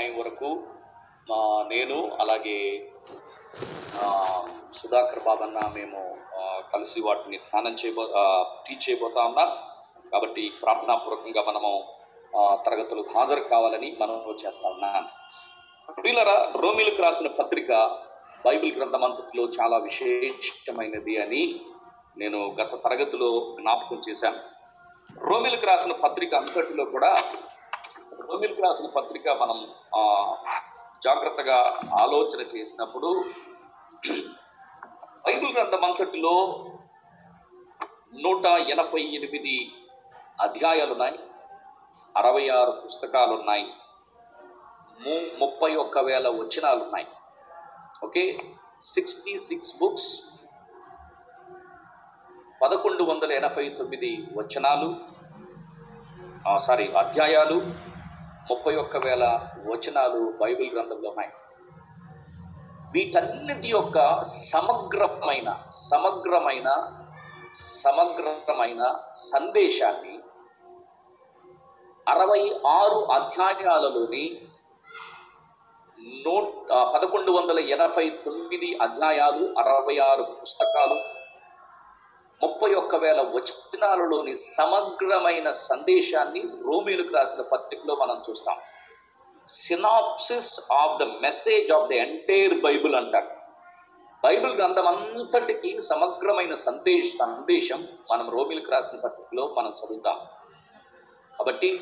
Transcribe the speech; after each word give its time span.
Time 0.00 0.12
వరకు 0.20 0.50
మా 1.30 1.38
నేను 1.72 1.96
అలాగే 2.22 2.58
సుధాకర్ 4.78 5.24
బాబన్న 5.26 5.58
మేము 5.78 6.00
కలిసి 6.72 6.98
వాటిని 7.06 7.38
ధ్యానం 7.46 7.74
చేయబో 7.80 8.04
టీచ్ 8.66 8.84
చేయబోతా 8.86 9.20
ఉన్నాం. 9.30 9.50
కాబట్టి 10.12 10.42
ప్రార్థనాపూర్వకంగా 10.60 11.42
మనము 11.48 11.72
తరగతులకు 12.66 13.10
హాజరు 13.16 13.42
కావాలని 13.52 13.88
మనం 14.00 14.16
చేస్తా 14.42 14.66
ఉన్నాం 14.74 15.04
ప్రియులరా 15.98 16.36
రోమిలకు 16.62 17.00
రాసిన 17.04 17.28
పత్రిక 17.40 17.70
బైబిల్ 18.46 18.72
గ్రంథమంతటిలో 18.78 19.44
చాలా 19.58 19.76
విశేషమైనది 19.88 21.14
అని 21.24 21.42
నేను 22.22 22.40
గత 22.60 22.72
తరగతిలో 22.84 23.30
జ్ఞాపకం 23.58 23.98
చేశాను. 24.08 24.40
రోమిలకు 25.28 25.66
రాసిన 25.70 25.92
పత్రిక 26.04 26.32
అంతటిలో 26.42 26.84
కూడా 26.94 27.12
భూమికి 28.30 28.62
రాసిన 28.62 28.88
పత్రిక 28.88 29.28
మనం 29.40 29.58
జాగ్రత్తగా 31.02 31.58
ఆలోచన 31.98 32.40
చేసినప్పుడు 32.52 33.10
బైబిల్ 35.26 35.52
గ్రంథం 35.52 35.84
అంతటిలో 35.84 36.34
నూట 38.20 38.44
ఎనభై 38.70 39.02
ఎనిమిది 39.16 39.56
అధ్యాయాలు 40.38 40.92
ఉన్నాయి 40.92 41.18
అరవై 42.14 42.44
ఆరు 42.50 42.72
పుస్తకాలు 42.80 43.32
ఉన్నాయి 43.34 43.66
ము 45.00 45.14
ముప్పై 45.38 45.72
ఒక్క 45.74 45.98
వేల 45.98 46.28
వచనాలు 46.38 46.82
ఉన్నాయి 46.84 47.06
ఓకే? 48.04 48.24
సిక్స్టీ 48.86 49.32
సిక్స్ 49.46 49.72
బుక్స్ 49.78 50.10
పదకొండు 52.60 53.02
వందల 53.04 53.30
ఎనభై 53.32 53.64
తొమ్మిది 53.70 54.10
వచనాలు 54.36 54.88
సారీ 56.58 56.86
అధ్యాయాలు 56.94 57.58
ముప్పై 58.48 58.72
ఒక్క 58.76 58.96
వేల 58.96 59.24
వచనాలు 59.66 60.20
బైబిల్ 60.40 60.70
గ్రంథంలో 60.74 61.08
ఉన్నాయి. 61.08 61.30
వీటన్నిటి 62.94 63.68
యొక్క 63.68 63.98
సమగ్రమైన 64.24 65.48
సమగ్రమైన 65.88 66.68
సమగ్రమైన 67.54 68.82
సందేశాన్ని 69.10 70.14
అరవై 72.06 72.42
ఆరు 72.78 72.98
అధ్యాయాలలోని 73.12 74.24
నూట 76.26 76.72
పదకొండు 76.94 77.32
వందల 77.32 77.58
ఎనభై 77.58 78.04
తొమ్మిది 78.24 78.68
అధ్యాయాలు 78.80 79.44
అరవై 79.58 79.96
ఆరు 79.98 80.22
పుస్తకాలు 80.22 80.98
ముప్పై 82.42 82.74
ఒక్క 82.74 82.94
వేల 82.94 83.20
వచనాలలోని 83.20 84.34
సమగ్రమైన 84.34 85.50
సందేశాన్ని 85.50 86.40
రోమిలకు 86.40 87.14
రాసిన 87.14 87.42
పత్రికలో 87.42 87.94
మనం 87.94 88.22
చూస్తాం. 88.30 88.56
Synopsis 89.48 90.60
of 90.72 91.00
the 91.00 91.02
message 91.02 91.72
of 91.72 91.88
the 91.88 91.92
entire 91.92 92.60
Bible 92.60 92.94
అంటారు. 92.94 93.28
బైబిల్ 94.24 94.52
గ్రంథం 94.52 94.88
అంతటికి 94.88 95.80
సమగ్రమైన 95.80 96.52
సందేశ 96.52 97.16
సందేశం 97.18 97.88
మనం 98.10 98.30
రోమిలకు 98.30 98.70
రాసిన 98.70 99.00
పత్రికలో 99.00 99.54
మనం 99.58 99.70
చదువుతాం. 99.70 100.20
కాబట్టి 101.38 101.80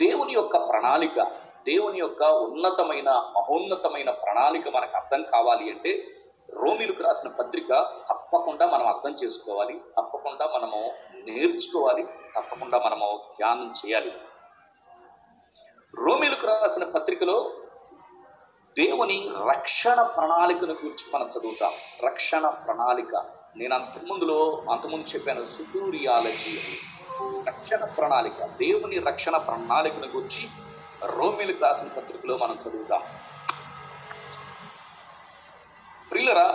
దేవుని 0.00 0.32
యొక్క 0.32 0.56
ప్రణాళిక 0.56 1.20
దేవుని 1.66 1.98
యొక్క 1.98 2.22
ఉన్నతమైన 2.22 3.10
మహోన్నతమైన 3.10 4.10
ప్రణాళిక 4.10 4.68
మనకు 4.68 4.96
అర్థం 4.96 5.22
కావాలి 5.22 5.70
అంటే 5.70 6.19
రోమిలకు 6.54 7.02
రాసిన 7.02 7.30
పత్రిక 7.30 7.92
తప్పకుండా 8.10 8.66
మనం 8.66 8.86
అర్థం 8.86 9.10
చేసుకోవాలి 9.24 9.80
తప్పకుండా 9.96 10.46
మనము 10.46 10.92
నేర్చుకోవాలి 11.14 12.02
తప్పకుండా 12.36 12.78
మనము 12.78 13.22
ధ్యానం 13.38 13.72
చేయాలి. 13.86 14.12
రోమిలకు 15.94 16.46
రాసిన 16.46 16.84
పత్రికలో 16.84 17.50
దేవుని 18.78 19.30
రక్షణ 19.48 20.02
ప్రణాళికను 20.02 20.72
గురించి 20.72 21.04
మనం 21.14 21.28
చదువుతాం. 21.28 21.72
రక్షణ 22.06 22.48
ప్రణాళిక. 22.48 23.24
నేను 23.56 23.74
అంతకుముందులో 23.74 24.62
అంతకుముందు 24.70 25.04
చెప్పాను 25.04 25.44
సుటూరియాలజీ 25.44 26.50
అని. 26.50 26.78
రక్షణ 27.48 27.84
ప్రణాళిక. 27.84 28.44
దేవుని 28.44 28.98
రక్షణ 28.98 29.36
ప్రణాళికను 29.36 30.06
గురించి 30.06 30.48
రోమిలకు 31.04 31.64
రాసిన 31.64 31.88
పత్రికలో 31.88 32.36
మనం 32.36 32.58
చదువుతాం. 32.68 33.02
ప్రియులరా 36.20 36.48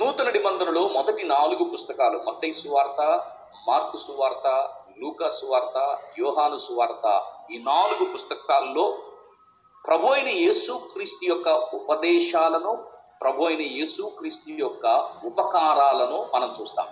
నూతన 0.00 0.28
నిబంధనలో 0.34 0.82
మొదటి 0.94 1.24
నాలుగు 1.32 1.64
పుస్తకాలు 1.72 2.18
మత్తయి 2.26 2.54
సువార్త 2.60 3.00
మార్కు 3.66 3.98
సువార్త 4.04 4.46
లూకా 5.00 5.28
సువార్త 5.38 5.76
యోహాను 6.20 6.58
సువార్త. 6.66 7.06
ఈ 7.54 7.58
నాలుగు 7.68 8.04
పుస్తకాల్లో 8.14 8.86
ప్రభు 9.88 10.08
అయిన 10.14 10.30
యేసుక్రీస్తు 10.44 11.26
యొక్క 11.32 11.48
ఉపదేశాలను 11.80 12.72
ప్రభు 13.22 13.46
అయిన 13.50 13.66
యేసుక్రీస్తు 13.78 14.56
యొక్క 14.64 14.86
ఉపకారాలను 15.30 16.18
మనం 16.34 16.50
చూస్తాం. 16.60 16.88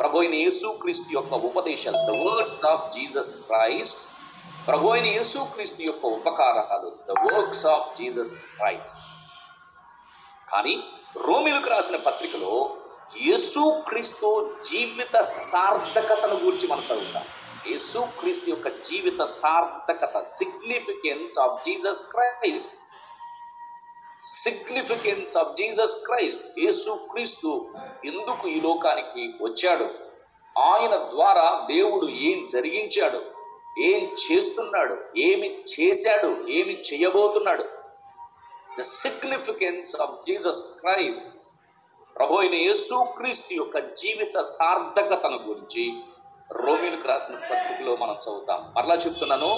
ప్రభు 0.00 0.24
అయిన 0.24 0.34
యేసుక్రీస్తు 0.46 1.10
యొక్క 1.18 1.44
ఉపదేశాలు 1.50 2.04
the 2.10 2.18
words 2.24 2.66
of 2.74 2.90
Jesus 2.98 3.32
Christ. 3.48 4.04
ప్రభు 4.68 4.94
అయిన 4.96 5.08
యేసుక్రీస్తు 5.18 5.82
యొక్క 5.90 6.04
ఉపకారాలు 6.18 6.90
the 7.10 7.22
works 7.30 7.66
of 7.76 7.88
Jesus 8.00 8.34
Christ. 8.58 9.02
కానీ 10.52 10.84
రోమిలకు 11.16 11.68
రాసిన 11.68 11.96
పత్రికలో 11.96 12.76
యేసుక్రీస్తు 13.22 14.56
జీవిత 14.70 15.16
సార్థకతను 15.20 16.34
గురించి 16.44 16.66
మనం 16.68 16.82
చదువుతాం. 16.82 17.24
యేసుక్రీస్తు 17.66 18.50
యొక్క 18.50 18.68
జీవిత 18.68 19.22
సార్థకత 19.22 20.22
significance 20.22 21.38
of 21.38 21.62
Jesus 21.62 22.02
Christ 22.02 22.72
significance 24.20 25.36
of 25.36 25.54
Jesus 25.56 25.96
Christ 26.06 26.60
యేసుక్రీస్తు 26.60 27.68
ఎందుకు 28.04 28.48
ఈ 28.48 28.60
లోకానికి 28.60 29.22
వచ్చాడు? 29.42 29.84
ఆయన 30.58 30.96
ద్వారా 30.96 31.66
దేవుడు 31.70 32.06
ఏం 32.06 32.46
జరిగించాడు? 32.46 33.20
ఏం 33.78 34.14
చేస్తున్నాడు? 34.24 34.96
ఏమి 35.18 35.64
చేశాడు? 35.72 36.48
ఏమి 36.48 36.74
చేయబోతున్నాడు? 36.80 37.81
The 38.78 38.84
significance 38.96 39.92
of 40.00 40.14
Jesus 40.26 40.62
Christ 40.80 41.30
ప్రభు 42.16 42.34
అయిన 42.34 42.56
యేసుక్రీస్తు 42.62 43.52
యొక్క 43.54 43.78
జీవిత 43.94 44.36
సార్థకతను 44.50 45.38
గురించి 45.48 45.84
రోమిలకు 46.50 47.06
రాసిన 47.08 47.36
పత్రికలో 47.50 47.92
మనం 47.96 48.16
చదువుతాం. 48.24 48.60
మరలా 48.76 48.94
చెప్తున్నాను 48.94 49.50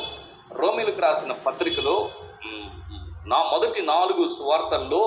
రోమిలకు 0.50 1.00
రాసిన 1.00 1.32
పత్రికలో 1.46 1.96
నా 3.26 3.38
మొదటి 3.52 3.80
నాలుగు 3.84 4.24
సువార్తల్లో 4.28 5.02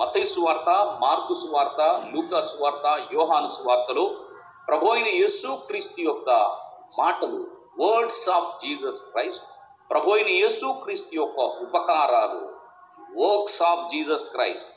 మతయి 0.00 0.24
సువార్త 0.24 0.70
మార్కు 1.00 1.34
సువార్త 1.34 1.80
లూకా 2.12 2.40
సువార్త 2.50 2.86
యోహాను 3.14 3.48
సువార్తలో 3.48 4.04
ప్రభు 4.68 4.90
అయిన 4.92 5.08
యేసుక్రీస్తు 5.20 6.00
యొక్క 6.00 6.30
మాటలు 6.98 7.40
వర్డ్స్ 7.80 8.28
ఆఫ్ 8.28 8.52
జీసస్ 8.60 9.02
క్రైస్ట్ 9.02 9.48
ప్రభు 9.90 10.12
అయిన 10.12 10.30
యేసుక్రీస్తు 10.42 11.14
యొక్క 11.14 11.40
ఉపకారాలు 11.62 12.40
వర్క్స్ 13.16 13.62
ఆఫ్ 13.62 13.88
జీసస్ 13.88 14.24
క్రైస్ట్. 14.24 14.70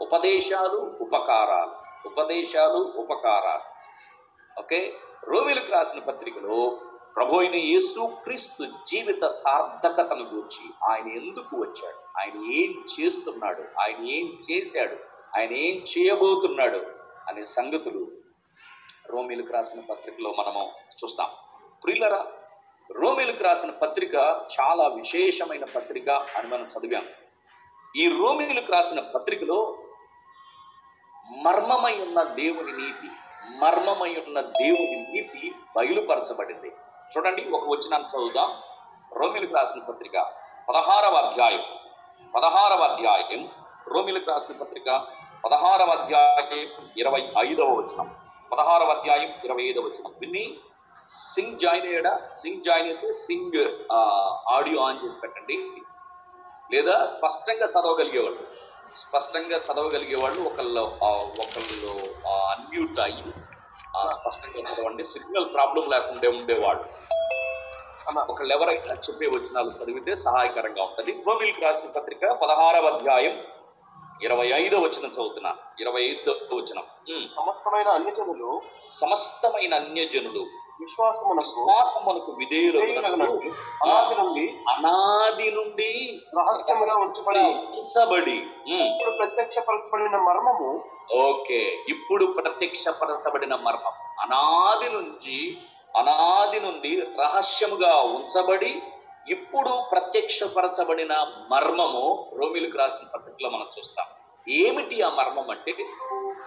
ఉపదేశాలు 0.00 0.96
ఉపకారాలు. 1.00 1.72
ఉపదేశాలు 2.08 2.92
ఉపకారాలు. 2.96 3.74
ఓకే? 4.58 4.94
రోమిలకు 5.24 5.72
రాసిన 5.72 6.00
పత్రికలో 6.00 6.78
ప్రభు 7.16 7.36
అయిన 7.36 7.54
యేసుక్రీస్తు 7.54 8.66
జీవిత 8.86 9.26
సార్థకతను 9.26 10.22
గురించి 10.22 10.70
ఆయన 10.90 11.08
ఎందుకు 11.08 11.56
వచ్చాడు? 11.56 12.18
ఆయన 12.18 12.52
ఏం 12.52 12.84
చేస్తున్నాడు? 13.00 13.62
ఆయన 13.80 14.08
ఏం 14.08 14.38
చేశాడు? 14.50 14.96
ఆయన 15.36 15.52
ఏం 15.52 15.76
చేయబోతున్నాడు? 15.76 16.86
అనే 17.28 17.44
సంగతులు 17.44 18.12
రోమిలకు 19.06 19.52
రాసిన 19.52 19.80
పత్రికలో 19.90 20.34
మనము 20.38 20.72
చూస్తాం. 21.04 21.30
ప్రిల్లరా 21.84 22.26
రోమిలకు 22.90 23.44
రాసిన 23.44 23.70
పత్రిక 23.70 24.14
చాలా 24.60 24.88
విశేషమైన 24.88 25.64
పత్రిక 25.64 26.10
అని 26.10 26.48
మనం 26.48 26.64
చదివాము 26.64 27.23
ఈ 27.96 28.08
రోమిలకు 28.08 28.72
రాసిన 28.72 29.00
పత్రికలో 29.00 29.78
మర్మమై 31.42 31.94
ఉన్న 32.00 32.22
దేవుని 32.22 32.72
నీతి 32.72 33.08
మర్మమై 33.58 34.14
ఉన్న 34.26 34.40
దేవుని 34.40 35.06
నీతి 35.12 35.52
బయలుపరచబడింది. 35.76 36.72
చూడండి 37.16 37.42
ఒక 37.50 37.62
వచనాన్ని 37.68 38.08
చదువుదాం. 38.08 38.50
రోమిలకు 39.12 39.54
రాసిన 39.54 39.82
పత్రిక 39.82 40.12
పదహారవ 40.68 41.14
అధ్యాయం. 41.14 41.62
పదహారవ 42.34 42.82
అధ్యాయం 42.82 43.48
రోమిలకు 43.88 44.30
రాసిన 44.30 44.56
పత్రిక 44.56 45.06
పదహారవ 45.44 45.90
అధ్యాయం 45.90 46.90
ఇరవై 46.96 47.28
ఐదవ 47.38 47.74
వచనం. 47.74 48.16
పదహారవ 48.52 48.86
అధ్యాయం 48.86 49.30
ఇరవై 49.44 49.62
ఐదవ 49.62 49.82
వచనం. 49.82 50.14
విన్ని 50.20 50.56
సింగ్ 51.08 51.58
జాయిన్ 51.58 51.86
అయ్యాడా? 51.86 52.28
సింగ్ 52.28 52.62
జాయిన్ 52.62 52.88
అయితే 52.88 53.12
సింగ్ 53.12 53.88
ఆడియో 54.54 54.82
ఆన్ 54.82 54.98
చేసి 55.04 55.20
పెట్టండి. 55.20 55.82
లేదా 56.74 56.94
స్పష్టంగా 57.06 57.66
చదవగలిగేవాళ్ళు? 57.66 58.42
స్పష్టంగా 58.96 59.58
చదవగలిగే 59.66 60.16
వాళ్ళు 60.22 60.40
ఒకళ్ళు 60.48 60.80
ఒకళ్ళు 61.42 61.92
అన్మ్యూట్ 62.28 63.00
అయ్యి 63.00 63.24
స్పష్టంగా 64.10 64.60
చదవండి. 64.68 65.04
సిగ్నల్ 65.04 65.46
ప్రాబ్లం 65.54 65.84
లేకుండా 65.90 66.28
ఉండేవాళ్ళు. 66.38 66.84
ఒకళ్ళు 68.30 68.52
ఎవరైనా 68.54 68.94
చెప్పే 68.94 69.26
వచనాలు 69.36 69.70
చదివితే 69.70 70.16
సహాయకరంగా 70.16 70.82
ఉంటది. 70.84 71.12
రోమిల్కి 71.26 71.60
రాసిన 71.60 71.88
పత్రిక 71.88 72.32
పదహారవ 72.32 72.86
అధ్యాయం 72.86 73.36
ఇరవై 74.22 74.46
ఐదో 74.46 74.76
వచనం 74.78 75.10
చదువుతున్నా. 75.10 75.52
ఇరవై 75.80 76.02
ఐదో 76.02 76.32
వచనం. 76.56 76.84
సమస్తమైన 77.36 77.88
అన్యజనులు 77.88 78.62
సమస్తమైన 78.90 79.74
అన్యజనులు 79.74 80.44
విశ్వాసమునకు 80.80 82.32
విధేయులగునట్లు 82.32 82.32
విధేయులగునట్లు 82.34 83.50
అనాది 83.84 84.14
నుండి 84.14 84.44
అనాది 84.70 85.50
నుండి 85.50 85.90
రహస్యముగా 86.38 86.94
ఉంచబడి 86.94 87.42
ఉంచబడి. 87.78 88.36
ఇప్పుడు 88.86 89.10
ప్రత్యక్షపరచబడిన 89.10 90.16
మర్మము. 90.16 90.70
ఓకే 91.14 91.60
ఇప్పుడు 91.88 92.26
ప్రత్యక్షపరచబడిన 92.38 93.54
మర్మం 93.54 93.94
అనాది 94.20 94.88
నుంచి 94.88 95.36
అనాది 95.98 96.60
నుండి 96.60 96.92
రహస్యముగా 97.20 97.94
ఉంచబడి 98.00 98.82
ఇప్పుడు 99.26 99.72
ప్రత్యక్షపరచబడిన 99.92 101.12
మర్మము 101.50 102.30
రోమిలకు 102.34 102.78
రాసిన 102.78 103.06
పత్రికలో 103.14 103.50
మనం 103.50 103.68
చూస్తాం. 103.78 104.06
ఏమిటి 104.48 105.02
ఆ 105.02 105.10
మర్మం 105.10 105.50
అంటే? 105.50 105.72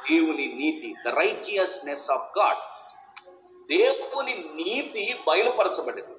దేవుని 0.09 0.45
నీతి 0.55 0.89
ద 1.05 1.13
రైచియస్నెస్ 1.13 2.11
ఆఫ్ 2.11 2.39
గాడ్ 2.39 2.61
దేవుని 3.69 4.33
నీతి 4.33 5.15
బయలుపరచబడింది. 5.27 6.15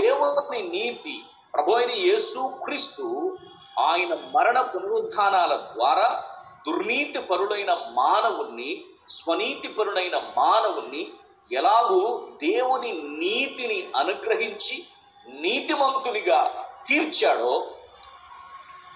దేవుని 0.00 0.62
నీతి 0.62 1.24
ప్రభు 1.54 1.72
అయిన 1.72 1.90
యేసు 1.90 2.60
క్రీస్తు 2.64 3.38
ఆయన 3.78 4.14
మరణ 4.14 4.60
పునరుద్ధానాల 4.60 5.56
ద్వారా 5.56 6.24
దుర్నీతి 6.66 7.20
పరుడైన 7.20 7.74
మానవుణ్ణి 7.74 8.84
స్వనీతి 9.08 9.68
పరుడైన 9.68 10.16
మానవుణ్ణి 10.36 11.12
ఎలాగూ 11.52 12.28
దేవుని 12.42 12.92
నీతిని 12.92 13.92
అనుగ్రహించి 13.96 14.86
నీతిమంతునిగా 15.28 16.64
తీర్చాడో 16.86 17.70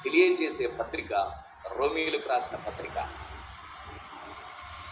తెలియజేసే 0.05 0.67
పత్రిక 0.67 1.13
రోమిలకు 1.67 2.29
రాసిన 2.29 2.57
పత్రిక. 2.57 2.99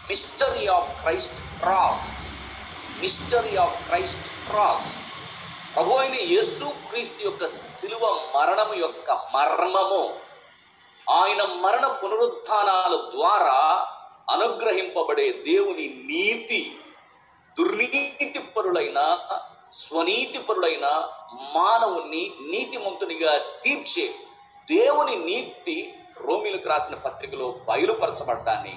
Mystery 0.09 0.67
of 0.67 1.01
Christ 1.01 1.41
cross 1.59 2.36
mystery 3.01 3.55
of 3.55 3.75
Christ 3.87 4.29
cross 4.47 4.87
ప్రభు 5.73 5.91
అయిన 5.93 6.15
యేసు 6.33 6.65
క్రీస్తు 6.89 7.19
యొక్క 7.23 7.47
శిలువ 7.47 8.05
మరణము 8.35 8.73
యొక్క 8.73 9.11
మర్మము. 9.35 10.03
ఆయన 11.11 11.41
మరణ 11.63 11.85
పునరుత్నాల 11.87 12.95
ద్వారా 13.11 13.57
అనుగ్రహింపబడే 14.31 15.27
దేవుని 15.49 15.87
నీతి 16.11 16.61
దుర్నీతి 17.57 18.39
పరులైన 18.55 18.99
స్వనీతి 19.71 20.39
పరులైన 20.39 20.87
మానవుణ్ణి 21.55 22.23
నీతిమంతునిగా 22.51 23.37
తీర్చే 23.63 24.07
దేవుని 24.67 25.15
నీతి 25.29 25.77
రోమిలకు 26.25 26.69
రాసిన 26.69 26.95
పత్రికలో 26.95 27.47
బయలుపరచబడ్డాన్ని 27.69 28.75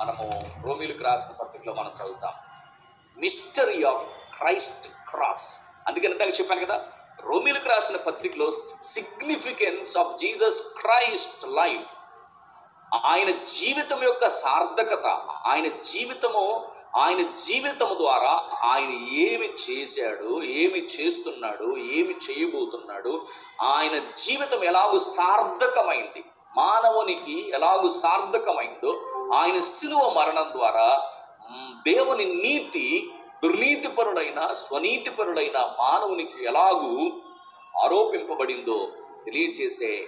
మనము 0.00 0.26
రోమిలకు 0.66 1.04
రాసిన 1.04 1.32
పత్రికలో 1.40 1.74
మనం 1.74 1.92
చదువుతాం. 1.98 2.34
మిస్టరీ 3.18 3.80
ఆఫ్ 3.84 4.04
క్రైస్ట్ 4.36 4.86
క్రాస్ 5.10 5.48
అందుకని 5.88 6.12
ఇందాక 6.12 6.34
చెప్పాను 6.40 6.64
కదా 6.66 6.78
రోమిలకు 7.24 7.68
రాసిన 7.68 7.96
పత్రికలో 8.04 8.48
significance 8.90 9.94
of 9.98 10.12
Jesus 10.16 10.60
Christ 10.76 11.44
life 11.54 11.88
ఆయన 13.06 13.30
జీవితం 13.52 14.00
యొక్క 14.02 14.24
సార్థకత 14.34 15.06
ఆయన 15.46 15.68
జీవితము 15.88 16.44
ఆయన 16.98 17.22
జీవితము 17.46 17.94
ద్వారా 17.94 18.30
ఆయన 18.68 18.92
ఏమి 19.24 19.48
చేశాడు 19.64 20.30
ఏమి 20.60 20.80
చేస్తున్నాడు 20.94 21.68
ఏమి 21.96 22.14
చేయబోతున్నాడు 22.26 23.12
ఆయన 23.72 23.96
జీవితం 24.24 24.62
ఎలాగూ 24.64 24.98
సార్థకమైంది 25.10 26.22
మానవునికి 26.56 27.36
ఎలాగూ 27.54 27.88
సార్థకమైందో 28.00 28.92
ఆయన 29.34 29.58
శిలువ 29.70 30.04
మరణం 30.10 30.48
ద్వారా 30.54 30.88
దేవుని 31.86 32.24
నీతి 32.24 33.10
దుర్నీతిపరుడైన 33.44 34.46
స్వనీతిపరుడైన 34.52 35.58
మానవునికి 35.58 36.44
ఎలాగూ 36.44 37.12
ఆరోపింపబడిందో 37.84 38.88
తెలియచేసే 39.24 40.06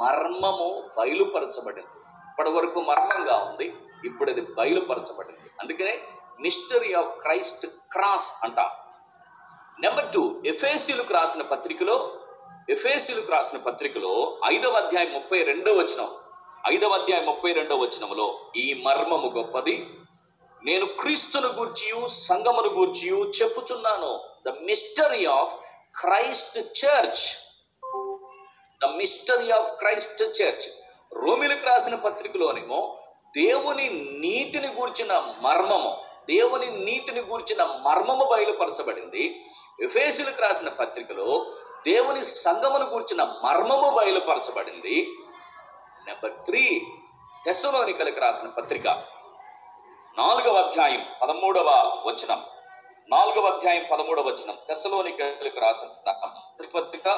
మర్మము 0.00 0.84
బయలుపరచబడింది. 0.98 1.88
ఇప్పటి 2.30 2.50
వరకు 2.50 2.80
మర్మంగా 2.80 3.36
ఉంది 3.36 3.74
ఇప్పుడు 4.04 4.30
అది 4.30 4.40
బయలుపరచబడింది. 4.40 5.50
అందుకనే 5.60 5.98
మిస్టరీ 6.40 6.92
ఆఫ్ 6.94 7.18
క్రైస్ట్ 7.18 7.66
క్రాస్ 7.66 8.34
అంటాం. 8.42 8.70
నెంబర్ 9.80 10.12
టూ 10.12 10.42
ఎఫేసీలకు 10.46 11.14
రాసిన 11.14 11.42
పత్రికలో 11.42 12.20
ఎఫేసీలకు 12.70 13.32
రాసిన 13.32 13.58
పత్రికలో 13.58 14.38
ఐదవ 14.44 14.70
అధ్యాయం 14.70 15.12
ముప్పై 15.12 15.44
రెండో 15.44 15.72
వచనం 15.72 16.08
ఐదవ 16.68 16.88
అధ్యాయం 16.88 17.26
ముప్పై 17.26 17.52
రెండో 17.52 17.76
వచనములో 17.76 18.38
ఈ 18.56 18.82
మర్మము 18.86 19.32
గొప్పది. 19.36 19.86
నేను 20.64 20.86
క్రీస్తును 20.86 21.48
గూర్చి 21.48 22.08
సంగమును 22.08 22.68
గూర్చి 22.68 23.08
చెప్పుచున్నాను. 23.10 24.20
The 24.46 24.48
mystery 24.48 25.26
of 25.26 25.54
Christ 26.00 26.58
church 26.58 27.24
the 28.82 28.84
mystery 28.96 29.50
of 29.50 29.70
Christ 29.72 30.22
church 30.22 30.68
రోమిలకు 31.14 31.66
రాసిన 31.66 31.94
పత్రికలోనేమో 31.94 32.98
దేవుని 33.36 33.88
నీతిని 34.18 34.68
గూర్చిన 34.68 35.34
మర్మము 35.40 36.04
దేవుని 36.28 36.84
నీతిని 36.84 37.20
గూర్చిన 37.20 37.64
మర్మము 37.64 38.24
బయలుపరచబడింది. 38.24 39.40
ఎఫేసులకు 39.82 40.42
రాసిన 40.42 40.68
పత్రికలో 40.68 41.46
దేవుని 41.86 42.24
సంగమును 42.24 42.84
గూర్చిన 42.84 43.22
మర్మము 43.22 43.90
బయలుపరచబడింది. 43.90 45.08
నెంబర్ 46.06 46.32
త్రీ 46.32 46.80
తెస్సలోనికలకు 47.44 48.20
రాసిన 48.20 48.48
పత్రిక. 48.48 49.17
నాలుగవ 50.18 50.56
అధ్యాయం 50.56 51.06
పదమూడవ 51.22 51.68
వచనం. 52.06 52.42
నాలుగవ 53.08 53.46
అధ్యాయం 53.46 53.84
పదమూడవ 53.92 54.22
వచనం. 54.22 54.58
తెస్సలోనికలకు 54.68 55.60
రాసిన 55.60 56.12
పత్రిక 56.74 57.08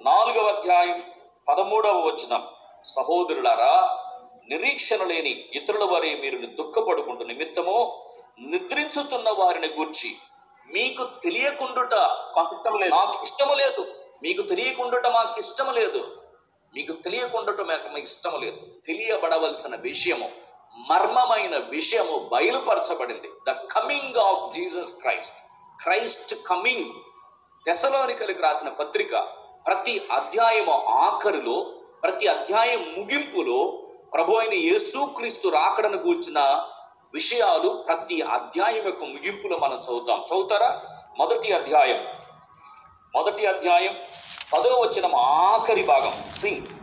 నాలుగవ 0.00 0.46
అధ్యాయం 0.46 1.02
పదమూడవ 1.48 1.90
వచనం. 1.90 2.48
సహోదరులారా 2.84 3.98
నిరీక్షణ 4.48 5.04
లేని 5.04 5.44
ఇతరుల 5.54 5.84
వారే 5.84 6.14
మీరు 6.14 6.38
దుఃఖపడుకుంటు 6.38 7.24
నిమిత్తము 7.24 8.00
నిద్రించుచున్న 8.40 9.30
వారిని 9.38 9.68
గూర్చి 9.68 10.16
మీకు 10.72 11.08
తెలియకుండుట 11.22 11.94
మాకు 12.36 12.56
ఇష్టం 12.56 12.78
లేదు. 12.78 12.94
నాకు 12.94 13.22
ఇష్టము 13.22 13.54
లేదు. 13.54 13.94
మీకు 14.22 14.42
తెలియకుండుట 14.42 15.06
మాకు 15.06 15.38
ఇష్టము 15.38 15.70
లేదు. 15.70 16.22
మీకు 16.74 16.92
తెలియకుండుట 16.92 17.60
మాకు 17.60 17.88
మీకు 17.88 17.98
ఇష్టము 17.98 18.36
లేదు. 18.36 18.66
తెలియబడవలసిన 18.84 19.76
విషయము 19.76 20.49
మర్మమైన 20.88 21.56
విషయము 21.56 22.28
బయలుపరచబడింది. 22.32 23.28
The 23.48 23.50
coming 23.50 24.16
of 24.16 24.54
Jesus 24.54 24.92
Christ 24.92 25.36
Christ 25.82 26.34
coming 26.46 26.90
దశలోనికలకు 27.70 28.42
రాసిన 28.42 28.68
పత్రిక 28.68 29.10
ప్రతి 29.66 30.08
అధ్యాయము 30.12 30.72
ఆఖరిలో 30.72 31.66
ప్రతి 32.02 32.26
అధ్యాయం 32.26 32.94
ముగింపులో 32.98 33.82
ప్రభు 34.14 34.32
అయిన 34.32 34.54
యేసుక్రీస్తు 34.54 35.48
రాకడను 35.48 35.96
గూర్చిన 35.96 36.66
విషయాలు 37.14 37.84
ప్రతి 37.88 38.22
అధ్యాయం 38.22 38.84
యొక్క 38.84 39.04
ముగింపులో 39.04 39.58
మనం 39.58 39.78
చదువుతాం. 39.78 40.20
చదువుతారా? 40.20 40.82
మొదటి 41.18 41.52
అధ్యాయం. 41.52 42.06
మొదటి 43.14 43.46
అధ్యాయం 43.46 43.96
పదో 44.52 44.80
వచ్చిన 44.80 45.16
ఆఖరి 45.16 45.82
భాగం. 45.82 46.32
సింగ్ 46.40 46.79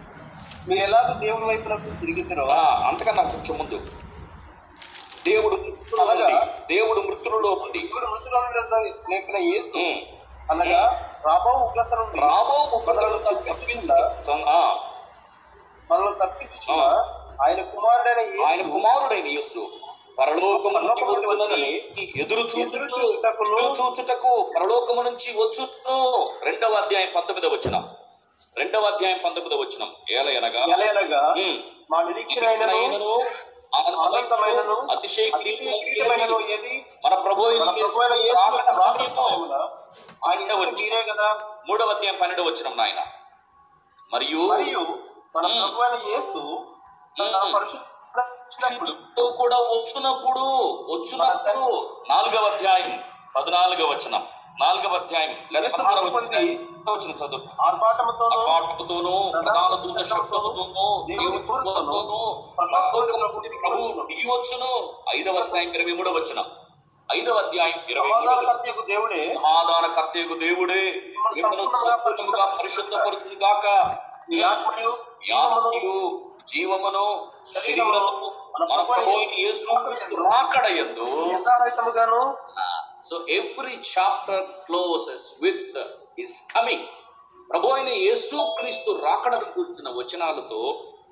మీరు 0.68 0.84
ఎలాగో 0.84 1.14
దేవుని 1.14 1.46
వైపునకు 1.46 2.00
తిరిగిద్దరో? 2.00 2.46
ఆ, 2.46 2.88
అంతకన్నా 2.88 3.24
కొంచెం 3.24 3.58
ముందు. 3.58 3.80
దేవుడు 5.26 5.56
మృతులలో 5.56 6.42
దేవుడు 6.72 7.02
మృతులలో 7.02 7.56
మృతులను 7.56 8.88
లేపిన 9.12 9.38
యేసు 9.38 9.78
ఉమ్, 9.78 10.00
అనగా 10.52 11.10
రాబో 11.26 11.50
ఉగ్రత 11.50 11.94
నుండి 11.94 12.20
రాబో 12.20 12.78
ఉగ్రత 12.78 13.06
నుంచి 13.06 13.50
తప్పించు. 13.50 13.94
ఆ, 14.50 14.78
మనల్ని 15.92 16.20
ఆయన 17.44 17.62
కుమారుడైన 17.62 18.46
ఆయన 18.46 18.72
కుమారుడైన 18.72 19.28
యేసు. 19.28 19.72
పరలోకము 20.20 20.80
నుండి 20.80 21.04
వచ్చునని 21.04 21.82
ఎదురు 22.18 22.40
చూచుటకు 22.40 24.48
పరలోకము 24.56 25.02
నుంచి 25.02 25.38
వచ్చును. 25.38 26.30
రెండవ 26.44 26.74
అధ్యాయం 26.74 27.10
పంతొమ్మిదవ 27.16 27.50
వచనం. 27.50 27.90
రెండవ 28.58 28.86
అధ్యాయం 28.86 29.20
పంతొమ్మిదవ 29.24 29.60
వచనం. 29.62 29.90
ఏలయనగా 30.12 30.62
ఎలయనగా 30.76 31.22
ఉమ్, 31.38 31.58
మా 31.92 32.02
నిరీక్షణ 32.04 32.46
అయినను 32.48 32.76
అయినను, 32.78 33.12
ఆనందమైనను 34.04 34.76
అతిశయక్రియమైనను 34.92 35.78
అతిశయకరమైనను 35.78 36.38
ఏది? 36.56 36.74
మన 37.06 37.16
ప్రభు 37.16 37.44
మీరే 40.78 41.02
కదా? 41.04 41.28
మూడవ 41.70 41.90
అధ్యాయం 41.90 42.18
పన్నెండవ 42.22 42.46
వచ్చిన 42.46 42.68
నాయన. 42.76 43.00
మరియు 44.12 44.44
మన. 45.36 45.46
ప్రభు 45.58 45.82
అయిన 45.82 45.96
యేసు 46.10 46.42
కూడా 49.38 49.58
వచ్చునప్పుడు 49.72 50.46
వచ్చునప్పుడు 50.94 51.66
నాలుగవ 52.10 52.46
అధ్యాయం 52.46 52.94
పద్నాలుగవ 53.36 53.88
వచనం. 53.90 54.24
నాలుగవ 54.60 54.96
అధ్యాయం 54.96 55.32
లేదా 55.52 55.68
వచ్చిన 56.92 57.12
చదువు. 57.12 57.62
ఆర్భాటముతోనూ 57.62 58.38
అపాటముతోనూ 58.42 59.32
ప్రధాన 59.32 59.74
దూత 59.76 60.04
శబ్దముతోనూ 60.06 60.86
దేవుని 61.10 61.40
కృపతోనూ 61.48 62.20
ప్రభు 63.62 64.04
దిగివచ్చును 64.08 64.72
ఐదవ 65.18 65.36
అధ్యాయం 65.44 65.74
ఇరవై 65.74 65.94
మూడవ 65.94 66.12
వచ్చిన 66.12 66.40
ఐదవ 67.10 67.36
అధ్యాయం 67.36 67.80
ఇరవై 67.90 68.10
సమాధానకర్తయగు 68.10 68.82
దేవుడే. 68.82 69.34
సమాధాన 69.34 69.86
కర్తయ్యకు 69.94 70.34
దేవుడే. 70.40 70.82
మిమ్మల్ని 71.36 71.64
ఈ 74.34 74.42
ఆత్మయు 74.42 74.92
జీవమును 76.48 77.06
శరీరము 77.56 78.28
మన 78.54 78.64
రాకడయందు 80.30 81.06
so 83.02 83.16
every 83.30 83.76
chapter 83.94 84.46
closes 84.66 85.26
with 85.42 85.78
his 86.20 86.36
coming 86.54 86.88
ప్రభు 87.52 87.68
అయిన 87.68 87.90
యేసు 87.90 88.38
క్రీస్తు 88.60 88.92
రాకడను 89.04 89.52
కూర్చున్న 89.52 89.90
వచనాలతో 89.90 90.60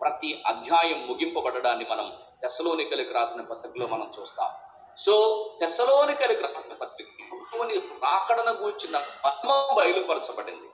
ప్రతి 0.01 0.43
అధ్యాయం 0.45 1.07
ముగింపబడడాన్ని 1.07 1.85
మనం 1.85 2.07
తెసలోనికలకు 2.41 3.13
రాసిన 3.13 3.41
పత్రికలో 3.41 3.87
మనం 3.87 4.11
చూస్తాం. 4.19 4.49
సో 4.97 5.13
తెసలోనికలకు 5.59 6.41
రాసిన 6.41 6.73
పత్రిక 6.73 7.07
ప్రభువుని 7.29 7.77
రాకడను 8.03 8.53
కూర్చున్న 8.53 8.97
మర్మం 9.25 9.75
బయలుపరచబడింది. 9.77 10.69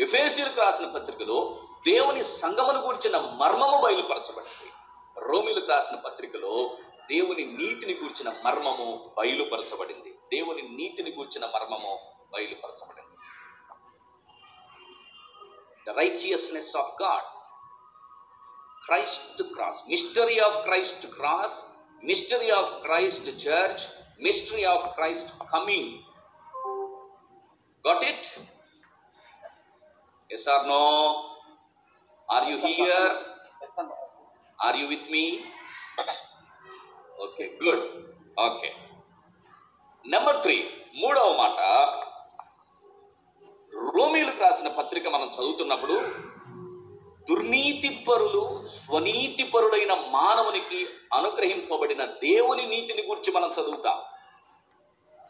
ఎఫేసీలకు 0.00 0.60
రాసిన 0.60 0.86
పత్రికలో 0.86 1.38
దేవుని 1.86 2.22
సంగమును 2.24 2.80
గూర్చిన 2.80 3.16
మర్మము 3.16 3.78
బయలుపరచబడింది. 3.82 4.68
రోమిలకు 5.16 5.66
రాసిన 5.66 5.96
పత్రికలో 5.96 6.54
దేవుని 7.12 7.44
నీతిని 7.60 7.94
గూర్చిన 7.94 8.28
మర్మము 8.44 8.88
బయలుపరచబడింది. 9.18 10.10
దేవుని 10.34 10.62
నీతిని 10.62 11.10
గూర్చిన 11.10 11.44
మర్మము 11.46 11.92
బయలుపరచబడింది. 12.32 13.16
The 15.86 15.96
righteousness 16.02 16.72
of 16.76 16.92
God 17.02 17.28
Christ 18.86 19.42
cross 19.54 19.80
mystery 19.88 20.38
of 20.38 20.58
Christ 20.62 21.06
cross 21.06 21.56
mystery 22.04 22.50
of 22.50 22.70
Christ 22.82 23.28
church 23.46 23.82
mystery 24.22 24.64
of 24.64 24.86
Christ 24.94 25.32
coming 25.52 25.92
got 27.84 28.06
it 28.12 28.30
Yes 30.30 30.44
or 30.54 30.66
no? 30.66 30.82
Are 32.28 32.44
you 32.50 32.58
here? 32.64 33.06
Are 34.58 34.76
you 34.80 34.86
with 34.92 35.06
me? 35.14 35.22
Okay 37.20 37.44
good 37.62 37.84
okay 38.40 38.70
number 40.04 40.42
three 40.42 40.56
మూడవ 41.02 41.32
మాట. 41.32 41.58
రోమిలకు 43.72 44.42
రాసిన 44.42 44.68
పత్రిక 44.68 45.08
మనం 45.08 45.28
చదువుతున్నప్పుడు 45.28 45.96
దుర్నీతి 47.28 48.04
పరులు 48.08 48.44
స్వనీతి 48.66 49.44
పరులైన 49.44 49.92
మానవునికి 50.10 50.80
అనుగ్రహింపబడిన 51.14 52.04
దేవుని 52.04 52.66
నీతిని 52.66 53.02
గురించి 53.02 53.32
మనం 53.32 53.50
చదువుతాం. 53.50 53.98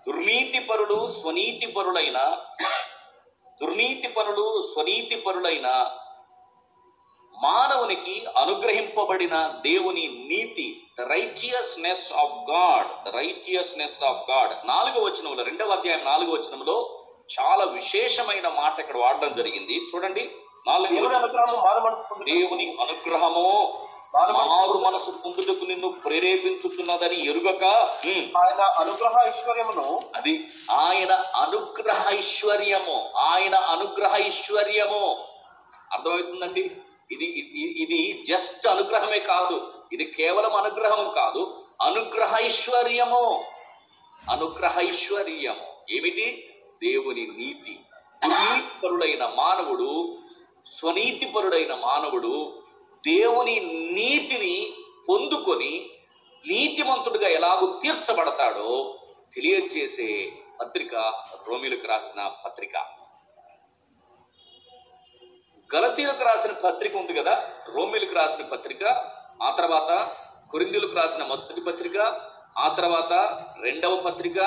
దుర్నీతి 0.07 0.61
పరులు 0.61 0.99
స్వనీతి 1.11 1.67
పరులైన 5.17 5.69
మానవునికి 7.43 8.27
అనుగ్రహింపబడిన 8.37 9.53
దేవుని 9.63 10.07
నీతి 10.07 10.83
righteousness 11.01 12.13
of 12.13 12.51
God 12.51 13.09
the 13.09 13.17
righteousness 13.17 14.05
of 14.05 14.31
God 14.31 14.69
నాలుగో 14.69 15.05
వచనంలో 15.05 15.45
రెండవ 15.45 15.71
అధ్యాయం 15.71 16.05
నాలుగో 16.05 16.33
వచనంలో 16.33 17.05
చాలా 17.41 17.65
విశేషమైన 17.65 18.49
మాట 18.49 18.81
ఇక్కడ 18.81 18.97
వాడడం 18.97 19.33
జరిగింది. 19.33 19.81
చూడండి. 19.97 20.31
నాలుగు 20.67 20.95
దేవుని 20.95 21.17
అనుగ్రహము 21.17 21.57
మారు 21.57 21.81
మనసు 21.81 22.09
పొందుట. 22.11 22.25
దేవుని 22.25 22.77
అనుగ్రహము 22.81 23.79
మారు 24.17 24.79
మనసు 24.79 25.11
పొందుటకు 25.11 25.65
నిన్ను 25.65 25.89
ప్రేరేపించుచున్నదని 25.93 27.31
ఎరుగక 27.31 27.65
ఆయన 28.37 28.63
అనుగ్రహ 28.63 29.29
ఐశ్వర్యమును 29.29 30.01
అది 30.15 30.47
ఆయన 30.71 31.13
అనుగ్రహ 31.35 32.09
ఐశ్వర్యము 32.09 33.11
ఆయన 33.17 33.55
అనుగ్రహ 33.55 34.17
ఐశ్వర్యము. 34.17 35.19
అర్థమవుతుందండి? 35.93 36.71
ఇది 37.13 37.25
ఇది- 37.83 38.25
జస్ట్ 38.25 38.69
అనుగ్రహమే 38.69 39.19
కాదు. 39.19 39.73
ఇది 39.93 40.05
కేవలం 40.05 40.55
అనుగ్రహం 40.55 41.13
కాదు. 41.13 41.65
అనుగ్రహ 41.83 42.37
ఐశ్వర్యము. 42.45 43.45
అనుగ్రహ 44.31 44.81
ఐశ్వర్యము. 44.81 45.93
ఏమిటి? 45.93 46.55
దేవుని 46.85 47.27
నీతి. 47.27 47.81
నీతిపరుడైన 48.27 49.33
మానవుడు 49.37 50.19
స్వనీతిపరుడైన 50.73 51.75
మానవుడు 51.75 52.63
దేవుని 53.07 53.61
నీతిని 53.93 54.73
పొందుకొని 55.09 55.91
నీతిమంతుడిగా 56.47 57.29
ఎలాగూ 57.29 57.81
తీర్చబడతాడో 57.83 58.99
తెలియజేసే 59.35 60.33
పత్రిక 60.61 60.95
రోమిలకు 61.49 61.87
రాసిన 61.87 62.31
పత్రిక. 62.45 63.00
గలతీలకు 65.75 66.25
రాసిన 66.25 66.53
పత్రిక 66.53 66.97
ఉంది 66.97 67.15
కదా 67.15 67.49
రోమిలకు 67.75 68.15
రాసిన 68.15 68.45
పత్రిక 68.45 68.85
ఆ 69.43 69.51
తర్వాత 69.51 70.17
కొరిందులకు 70.51 70.93
రాసిన 70.93 71.25
మొదటి 71.25 71.61
పత్రిక 71.61 72.21
ఆ 72.59 72.75
తర్వాత 72.75 73.13
రెండవ 73.63 73.97
పత్రిక 73.97 74.41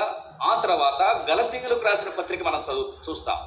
ఆ 0.43 0.61
తర్వాత 0.61 1.27
గలతీయులకు 1.29 1.81
రాసిన 1.81 2.09
పత్రిక 2.09 2.43
మనం 2.43 2.61
చదువు 2.61 3.09
చూస్తాం. 3.09 3.37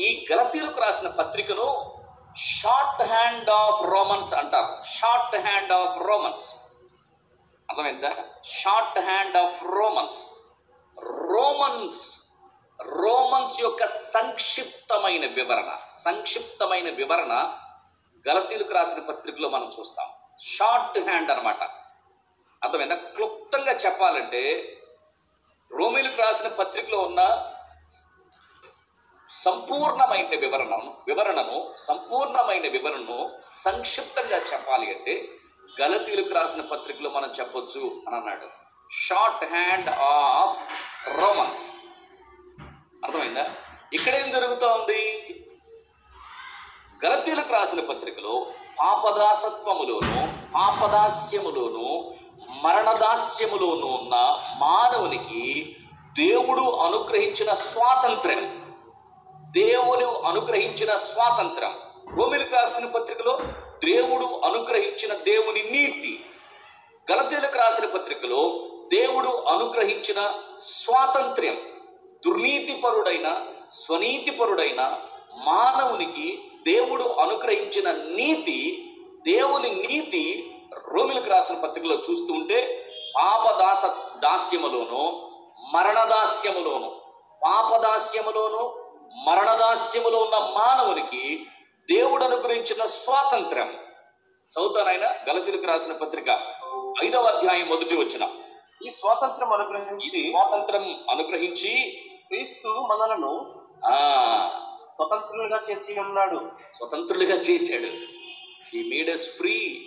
ఈ 0.00 0.26
గలతీయులకు 0.32 0.80
రాసిన 0.80 1.08
పత్రికను 1.08 1.98
షార్ట్ 2.36 3.02
హ్యాండ్ 3.02 3.50
ఆఫ్ 3.50 3.82
రోమన్స్ 3.82 4.34
అంటారు. 4.34 4.82
Shorthand 5.36 5.72
of 5.72 5.98
Romans. 5.98 6.56
అర్థమైందా? 7.70 8.12
Shorthand 8.98 9.36
of 9.36 9.62
Romans. 9.62 10.26
Romans 11.02 12.23
Romans 12.82 13.60
యొక్క 13.60 13.88
సంక్షిప్తమైన 13.88 15.26
వివరణ. 15.26 15.76
సంక్షిప్తమైన 15.90 16.90
వివరణ 16.90 17.58
గలతీలకు 18.28 18.72
రాసిన 18.72 18.98
పత్రికలో 18.98 19.48
మనం 19.48 19.72
చూస్తాం. 19.80 20.08
షార్ట్ 20.40 20.98
హ్యాండ్ 20.98 21.30
అన్నమాట. 21.30 21.62
అర్థమైందా? 22.64 22.94
క్లుప్తంగా 22.94 23.72
చెప్పాలంటే 23.72 24.72
రోమిలకు 25.72 26.22
రాసిన 26.22 26.48
పత్రికలో 26.48 26.98
ఉన్న 26.98 27.50
సంపూర్ణమైన 29.30 30.26
వివరణను 30.26 30.96
వివరణను 31.06 31.74
సంపూర్ణమైన 31.76 32.68
వివరణను 32.68 33.38
సంక్షిప్తంగా 33.40 34.36
చెప్పాలి 34.36 34.94
అంటే 34.94 35.28
గలతీలకు 35.80 36.34
రాసిన 36.34 36.60
పత్రికలో 36.60 37.10
మనం 37.10 37.32
చెప్పొచ్చు 37.40 38.02
అని 38.06 38.16
అన్నాడు. 38.16 38.48
Shorthand 39.44 39.88
of 39.88 40.58
Romans. 41.08 41.70
అర్థమైందా? 43.04 43.46
ఇక్కడ 43.92 44.14
ఏం 44.14 44.30
జరుగుతోంది? 44.30 45.26
గలతీలకు 47.06 47.52
రాసిన 47.52 47.80
పత్రికలో 47.80 48.46
పాపదాసత్వములోను 48.80 50.28
పాపదాస్యములోను 50.54 52.14
మరణదాస్యములోను 52.62 53.86
ఉన్న 53.86 54.14
మానవునికి 54.58 55.76
దేవుడు 56.18 56.70
అనుగ్రహించిన 56.70 57.52
స్వాతంత్ర్యం 57.52 58.74
దేవుడు 59.50 60.04
అనుగ్రహించిన 60.04 60.96
స్వాతంత్రం. 60.96 61.74
రోమిలకు 62.18 62.54
రాసిన 62.54 62.86
పత్రికలో 62.86 63.38
దేవుడు 63.84 64.40
అనుగ్రహించిన 64.44 65.14
దేవుని 65.14 65.62
నీతి. 65.62 66.24
గలతీలకు 67.12 67.58
రాసిన 67.58 67.86
పత్రికలో 67.86 68.60
దేవుడు 68.94 69.28
అనుగ్రహించిన 69.28 70.34
స్వాతంత్ర్యం. 70.58 71.73
దుర్నీతిపరుడైన 72.24 73.28
స్వనీతిపరుడైన 73.76 74.80
మానవునికి 75.46 76.26
దేవుడు 76.66 77.06
అనుగ్రహించిన 77.20 77.88
నీతి 78.18 78.58
దేవుని 79.26 79.70
నీతి 79.82 80.22
రోమిలకు 80.86 81.28
రాసిన 81.30 81.56
పత్రికలో 81.64 81.96
చూస్తూ 82.06 82.32
ఉంటే 82.34 82.58
పాపదాస 83.16 83.84
దాస్యములోను 84.22 85.02
మరణదాస్యములోను 85.74 86.88
పాపదాస్యములోను 87.42 88.62
మరణదాస్యములో 89.26 90.18
ఉన్న 90.18 90.38
మానవునికి 90.56 91.22
దేవుడు 91.88 92.24
అనుగ్రహించిన 92.24 92.82
స్వాతంత్ర్యం 92.94 93.70
చదువుతానైనా 94.52 95.08
గలతీలకు 95.28 95.66
రాసిన 95.66 95.94
పత్రిక 95.94 96.30
ఐదవ 97.04 97.28
అధ్యాయం 97.28 97.66
మొదటి 97.68 97.94
వచ్చిన 97.96 98.24
ఈ 98.80 98.90
స్వాతంత్రం 98.90 99.50
అనుగ్రహించి 99.52 100.20
స్వాతంత్రం 100.26 100.84
అనుగ్రహించి 101.08 101.72
క్రీస్తు 102.26 102.68
మనలను 102.68 103.62
ఆ. 103.84 103.98
స్వతంత్రులుగా 104.94 105.60
చేసి 105.70 106.00
ఉన్నాడు. 106.00 106.52
స్వతంత్రులుగా 106.72 107.34
చేశాడు. 107.34 108.14
ఈ 108.76 108.88
మేడస్ 108.88 109.36
ఫ్రీ 109.36 109.86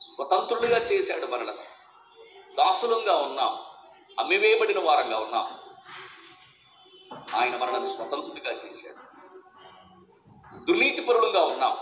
స్వతంత్రులుగా 0.00 0.78
చేశాడు 0.78 1.26
మనలను. 1.26 1.76
దాసులంగా 2.56 3.16
ఉన్నాం. 3.16 3.56
అమ్మివేయబడిన 4.18 4.78
వారంగా 4.78 5.18
ఉన్నాం. 5.18 5.58
ఆయన 7.34 7.56
మనల్ని 7.56 7.86
స్వతంత్రుడిగా 7.86 8.54
చేశాడు. 8.54 9.06
దుర్నీతిపరులుగా 10.64 11.44
ఉన్నాం. 11.44 11.76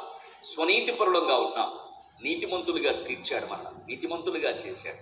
స్వనీతిపరులుగా 0.45 1.37
ఉన్నాం. 1.37 1.79
నీతిమంతులుగా 2.23 3.05
తీర్చాడు 3.05 3.47
మన 3.47 3.73
నీతిమంతులుగా 3.89 4.51
చేశాడు. 4.51 4.97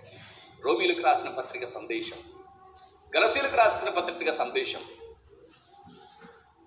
రోమిలకు 0.67 1.01
రాసిన 1.01 1.29
పత్రిక 1.29 1.65
సందేశం. 1.65 2.42
గలతీలకు 3.17 3.55
రాసిన 3.55 3.89
పత్రిక 3.89 4.29
సందేశం. 4.29 4.85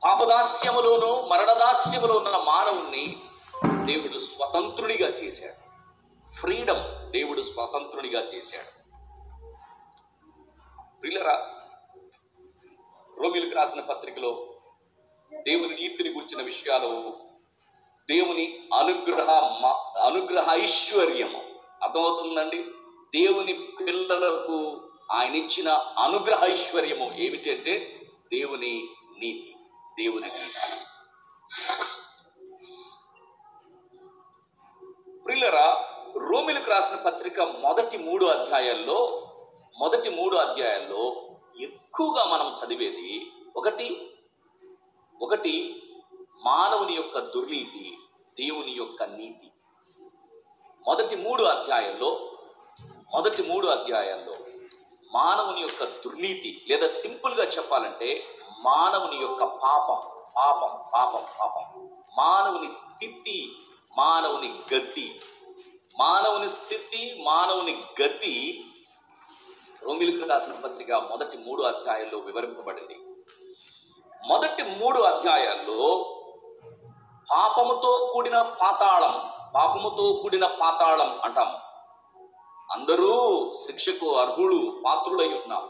పాపదాస్యములోను 0.04 1.26
మరణదాస్యములో 1.26 2.14
ఉన్న 2.14 2.28
మానవుణ్ణి 2.28 3.16
దేవుడు 3.84 4.18
స్వతంత్రుడిగా 4.18 5.08
చేశాడు. 5.08 5.66
ఫ్రీడమ్ 6.40 7.12
దేవుడు 7.12 7.42
స్వతంత్రుడిగా 7.42 8.20
చేశాడు. 8.20 8.86
ప్రిల్లరా 11.00 11.54
రోమిలకు 13.22 13.56
రాసిన 13.56 13.80
పత్రికలో 13.80 14.46
దేవుని 15.34 15.68
నీతిని 15.68 16.10
గురించిన 16.10 16.42
విషయాలు 16.42 17.16
దేవుని 18.10 18.68
అనుగ్రహ 18.74 19.30
అనుగ్రహ 20.04 20.50
ఐశ్వర్యము. 20.50 21.42
అర్థమవుతుందండి? 21.82 22.62
దేవుని 23.20 23.52
పిల్లలకు 23.86 24.85
ఆయన 25.10 25.36
ఇచ్చిన 25.36 25.68
అనుగ్రహ 25.98 26.44
ఐశ్వర్యము 26.44 27.12
ఏమిటంటే 27.16 27.74
దేవుని 28.32 28.72
నీతి 29.18 29.52
దేవుని 29.98 30.26
నీతి 30.26 30.62
ప్రియులరా 35.26 35.66
రోమిలకు 36.30 36.70
రాసిన 36.70 36.96
పత్రిక 36.96 37.40
మొదటి 37.40 37.98
మూడు 37.98 38.26
అధ్యాయాల్లో 38.26 38.98
మొదటి 39.80 40.10
మూడు 40.10 40.36
అధ్యాయాల్లో 40.36 41.02
ఎక్కువగా 41.60 42.24
మనం 42.24 42.54
చదివేది 42.54 43.34
ఒకటి 43.56 44.16
ఒకటి 45.22 45.54
మానవుని 46.44 46.94
యొక్క 46.94 47.18
దుర్నీతి 47.18 47.84
దేవుని 48.36 48.72
యొక్క 48.72 49.02
నీతి. 49.02 49.48
మొదటి 50.86 51.16
మూడు 51.16 51.42
అధ్యాయాల్లో 51.42 52.10
మొదటి 53.14 53.42
మూడు 53.42 53.66
అధ్యాయాల్లో 53.66 54.34
మానవుని 55.12 55.60
యొక్క 55.60 55.84
దుర్నీతి 55.84 56.64
లేదా 56.68 56.86
సింపుల్గా 56.86 57.44
చెప్పాలంటే 57.44 58.24
మానవుని 58.60 59.16
యొక్క 59.16 59.44
పాపం 59.44 60.10
పాపం 60.36 60.80
పాపం 60.94 61.24
పాపం. 61.40 61.88
మానవుని 62.18 62.68
స్థితి 62.68 63.56
మానవుని 63.98 64.60
గతి. 64.74 65.20
మానవుని 65.98 66.48
స్థితి 66.48 67.22
మానవుని 67.24 67.84
గతి 68.02 68.64
రోమిలకు 69.82 70.28
రాసిన 70.28 70.52
పత్రిక 70.52 70.92
మొదటి 70.92 71.38
మూడు 71.38 71.62
అధ్యాయాల్లో 71.62 72.18
వివరింపబడింది. 72.18 72.98
మొదటి 74.26 74.62
మూడు 74.62 75.00
అధ్యాయాల్లో 75.00 76.12
పాపముతో 77.30 78.10
కూడిన 78.12 78.42
పాతాళం 78.42 79.30
పాపముతో 79.54 80.18
కూడిన 80.22 80.46
పాతాళం 80.46 81.20
అంటాము. 81.24 81.65
అందరూ 82.76 83.52
శిక్షకు 83.66 84.16
అర్హులు 84.16 84.82
పాత్రులై 84.84 85.28
ఉన్నారు. 85.28 85.68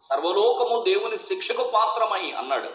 సర్వలోకము 0.00 0.82
దేవుని 0.82 1.18
శిక్షకు 1.18 1.64
పాత్రమై 1.64 2.32
అన్నాడు. 2.32 2.68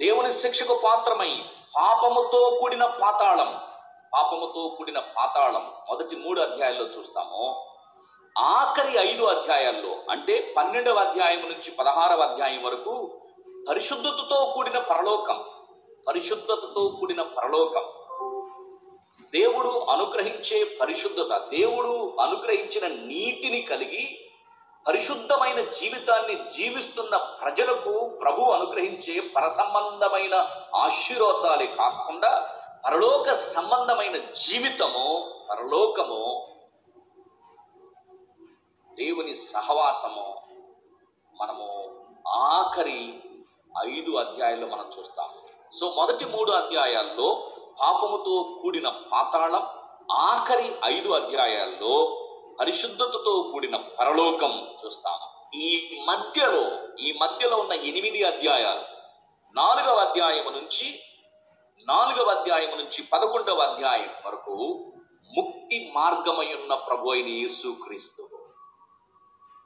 దేవుని 0.00 0.32
శిక్షకు 0.32 0.80
పాత్రమై 0.84 1.44
పాపముతో 1.76 2.58
కూడిన 2.60 2.86
పాతాళం 2.86 3.60
పాపముతో 4.14 4.74
కూడిన 4.78 4.98
పాతాళం. 4.98 5.72
మొదటి 5.90 6.16
మూడు 6.16 6.40
అధ్యాయాల్లో 6.40 6.84
చూస్తాము. 6.84 7.66
ఆఖరి 8.38 8.98
ఐదు 8.98 9.24
అధ్యాయాల్లో 9.24 9.96
అంటే 10.10 10.54
పన్నెండవ 10.56 10.94
అధ్యాయం 10.94 11.40
నుంచి 11.40 11.70
పదహారవ 11.70 12.20
అధ్యాయం 12.22 12.62
వరకు 12.62 13.20
పరిశుద్ధతతో 13.68 14.52
కూడిన 14.54 14.78
పరలోకం 14.78 15.44
పరిశుద్ధతతో 16.08 16.96
కూడిన 17.00 17.22
పరలోకం. 17.22 18.01
దేవుడు 19.20 19.68
అనుగ్రహించే 19.68 20.64
పరిశుద్ధత 20.80 21.38
దేవుడు 21.38 22.16
అనుగ్రహించిన 22.20 22.86
నీతిని 22.86 23.62
కలిగి 23.62 24.18
పరిశుద్ధమైన 24.88 25.60
జీవితాన్ని 25.60 26.50
జీవిస్తున్న 26.50 27.16
ప్రజలకు 27.16 28.08
ప్రభు 28.08 28.42
అనుగ్రహించే 28.42 29.20
పరసంబంధమైన 29.20 30.34
ఆశీర్వాదాలే 30.74 31.66
కాకుండా 31.66 32.50
పరలోక 32.86 33.32
సంబంధమైన 33.32 34.16
జీవితము 34.16 35.34
పరలోకము 35.50 36.48
దేవుని 38.94 39.34
సహవాసము 39.34 40.42
మనము 41.40 41.68
ఆఖరి 42.28 43.14
ఐదు 43.88 44.16
అధ్యాయాల్లో 44.16 44.66
మనం 44.66 44.90
చూస్తాం. 44.98 45.26
సో 45.72 45.94
మొదటి 45.96 46.24
మూడు 46.24 46.52
అధ్యాయాల్లో 46.52 47.51
పాపముతో 47.80 48.60
కూడిన 48.62 48.88
పాతాళం 48.88 49.64
ఆఖరి 50.10 50.68
ఐదు 50.84 51.08
అధ్యాయాల్లో 51.08 51.94
పరిశుద్ధతతో 52.60 53.42
కూడిన 53.42 53.76
పరలోకం 53.76 54.52
చూస్తాము. 54.84 55.26
ఈ 55.54 55.98
మధ్యలో 56.08 56.64
ఈ 56.98 57.12
మధ్యలో 57.12 57.56
ఉన్న 57.56 57.72
ఎనిమిది 57.72 58.22
అధ్యాయాలు 58.22 58.84
నాలుగవ 59.56 59.98
అధ్యాయము 59.98 60.50
నుంచి 60.50 60.86
నాలుగవ 61.88 62.30
అధ్యాయం 62.30 62.76
నుంచి 62.76 63.02
పదకొండవ 63.12 63.60
అధ్యాయం 63.60 64.12
వరకు 64.26 64.56
ముక్తి 65.32 65.90
మార్గమయున్న 65.94 66.74
ప్రభు 66.74 67.10
అయిన 67.10 67.28
యేసుక్రీస్తు 67.28 68.22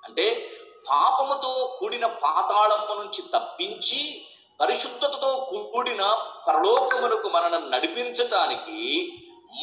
అంటే 0.03 0.27
పాపముతో 0.91 1.77
కూడిన 1.79 2.07
పాతాళము 2.07 2.95
నుంచి 3.03 3.23
తప్పించి 3.33 4.03
పరిశుద్ధతతో 4.61 5.31
కూడిన 5.73 6.03
పరలోకమునకు 6.49 7.29
మనను 7.29 7.69
నడిపించటానికి 7.69 8.79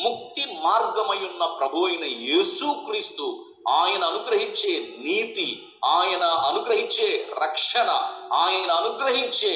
ముక్తి 0.03 0.45
మార్గమయున్న 0.63 1.45
ప్రభు 1.45 1.85
అయిన 1.87 2.05
యేసుక్రీస్తు 2.05 3.45
ఆయన 3.69 4.03
అనుగ్రహించే 4.05 4.79
నీతి 4.79 5.47
ఆయన 5.85 6.23
అనుగ్రహించే 6.23 7.27
రక్షణ 7.41 7.89
ఆయన 8.33 8.71
అనుగ్రహించే 8.71 9.53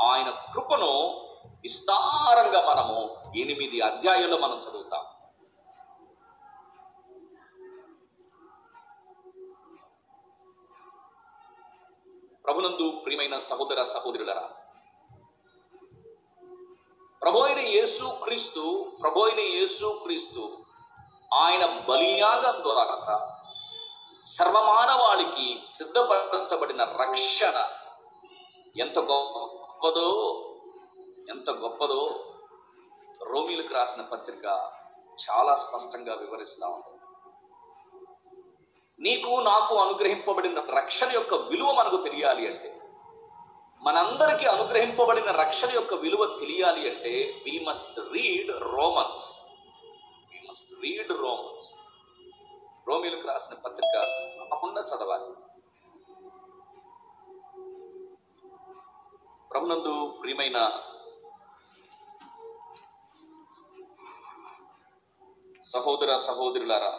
ఆయన 0.00 0.30
కృపను 0.30 0.92
విస్తారంగా 1.62 2.60
మనము 2.68 2.98
ఎనిమిది 3.36 3.80
అధ్యాయంలో 3.80 4.36
మనం 4.36 4.58
చదువుతాం. 4.58 5.04
ప్రభునందు 12.44 12.86
ప్రియమైన 13.04 13.36
సహోదర 13.38 13.80
సహోదరులరా. 13.84 14.46
ప్రభు 17.22 17.38
అయిన 17.38 17.60
యేసు 17.68 18.04
క్రీస్తు 18.24 18.62
ప్రభు 19.00 19.20
అయిన 19.20 19.42
యేసు 19.56 19.86
క్రీస్తు 20.04 20.42
ఆయన 21.34 21.64
బలియాగం 21.88 22.56
ద్వారా 22.62 23.16
సర్వమానవాళికి 24.22 25.46
సిద్ధపరచబడిన 25.64 26.82
రక్షణ 27.02 27.58
ఎంత 28.80 28.98
గొప్పదో 29.10 30.08
ఎంత 31.28 31.50
గొప్పదో 31.50 32.02
రోమిలకు 33.26 33.74
రాసిన 33.74 34.02
పత్రిక 34.02 34.46
చాలా 35.18 35.54
స్పష్టంగా 35.54 36.14
వివరిస్తూ 36.14 36.66
ఉంటుంది 36.68 36.99
నీకు 39.00 39.40
నాకు 39.40 39.74
అనుగ్రహింపబడిన 39.74 40.60
రక్షణ 40.60 41.12
యొక్క 41.12 41.34
విలువ 41.34 41.72
మనకు 41.72 41.96
తెలియాలి 41.96 42.46
అంటే 42.46 42.70
మనందరికీ 43.82 44.46
అనుగ్రహింపబడిన 44.46 45.30
రక్షణ 45.30 45.70
యొక్క 45.74 45.94
విలువ 45.94 46.24
తెలియాలి 46.40 46.90
అంటే 46.90 47.42
we 47.46 47.64
must 47.68 47.98
read 47.98 48.50
Romans 48.50 49.26
we 50.32 50.48
must 50.48 50.72
read 50.82 51.12
Romans 51.12 51.66
రోమిలకు 52.88 53.28
రాసిన 53.28 53.54
పత్రిక 53.54 53.94
తప్పకుండా 54.40 54.80
చదవాలి. 54.80 55.30
ప్రభునందు 59.50 60.18
ప్రియమైన 60.22 60.58
సహోదర 65.62 66.16
సహోదరులారా 66.16 66.92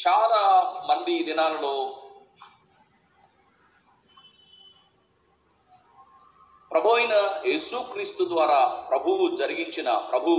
చాలా 0.00 0.42
మంది 0.84 1.12
ఈ 1.12 1.22
దినాలలో 1.22 1.74
ప్రభు 6.70 6.90
అయిన 6.90 7.14
యేసుక్రీస్తు 7.46 8.24
ద్వారా 8.24 8.58
ప్రభువు 8.88 9.24
జరిగించిన 9.36 9.90
ప్రభు 10.10 10.32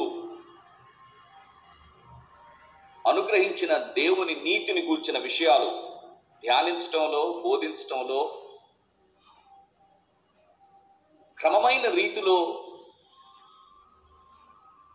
అనుగ్రహించిన 3.05 3.73
దేవుని 3.97 4.35
నీతిని 4.41 4.81
గూర్చిన 4.81 5.17
విషయాలు 5.19 5.69
ధ్యానించటంలో 6.43 7.23
బోధించటంలో 7.41 8.21
క్రమమైన 11.37 11.87
రీతిలో 11.95 12.37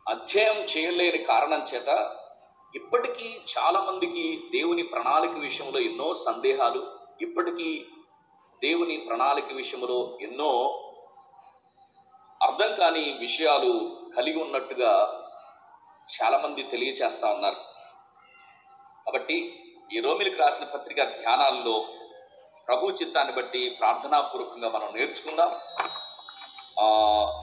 అధ్యయనం 0.06 0.62
చేయలేని 0.72 1.20
కారణం 1.24 1.62
చేత 1.64 1.90
ఇప్పటికీ 2.76 3.40
చాలామందికి 3.58 4.48
దేవుని 4.52 4.82
ప్రణాళిక 4.82 5.30
విషయంలో 5.30 5.80
ఎన్నో 5.80 6.14
సందేహాలు 6.14 6.80
ఇప్పటికీ 7.20 7.86
దేవుని 8.60 8.96
ప్రణాళిక 8.96 9.52
విషయంలో 9.52 10.18
ఎన్నో 10.22 10.82
అర్థం 12.42 12.74
కాని 12.74 13.16
విషయాలు 13.18 14.02
కలిగి 14.16 14.42
ఉన్నట్టుగా 14.42 14.92
చాలామంది 16.22 16.62
తెలియచేస్తూ 16.62 16.70
తెలియచేస్తా 16.70 17.32
ఉన్నారు. 17.32 17.54
కాబట్టి 19.06 19.62
ఈ 19.96 20.00
రోమిలికి 20.00 20.36
రాసిన 20.36 20.64
పత్రిక 20.64 21.02
ధ్యానాల్లో 21.02 21.86
ప్రభు 22.68 22.90
చిత్తాన్ని 22.90 23.34
బట్టి 23.34 23.76
ప్రార్థనాపూర్వకంగా 23.80 24.68
మనం 24.68 24.88
నేర్చుకుందాం. 24.94 25.50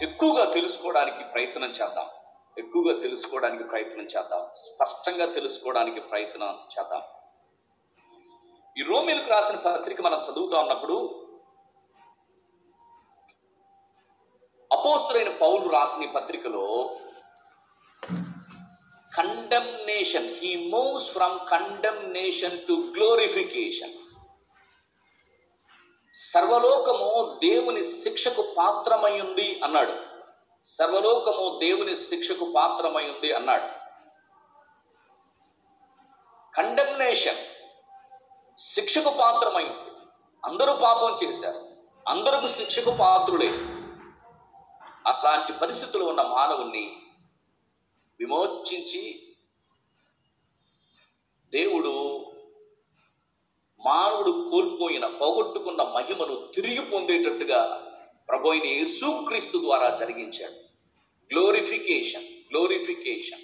ఎక్కువగా 0.04 0.46
తెలుసుకోవడానికి 0.52 1.24
ప్రయత్నం 1.24 1.69
చేద్దాం. 1.69 2.10
ఎక్కువగా 2.57 3.01
తెలుసుకోవడానికి 3.01 3.63
ప్రయత్నం 3.63 4.03
చేద్దాం. 4.03 4.49
స్పష్టంగా 4.53 5.25
తెలుసుకోవడానికి 5.25 5.99
ప్రయత్నం 5.99 6.59
చేద్దాం. 6.73 7.03
ఈ 8.77 8.83
రోమిలకు 8.83 9.29
రాసిన 9.29 9.55
పత్రిక 9.55 10.01
మనం 10.01 10.19
చదువుతా 10.19 10.59
ఉన్నప్పుడు 10.59 11.19
అపోస్తులైన 14.71 15.37
పౌలు 15.37 15.69
రాసిన 15.69 16.11
పత్రికలో 16.11 16.95
condemnation 19.17 20.29
he 20.33 20.69
moves 20.69 21.09
from 21.09 21.49
condemnation 21.49 22.67
to 22.67 22.73
glorification 22.97 23.93
సర్వలోకము 26.13 27.39
దేవుని 27.43 27.83
శిక్షకు 27.83 28.55
పాత్రమై 28.57 29.21
ఉంది 29.21 29.61
అన్నాడు. 29.63 30.12
సర్వలోకము 30.63 31.60
దేవుని 31.60 31.95
శిక్షకు 31.95 32.54
పాత్రమై 32.56 33.04
ఉంది 33.04 33.34
అన్నాడు. 33.34 33.67
కండెమ్నేషన్ 36.56 37.38
శిక్షకు 38.58 39.10
పాత్రమై 39.10 39.63
ఉంది. 39.63 39.91
అందరూ 40.45 40.76
పాపం 40.76 41.28
చేశారు. 41.28 41.78
అందరకు 42.08 42.47
శిక్షకు 42.47 42.91
పాత్రులే. 42.99 43.47
అట్లాంటి 45.08 45.54
పరిస్థితులు 45.54 46.04
ఉన్న 46.04 46.21
మానవుణ్ణి 46.21 46.97
విమోచించి 48.19 49.36
దేవుడు 51.54 52.19
మానవుడు 53.86 54.47
కోల్పోయిన 54.52 55.08
పోగొట్టుకున్న 55.08 55.84
మహిమను 55.84 56.52
తిరిగి 56.56 56.91
పొందేటట్టుగా 56.91 57.89
ప్రభు 58.29 58.49
అయిన 58.49 58.65
యేసుక్రీస్తు 58.65 59.57
ద్వారా 59.57 59.88
జరిగించాడు. 59.95 60.57
Glorification 61.29 62.27
glorification 62.51 63.43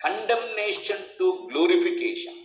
condemnation 0.00 1.04
to 1.18 1.26
glorification 1.52 2.38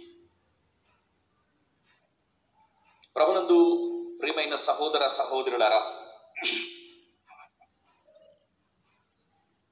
ప్రభునందు 3.15 3.57
ప్రియమైన 4.19 4.55
సహోదర 4.55 5.07
సహోదరులరా 5.07 5.81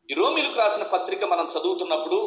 ఈ 0.10 0.14
రోమిలకు 0.14 0.58
రాసిన 0.60 0.84
పత్రిక 0.84 1.24
మనం 1.24 1.46
చదువుతున్నప్పుడు 1.46 2.18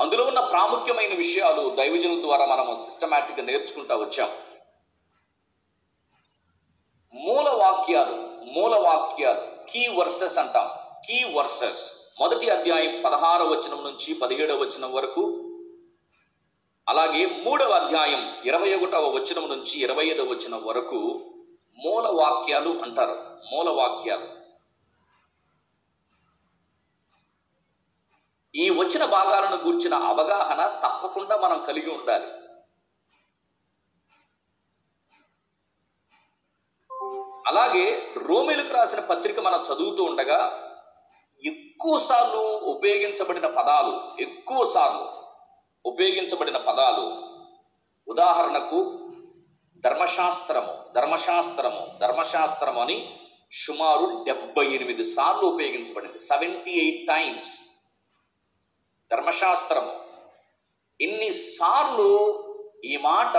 అందులో 0.00 0.24
ఉన్న 0.24 0.40
ప్రాముఖ్యమైన 0.40 1.14
విషయాలు 1.14 1.74
దైవజనుల 1.74 2.22
ద్వారా 2.22 2.46
మనము 2.46 2.74
సిస్టమేటిక్గా 2.74 3.46
నేర్చుకుంటా 3.46 3.96
వచ్చాం. 3.96 4.28
మూల 7.14 7.48
వాక్యాలు 7.48 8.14
మూల 8.44 8.74
వాక్యాలు 8.74 9.66
కీ 9.70 9.88
వర్సెస్ 9.88 10.38
అంటాం. 10.38 10.70
కీ 11.06 11.24
వర్సెస్ 11.24 11.92
మొదటి 12.20 12.50
అధ్యాయం 12.50 13.02
పదహార 13.02 13.42
వచనం 13.42 13.84
నుంచి 13.84 14.14
పదిహేడవ 14.14 14.56
వచనం 14.56 14.92
వరకు. 14.92 15.44
అలాగే 16.88 17.26
మూడవ 17.26 17.70
అధ్యాయం 17.70 18.42
ఇరవై 18.44 18.74
ఒకటవ 18.74 19.10
వచనం 19.10 19.48
నుంచి 19.48 19.80
ఇరవై 19.80 20.04
ఐదవ 20.04 20.24
వచనం 20.24 20.64
వరకు 20.64 20.96
మూల 21.84 22.08
వాక్యాలు 22.08 22.70
అంటారు. 22.82 23.38
మూల 23.54 23.70
వాక్యాలు 23.70 24.37
ఈ 28.62 28.70
వచ్చిన 28.70 29.04
భాగాలను 29.04 29.56
గూర్చిన 29.64 29.94
అవగాహన 29.94 30.60
తప్పకుండా 30.84 31.36
మనం 31.36 31.58
కలిగి 31.64 31.90
ఉండాలి. 31.90 32.28
అలాగే 37.46 37.84
రోమిలకు 38.16 38.72
రాసిన 38.74 39.00
పత్రిక 39.00 39.40
మనం 39.40 39.60
చదువుతూ 39.68 40.04
ఉండగా 40.04 40.40
ఎక్కువసార్లు 41.44 42.42
ఉపయోగించబడిన 42.72 43.46
పదాలు 43.46 44.22
ఎక్కువ 44.22 44.64
సార్లు 44.64 45.06
ఉపయోగించబడిన 45.84 46.56
పదాలు. 46.56 47.04
ఉదాహరణకు 48.08 48.78
ధర్మశాస్త్రము 49.84 50.72
ధర్మశాస్త్రము 50.94 51.98
ధర్మశాస్త్రము 52.00 52.80
అని 52.80 52.98
సుమారు 53.52 54.24
డెబ్బై 54.26 54.66
ఎనిమిది 54.66 55.04
సార్లు 55.04 55.46
ఉపయోగించబడింది. 55.46 56.18
సెవెంటీ 56.18 56.70
ఎయిట్ 56.70 57.06
టైమ్స్ 57.06 57.52
ధర్మశాస్త్రము 59.10 59.92
ఇన్నిసార్లు 61.00 62.10
ఈ 62.84 62.96
మాట 62.96 63.36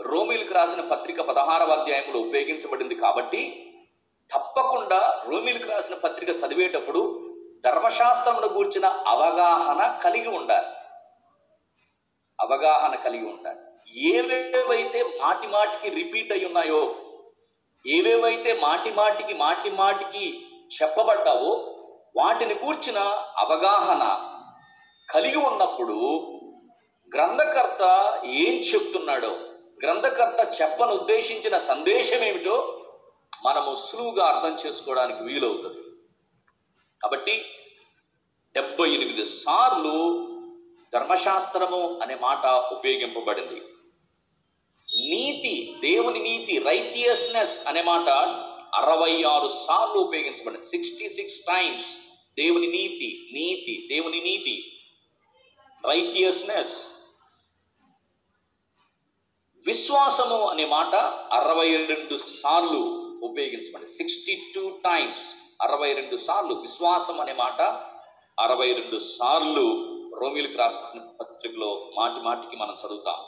రోమిలకు 0.00 0.54
రాసిన 0.54 0.80
పత్రిక 0.80 1.20
పదహారవ 1.20 1.70
అధ్యాయంలో 1.70 2.20
ఉపయోగించబడింది 2.20 2.94
కాబట్టి 2.94 3.72
తప్పకుండా 4.34 5.22
రోమిలకు 5.28 5.68
రాసిన 5.68 5.94
పత్రిక 5.94 6.30
చదివేటప్పుడు 6.30 7.20
ధర్మశాస్త్రమును 7.64 8.46
గూర్చిన 8.46 8.86
అవగాహన 8.86 10.00
కలిగి 10.04 10.28
ఉండాలి. 10.28 10.66
అవగాహన 12.40 12.94
కలిగి 12.94 13.26
ఉండాలి. 13.26 13.60
ఏవేవైతే 13.96 15.02
మాటి 15.22 15.46
మాటికి 15.46 15.90
రిపీట్ 15.90 16.32
అయి 16.32 16.44
ఉన్నాయో 16.44 16.94
ఏవేవైతే 17.86 18.52
మాటి 18.52 18.90
మాటికి 18.90 19.34
మాటి 19.34 19.70
మాటికి 19.70 20.50
చెప్పబడ్డావో 20.76 21.52
వాటిని 22.16 22.54
కూర్చిన 22.54 22.98
అవగాహన 23.38 24.33
కలిగి 25.08 25.36
ఉన్నప్పుడు 25.36 25.96
గ్రంథకర్త 27.14 27.82
ఏం 28.26 28.54
చెప్తున్నాడో 28.54 29.28
గ్రంథకర్త 29.84 30.62
చెప్పను 30.62 30.92
ఉద్దేశించిన 30.92 31.56
సందేశం 31.56 32.24
ఏమిటో 32.24 32.80
మనము 33.46 33.74
సులువుగా 33.74 34.24
అర్థం 34.24 34.66
చేసుకోవడానికి 34.66 35.24
వీలవుతుంది. 35.24 35.80
కాబట్టి 37.02 37.44
డెబ్బై 38.54 38.94
ఎనిమిది 38.94 39.24
సార్లు 39.26 39.96
ధర్మశాస్త్రము 40.94 42.00
అనే 42.02 42.14
మాట 42.14 42.46
ఉపయోగింపబడింది. 42.46 43.60
నీతి 45.10 45.76
దేవుని 45.80 46.18
నీతి 46.18 46.58
రైటియస్నెస్ 46.58 47.68
అనే 47.68 47.82
మాట 47.82 48.08
అరవై 48.74 49.22
ఆరు 49.22 49.48
సార్లు 49.48 50.00
ఉపయోగించబడింది. 50.00 50.66
సిక్స్టీ 50.66 51.08
సిక్స్ 51.08 51.40
టైమ్స్ 51.40 51.96
దేవుని 52.38 52.66
నీతి 52.66 53.28
నీతి 53.32 53.88
దేవుని 53.90 54.20
నీతి. 54.20 54.73
రైటియస్నెస్ 55.84 56.90
విశ్వాసము 59.66 60.48
అనే 60.48 60.66
మాట 60.66 60.94
అరవై 61.32 61.86
రెండు 61.86 62.16
సార్లు 62.16 62.78
ఉపయోగించబడి 63.22 63.86
సిక్స్టీ 63.86 64.52
టూ 64.54 64.70
టైమ్స్ 64.70 65.34
అరవై 65.62 65.92
రెండు 65.92 66.16
సార్లు 66.16 66.54
విశ్వాసం 66.54 67.20
అనే 67.20 67.32
మాట 67.32 67.62
అరవై 68.40 68.72
రెండు 68.72 68.98
సార్లు 68.98 69.94
రోమిలకు 70.16 70.58
రాసిన 70.58 71.00
పత్రికలో 71.20 71.92
మాటి 71.94 72.20
మాటికి 72.20 72.56
మనం 72.56 72.74
చదువుతాం. 72.74 73.24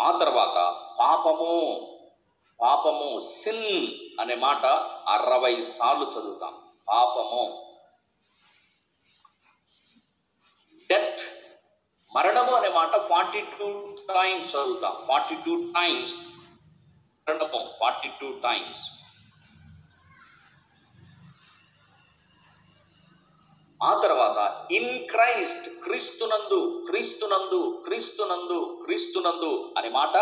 ఆ 0.00 0.18
తర్వాత 0.18 0.84
పాపము 1.00 1.52
పాపము 2.60 3.18
సిన్ 3.18 3.88
అనే 4.20 4.34
మాట 4.34 4.66
అరవై 5.08 5.62
సార్లు 5.62 6.04
చదువుతాం. 6.04 6.54
పాపము. 6.88 7.69
డెత్ 10.90 11.22
మరణము 12.12 12.52
అనే 12.58 12.68
మాట 12.76 12.94
ఫార్టీ 13.08 13.40
టూ 13.58 13.66
టైమ్స్ 14.08 14.48
చదువుతాం. 14.54 14.94
ఫార్టీ 15.08 15.36
టూ 15.46 15.52
టైమ్స్ 15.76 16.14
మరణము 17.26 17.60
ఫార్టీ 17.80 18.08
టూ 18.20 18.28
టైమ్స్ 18.46 18.82
ఆ 23.80 23.90
తర్వాత 24.04 24.38
ఇన్ 24.78 24.94
క్రైస్ట్ 25.12 25.68
క్రీస్తునందు 25.84 26.58
క్రీస్తునందు 26.88 27.60
క్రీస్తునందు 27.84 28.58
క్రీస్తునందు 28.84 29.52
అనే 29.78 29.90
మాట 29.98 30.16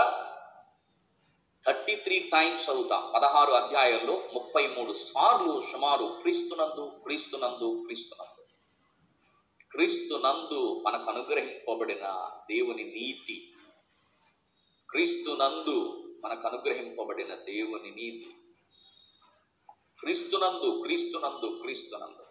థర్టీ 1.66 1.94
త్రీ 2.04 2.18
టైమ్స్ 2.34 2.66
చదువుతాం. 2.70 3.02
పదహారు 3.14 3.52
అధ్యాయంలో 3.52 4.16
ముప్పై 4.34 4.64
మూడు 4.76 4.92
సార్లు 4.92 5.54
సుమారు 5.72 6.06
క్రీస్తునందు 6.22 6.84
క్రీస్తునందు 7.04 7.70
క్రీస్తునందు. 7.86 8.27
క్రీస్తు 9.72 10.14
నందు 10.14 10.82
మనకు 10.86 11.10
అనుగ్రహింపబడిన 11.10 12.30
దేవుని 12.50 12.84
నీతి. 12.84 13.52
క్రీస్తు 14.90 15.30
నందు 15.30 16.04
మనకు 16.24 16.48
అనుగ్రహింపబడిన 16.48 17.34
దేవుని 17.34 17.90
నీతి. 17.90 18.34
క్రీస్తునందు 20.00 20.82
క్రీస్తునందు 20.82 21.58
క్రీస్తునందు 21.60 22.26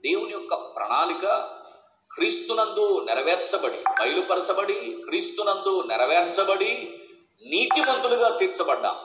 దేవుని 0.00 0.32
యొక్క 0.32 0.54
ప్రణాళిక 0.76 1.26
క్రీస్తునందు 2.14 3.04
నెరవేర్చబడి 3.04 3.78
బయలుపరచబడి 3.78 5.02
క్రీస్తునందు 5.04 5.82
నెరవేర్చబడి 5.82 7.00
నీతిమంతులుగా 7.46 8.36
తీర్చబడ్డాం. 8.36 8.96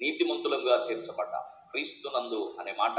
నీతిమంతులుగా 0.00 0.86
తీర్చబడ్డాం. 0.86 1.42
క్రీస్తునందు 1.70 2.56
అనే 2.60 2.72
మాట 2.72 2.98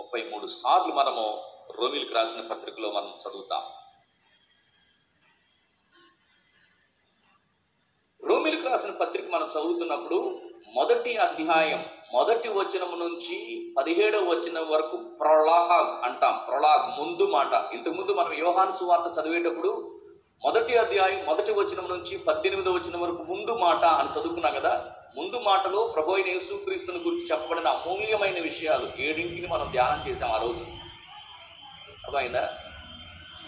ముప్పై 0.00 0.22
మూడు 0.22 0.46
సార్లు 0.46 0.92
మనము 0.94 1.49
రోమిల్కి 1.78 2.14
రాసిన 2.14 2.40
పత్రికలో 2.40 2.92
మనం 2.92 3.08
చదువుతాం. 3.08 3.62
రోమిల్కి 8.24 8.68
రాసిన 8.68 8.90
పత్రిక 8.90 9.30
మనం 9.30 9.46
చదువుతున్నప్పుడు 9.46 10.40
మొదటి 10.74 11.16
అధ్యాయం 11.16 11.84
మొదటి 12.12 12.48
వచనం 12.48 12.98
నుంచి 12.98 13.66
పదిహేడవ 13.78 14.20
వచనం 14.20 14.68
వరకు 14.68 14.96
ప్రొలాగ్ 14.96 16.04
అంటాం. 16.04 16.44
ప్రొలాగ్ 16.48 17.00
ముందు 17.00 17.26
మాట. 17.26 17.74
ఇంతకుముందు 17.74 18.12
మనం 18.12 18.32
యోహాను 18.38 18.70
సువార్త 18.70 19.20
చదివేటప్పుడు 19.20 20.00
మొదటి 20.44 20.76
అధ్యాయం 20.76 21.24
మొదటి 21.24 21.52
వచనం 21.52 21.88
నుంచి 21.88 22.18
పద్దెనిమిదవ 22.18 22.72
వచనం 22.72 23.00
వరకు 23.00 23.22
ముందు 23.22 23.58
మాట 23.58 23.84
అని 23.84 24.08
చదువుకున్నాం 24.08 24.54
కదా. 24.54 24.96
ముందు 25.16 25.40
మాటలో 25.40 25.86
ప్రభోయిన 25.86 26.26
యేసుక్రీస్తుని 26.26 26.98
గురించి 26.98 27.26
చెప్పబడిన 27.26 27.68
అమూల్యమైన 27.68 28.42
విషయాలు 28.42 28.88
ఏడింటిని 28.98 29.46
మనం 29.46 29.70
ధ్యానం 29.72 30.10
చేసాం 30.10 30.32
ఆ 30.32 30.36
రోజు. 30.36 30.66
అర్థమైందా? 32.04 32.58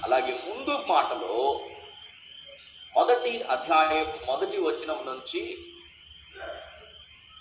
అలాగే 0.04 0.32
ముందు 0.48 0.84
మాటలో 0.86 1.60
మొదటి 2.96 3.42
అధ్యాయం 3.42 4.26
మొదటి 4.26 4.60
వచనం 4.60 5.06
నుంచి 5.06 5.66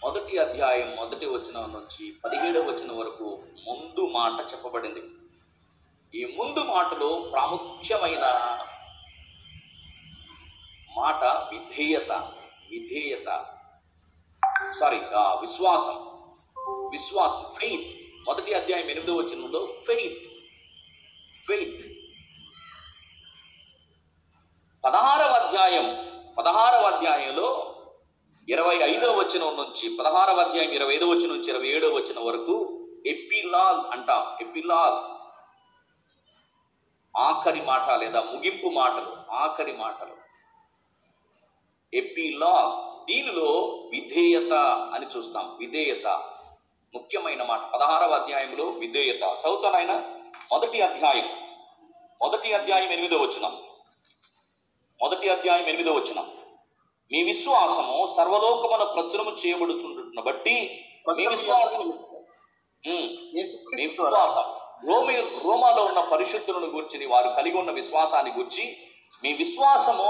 మొదటి 0.04 0.38
అధ్యాయం 0.38 0.96
మొదటి 0.96 1.26
వచనం 1.26 1.74
నుంచి 1.74 2.12
పదిహేడవ 2.26 2.62
వచనం 2.62 2.98
వరకు 2.98 3.44
ముందు 3.68 4.08
మాట 4.08 4.52
చెప్పబడింది. 4.52 5.04
ఈ 6.16 6.36
ముందు 6.38 6.60
మాటలో 6.60 7.30
ప్రాముఖ్యమైన 7.32 8.26
మాట 10.98 11.24
విధేయత 11.24 12.12
విధేయత. 12.72 13.46
సారీ 14.72 14.98
విశ్వాసం. 15.16 16.12
విశ్వాసం 16.92 17.44
ఫెయిత్ 17.60 17.98
మొదటి 18.28 18.54
అధ్యాయం 18.54 18.90
ఎనిమిదో 18.90 19.16
వచనంలో 19.16 19.68
ఫెయిత్ 19.88 20.41
ఫెయిత్ 21.52 21.94
పదహారవ 24.86 25.32
అధ్యాయం 25.32 25.86
పదహారవ 26.38 26.84
అధ్యాయంలో 26.86 27.76
ఇరవై 28.50 28.76
ఐదవ 28.76 29.12
వచనం 29.12 29.58
నుంచి 29.58 29.98
పదహారవ 29.98 30.40
అధ్యాయం 30.40 30.72
ఇరవై 30.72 30.96
ఐదవ 30.96 31.08
వచనం 31.08 31.30
నుంచి 31.30 31.50
ఇరవై 31.50 31.68
ఏడవ 31.68 31.88
వచనం 31.88 32.26
వరకు 32.26 32.88
ఎపిలాగ్ 33.06 33.92
అంటాం 33.92 34.38
ఎపిలాగ్. 34.42 35.16
ఆఖరి 37.18 37.62
మాట 37.62 37.90
లేదా 37.92 38.22
ముగింపు 38.22 38.68
మాటలు 38.68 39.32
ఆఖరి 39.32 39.74
మాటలు. 39.74 40.18
ఎపిలాగ్. 41.94 43.06
దీనిలో 43.06 43.52
విధేయత 43.92 44.54
అని 44.94 45.06
చూస్తాం 45.18 45.58
విధేయత. 45.60 46.08
ముఖ్యమైన 46.96 47.44
మాట 47.44 47.72
పదహారవ 47.74 48.12
అధ్యాయంలో 48.12 48.66
విధేయత. 48.66 49.22
చదువుతానైనా 49.22 50.04
మొదటి 50.52 50.82
అధ్యాయం. 50.82 51.28
మొదటి 52.22 52.54
అధ్యాయం 52.54 52.90
ఎనిమిదో 52.90 53.18
వచ్చిన 53.18 53.48
మొదటి 55.02 55.30
అధ్యాయం 55.30 55.66
ఎనిమిదో 55.66 55.94
వచ్చిన 55.94 56.22
మీ 57.12 57.24
విశ్వాసము 57.24 58.14
సర్వలోకమున 58.18 58.84
ప్రచురము 58.84 59.32
చేయబడుచుండుట 59.32 60.24
బట్టి 60.24 60.86
మీ 61.18 61.28
విశ్వాసం 61.28 61.88
మీ 62.88 62.98
విశ్వాసం. 63.76 64.48
రోమి 64.90 65.16
రోమాలో 65.22 65.84
ఉన్న 65.84 66.02
పరిశుద్ధులను 66.02 66.66
గురించి 66.66 67.06
వారు 67.06 67.30
కలిగి 67.30 67.58
ఉన్న 67.58 67.72
విశ్వాసాన్ని 67.72 68.32
గురించి 68.32 68.78
మీ 69.24 69.34
విశ్వాసము 69.34 70.10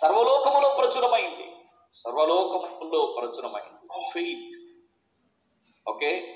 సర్వలోకములో 0.00 0.74
ప్రచురమైంది. 0.78 1.46
సర్వలోకములో 1.94 3.14
ప్రచురమైంది. 3.18 4.10
ఫెయిత్ 4.10 4.56
ఓకే 5.88 6.34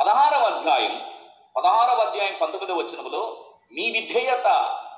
పదహారవ 0.00 0.42
అధ్యాయం. 0.54 1.19
పదహారవ 1.60 2.00
అధ్యాయం 2.00 2.34
పంతొమ్మిదవ 2.42 2.76
వచనములో 2.76 3.50
మీ 3.72 3.90
విధేయత 3.90 4.46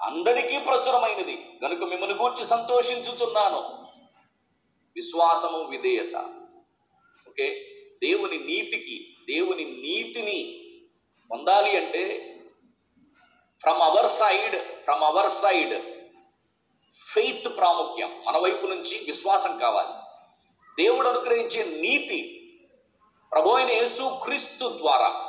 అందరికీ 0.03 0.59
ప్రచురమైనది. 0.59 1.49
గనుక 1.65 1.79
మిమ్మల్ని 1.79 2.17
గూర్చి 2.17 2.47
సంతోషించుచున్నాను. 2.47 3.59
విశ్వాసము 4.95 5.59
విధేయత. 5.59 6.17
ఓకే? 7.29 7.61
దేవుని 8.03 8.39
నీతికి 8.39 9.17
దేవుని 9.35 9.65
నీతిని 9.65 10.61
పొందాలి 11.31 11.77
అంటే 11.77 12.35
from 13.61 13.83
our 13.83 14.07
side 14.07 14.83
from 14.83 15.03
our 15.03 15.29
side 15.29 15.83
faith 17.15 17.57
ప్రాముఖ్యం. 17.57 18.23
మన 18.27 18.39
వైపు 18.39 18.67
నుంచి 18.67 19.05
విశ్వాసం 19.05 19.59
కావాలి. 19.59 19.95
దేవుడు 20.85 21.09
అనుగ్రహించే 21.09 21.81
నీతి 21.81 22.39
ప్రభు 23.33 23.51
అయిన 23.51 23.71
యేసు 23.71 24.21
క్రీస్తు 24.25 24.79
ద్వారా 24.79 25.29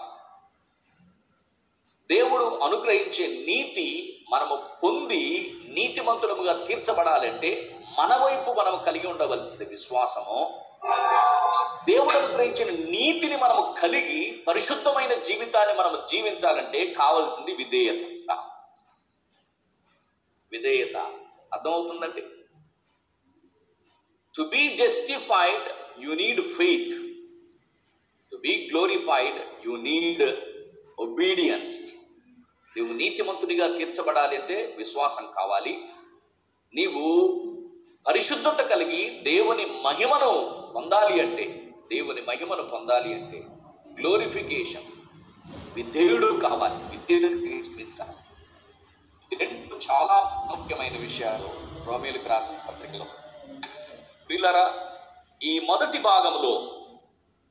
దేవుడు 2.11 2.59
అనుగ్రహించే 2.63 3.27
నీతి 3.27 4.19
మనము 4.31 4.69
పొంది 4.83 5.53
నీతిమంతులముగా 5.65 6.63
తీర్చబడాలంటే 6.63 7.79
మన 7.99 8.15
వైపు 8.15 8.53
మనం 8.53 8.81
కలిగి 8.81 9.07
ఉండవలసింది 9.07 9.65
విశ్వాసము. 9.65 10.63
దేవుడు 11.89 12.17
అనుగ్రహించిన 12.17 12.69
నీతిని 12.89 13.37
మనము 13.37 13.75
కలిగి 13.81 14.31
పరిశుద్ధమైన 14.47 15.13
జీవితాన్ని 15.13 15.75
మనము 15.75 16.07
జీవించాలంటే 16.11 16.85
కావలసింది 16.93 17.55
విధేయత. 17.55 18.47
విధేయత. 20.51 20.97
అర్థమవుతుందండి? 21.53 22.23
To 24.37 24.43
be 24.43 24.67
justified 24.67 25.73
you 26.03 26.13
need 26.15 26.41
faith 26.41 26.97
to 28.31 28.37
be 28.37 28.69
glorified 28.71 29.67
you 29.67 29.71
need 29.71 30.52
obedience 30.99 31.81
నువ్వు 32.77 32.93
నీతిమంతుడిగా 32.93 33.77
తీర్చబడాలి 33.77 34.37
అంటే 34.37 34.75
విశ్వాసం 34.77 35.27
కావాలి. 35.35 35.85
నీవు 36.75 37.03
పరిశుద్ధత 38.07 38.61
కలిగి 38.61 39.21
దేవుని 39.21 39.65
మహిమను 39.65 40.63
పొందాలి 40.75 41.21
అంటే 41.21 41.73
దేవుని 41.91 42.21
మహిమను 42.21 42.63
పొందాలి 42.63 43.13
అంటే 43.13 43.43
గ్లోరిఫికేషన్ 43.99 44.83
విధేయుడు 45.75 46.39
కావాలి. 46.39 46.97
విధేయుడిని 46.97 47.47
తీర్చిపించాలి 47.47 48.13
రెండు 49.45 49.75
చాలా 49.75 50.47
ముఖ్యమైన 50.55 50.97
విషయాలు 50.97 51.49
రోమేలు 51.85 52.29
రాసిన 52.29 52.55
పత్రికలో. 52.69 53.05
పిల్లరా 54.29 54.89
ఈ 55.43 55.59
మొదటి 55.59 55.99
భాగంలో 55.99 56.81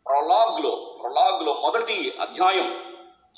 ప్రొలాగ్లో 0.07 0.99
ప్రొలాగ్లో 1.03 1.55
మొదటి 1.55 2.11
అధ్యాయం 2.11 2.92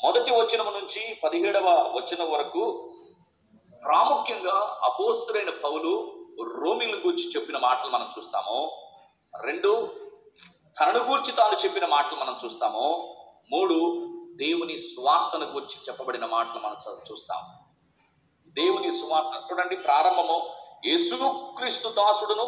మొదటి 0.04 0.30
వచనం 0.30 0.66
నుంచి 0.66 1.20
పదిహేడవ 1.24 1.68
వచనం 1.70 2.30
వరకు 2.30 2.92
ప్రాముఖ్యంగా 3.84 4.80
అపోస్తులైన 4.82 5.50
పౌలు 5.50 6.12
రోమిల 6.42 6.94
గురించి 6.96 7.28
చెప్పిన 7.36 7.58
మాటలు 7.58 7.90
మనం 7.90 8.08
చూస్తాము. 8.18 8.86
రెండు 9.42 9.88
తనను 10.80 10.98
గూర్చి 10.98 11.32
తాను 11.32 11.56
చెప్పిన 11.64 11.86
మాటలు 11.86 12.18
మనం 12.18 12.38
చూస్తాము. 12.44 13.16
మూడు 13.52 14.06
దేవుని 14.36 14.78
స్వార్థను 14.78 15.44
గురించి 15.52 15.80
చెప్పబడిన 15.88 16.26
మాటలు 16.26 16.60
మనం 16.60 16.76
చూస్తాము. 17.12 17.64
దేవుని 18.48 18.90
సువార్త 18.92 19.52
చూడండి 19.52 19.76
ప్రారంభము. 19.76 20.50
యేసుక్రీస్తు 20.86 21.88
దాసుడును 21.88 22.42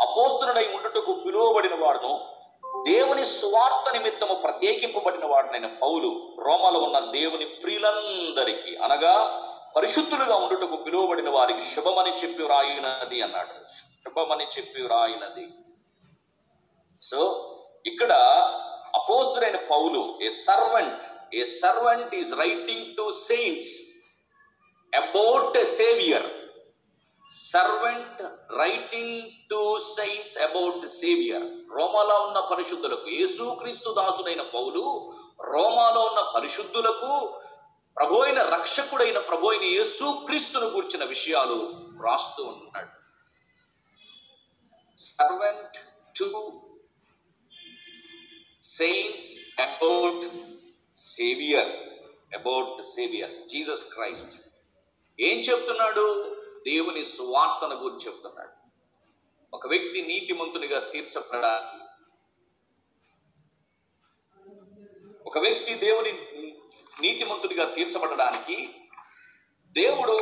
అపోస్తునుడై 0.00 0.72
ఉండుటకు 0.74 1.12
పిలువబడిన 1.12 1.84
వాడును. 1.84 2.39
దేవుని 2.86 3.24
సువార్త 3.24 3.92
నిమిత్తము 3.92 4.34
ప్రత్యేకింపబడిన 4.34 5.24
వాడినైన 5.24 5.66
పౌలు 5.66 6.34
రోమలో 6.38 6.80
ఉన్న 6.80 6.98
దేవుని 6.98 7.44
ప్రియులందరికీ 7.44 8.76
అనగా 8.76 9.44
పరిశుద్ధులుగా 9.76 10.36
ఉండుటకు 10.36 10.76
పిలువబడిన 10.76 11.28
వారికి 11.28 11.60
శుభమని 11.60 12.10
చెప్పి 12.10 12.42
వ్రాయినది 12.42 13.22
అన్నాడు. 13.22 13.72
శుభమని 13.72 14.44
చెప్పి 14.44 14.82
వ్రాయినది. 14.82 15.48
సో 17.02 17.20
ఇక్కడ 17.86 18.12
అపోస్తులైన 18.94 19.56
పౌలు 19.56 20.18
a 20.22 20.28
servant 20.28 21.34
a 21.34 21.44
servant 21.44 22.14
is 22.14 22.34
writing 22.34 22.96
to 22.96 23.12
saints 23.12 23.74
about 24.96 25.56
a 25.56 25.64
saviour 25.64 26.39
servant 27.30 28.22
writing 28.60 29.18
to 29.50 29.60
saints 29.96 30.38
about 30.38 30.86
saviour 30.86 31.46
రోమాలో 31.78 32.16
ఉన్న 32.26 32.38
పరిశుద్ధులకు 32.52 33.08
యేసుక్రీస్తు 33.08 33.90
దాసుడైన 33.98 34.42
పౌలు 34.56 34.82
రోమాలో 35.54 36.00
ఉన్న 36.10 36.22
పరిశుద్ధులకు 36.36 37.12
ప్రభు 37.96 38.16
అయిన 38.22 38.40
రక్షకుడైన 38.56 39.18
ప్రభు 39.18 39.50
అయిన 39.52 39.64
యేసుక్రీస్తును 39.76 40.68
కూర్చిన 40.70 41.04
విషయాలు 41.04 41.58
రాస్తూ 42.06 42.42
ఉన్నాడు. 42.44 42.90
Servant 44.98 45.78
to 46.18 46.28
saints 48.62 49.32
about 49.60 50.26
saviour 50.96 51.72
about 52.34 52.82
saviour 52.96 53.34
Jesus 53.48 53.84
Christ 53.94 54.34
ఏం 55.18 55.38
చెప్తున్నాడు? 55.38 56.06
దేవుని 56.66 57.04
సువార్తను 57.04 57.76
గురించి 57.82 58.06
చెప్తున్నాడు. 58.06 58.54
ఒక 59.52 59.66
వ్యక్తి 59.66 60.02
నీతిమంతునిగా 60.02 60.80
తీర్చబడడానికి 60.92 61.78
ఒక 65.26 65.38
వ్యక్తి 65.38 65.74
దేవుని 65.74 66.12
నీతిమంతుడిగా 67.02 67.64
తీర్చబడడానికి 67.72 68.56
దేవుడు 69.74 70.16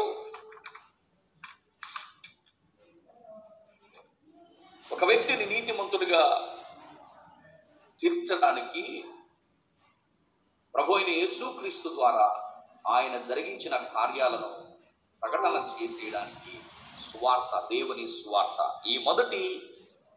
ఒక 4.85 5.05
వ్యక్తిని 5.05 5.47
నీతిమంతుడిగా 5.47 6.23
తీర్చడానికి 8.01 8.85
ప్రభు 10.75 10.93
అయిన 10.93 11.09
యేసుక్రీస్తు 11.09 11.89
ద్వారా 11.89 12.27
ఆయన 12.87 13.23
జరిగించిన 13.23 13.77
కార్యాలను 13.77 14.49
ప్రకటన 15.23 15.69
చేసేయడానికి 15.83 16.59
స్వార్థ 17.01 17.69
దేవుని 17.75 18.09
స్వార్థ 18.09 18.89
ఈ 18.89 18.99
మొదటి 18.99 19.63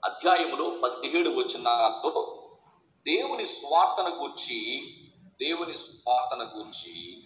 అధ్యాయములో 0.05 0.69
పదిహేడు 0.69 1.29
వచనాలతో 1.29 2.43
దేవుని 3.07 3.47
స్వార్థను 3.47 4.15
గూర్చి 4.15 4.93
దేవుని 5.25 5.77
స్వార్థను 5.77 6.57
గూర్చి 6.57 7.23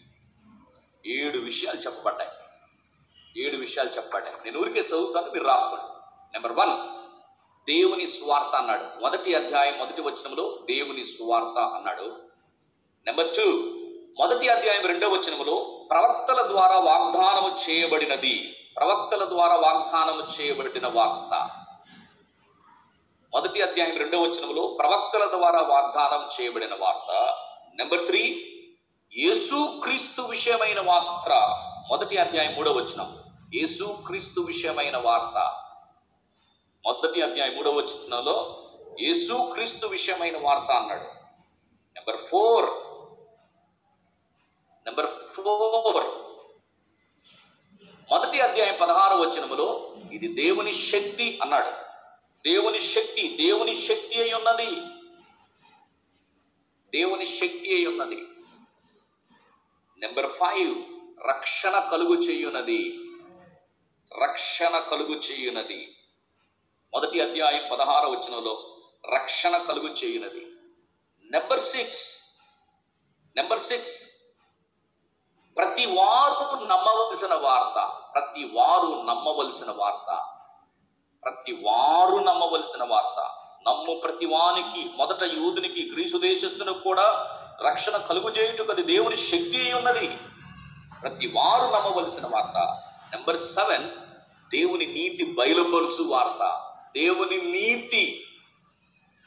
ఏడు 1.05 1.37
విషయాలు 1.37 1.79
చెప్పబడ్డాయి. 1.79 2.31
ఏడు 3.45 3.57
విషయాలు 3.57 3.89
చెప్పబడ్డాయి. 3.89 4.37
నేను 4.45 4.59
ఊరికే 4.59 4.79
చదువుతాను 4.79 5.31
మీరు 5.31 5.43
రాసుకోండి. 5.43 5.85
నెంబర్ 6.33 6.51
వన్ 6.51 6.95
దేవుని 7.65 8.07
స్వార్థ 8.07 8.55
అన్నాడు. 8.55 9.01
మొదటి 9.01 9.35
అధ్యాయం 9.35 9.77
మొదటి 9.77 10.01
వచనంలో 10.01 10.59
దేవుని 10.71 11.03
స్వార్థ 11.03 11.57
అన్నాడు. 11.59 12.23
నెంబర్ 13.05 13.35
టూ 13.35 13.73
మొదటి 14.19 14.49
అధ్యాయం 14.49 14.85
రెండవ 14.85 15.07
వచనములో 15.07 15.87
ప్రవక్తల 15.91 16.47
ద్వారా 16.47 16.79
వాగ్దానము 16.79 17.55
చేయబడినది. 17.69 18.57
ప్రవక్తల 18.77 19.29
ద్వారా 19.29 19.55
వాగ్దానము 19.55 20.41
చేయబడిన 20.41 20.87
వార్త. 20.87 21.49
మొదటి 23.33 23.61
అధ్యాయం 23.61 23.97
రెండవ 23.97 24.19
వచనములో 24.19 24.77
ప్రవక్తల 24.79 25.25
ద్వారా 25.25 25.59
వాగ్దానం 25.61 26.41
చేయబడిన 26.41 26.75
వార్త. 26.79 27.37
నెంబర్ 27.75 28.05
త్రీ 28.05 28.21
యేసు 29.17 29.79
క్రీస్తు 29.83 30.21
విషయమైన 30.21 30.79
వార్త. 30.79 31.31
మొదటి 31.89 32.17
అధ్యాయం 32.17 32.53
మూడవ 32.55 32.73
వచనం. 32.73 33.23
యేసు 33.55 33.97
క్రీస్తు 34.07 34.41
విషయమైన 34.41 34.97
వార్త. 34.97 35.37
మొదటి 36.85 37.21
అధ్యాయం 37.21 37.55
మూడవ 37.55 37.71
వచనంలో 37.71 38.63
యేసు 39.01 39.49
క్రీస్తు 39.53 39.87
విషయమైన 39.87 40.37
వార్త 40.41 40.71
అన్నాడు. 40.71 41.03
నెంబర్ 41.95 42.17
ఫోర్ 42.17 42.84
నెంబర్ 44.87 45.05
ఫోర్ 45.05 46.05
మొదటి 48.11 48.39
అధ్యాయం 48.39 48.77
పదహారు 48.81 49.15
వచనములో 49.17 49.95
ఇది 50.11 50.27
దేవుని 50.27 50.73
శక్తి 50.73 51.39
అన్నాడు. 51.41 51.71
దేవుని 52.45 52.79
శక్తి 52.79 53.37
దేవుని 53.37 53.75
శక్తి 53.75 54.21
అయి 54.21 54.33
ఉన్నది. 54.33 54.75
దేవుని 56.93 57.25
శక్తి 57.25 57.75
అయి 57.75 57.85
ఉన్నది. 57.85 58.27
నెంబర్ 59.99 60.27
ఫైవ్ 60.27 60.75
రక్షణ 61.27 61.79
కలుగు 61.79 62.13
చేయున్నది 62.13 62.99
రక్షణ 64.23 64.79
కలుగు 64.79 65.15
చేయున్నది 65.15 65.95
మొదటి 66.93 67.21
అధ్యాయం 67.21 67.69
పదహార 67.71 68.05
వచనంలో 68.05 68.77
రక్షణ 69.15 69.57
కలుగు 69.57 69.87
చేయున్నది 69.87 70.43
నెంబర్ 71.31 71.59
సిక్స్ 71.59 72.03
నెంబర్ 73.35 73.59
సిక్స్ 73.59 74.14
ప్రతి 75.57 75.85
వారు 75.85 76.65
నమ్మవలసిన 76.65 77.33
వార్త 77.33 77.91
ప్రతి 78.15 78.51
వారు 78.53 79.03
నమ్మవలసిన 79.05 79.71
వార్త 79.77 80.23
ప్రతి 81.23 81.51
వారు 81.51 82.15
నమ్మవలసిన 82.23 82.83
వార్త. 82.83 83.29
నమ్ము 83.69 83.95
ప్రతి 83.95 84.25
వానికి 84.25 84.91
మొదట 84.97 85.23
యూదునికి 85.23 85.91
గ్రీసు 85.93 86.17
దేశస్తునికి 86.17 86.79
కూడా 86.79 87.27
రక్షణ 87.61 87.97
కలుగు 87.97 88.29
చేయుటకు 88.29 88.71
దేవుని 88.71 89.15
శక్తి 89.15 89.61
అయి 89.63 89.73
ఉన్నది. 89.73 90.17
ప్రతి 91.01 91.27
వారు 91.27 91.63
నమ్మవలసిన 91.63 92.23
వార్త. 92.25 92.57
నెంబర్ 93.13 93.37
సెవెన్ 93.37 93.89
దేవుని 94.49 94.85
నీతి 94.85 95.35
బయలుపరుచు 95.37 96.03
వార్త. 96.07 96.61
దేవుని 96.93 97.37
నీతి 97.37 98.24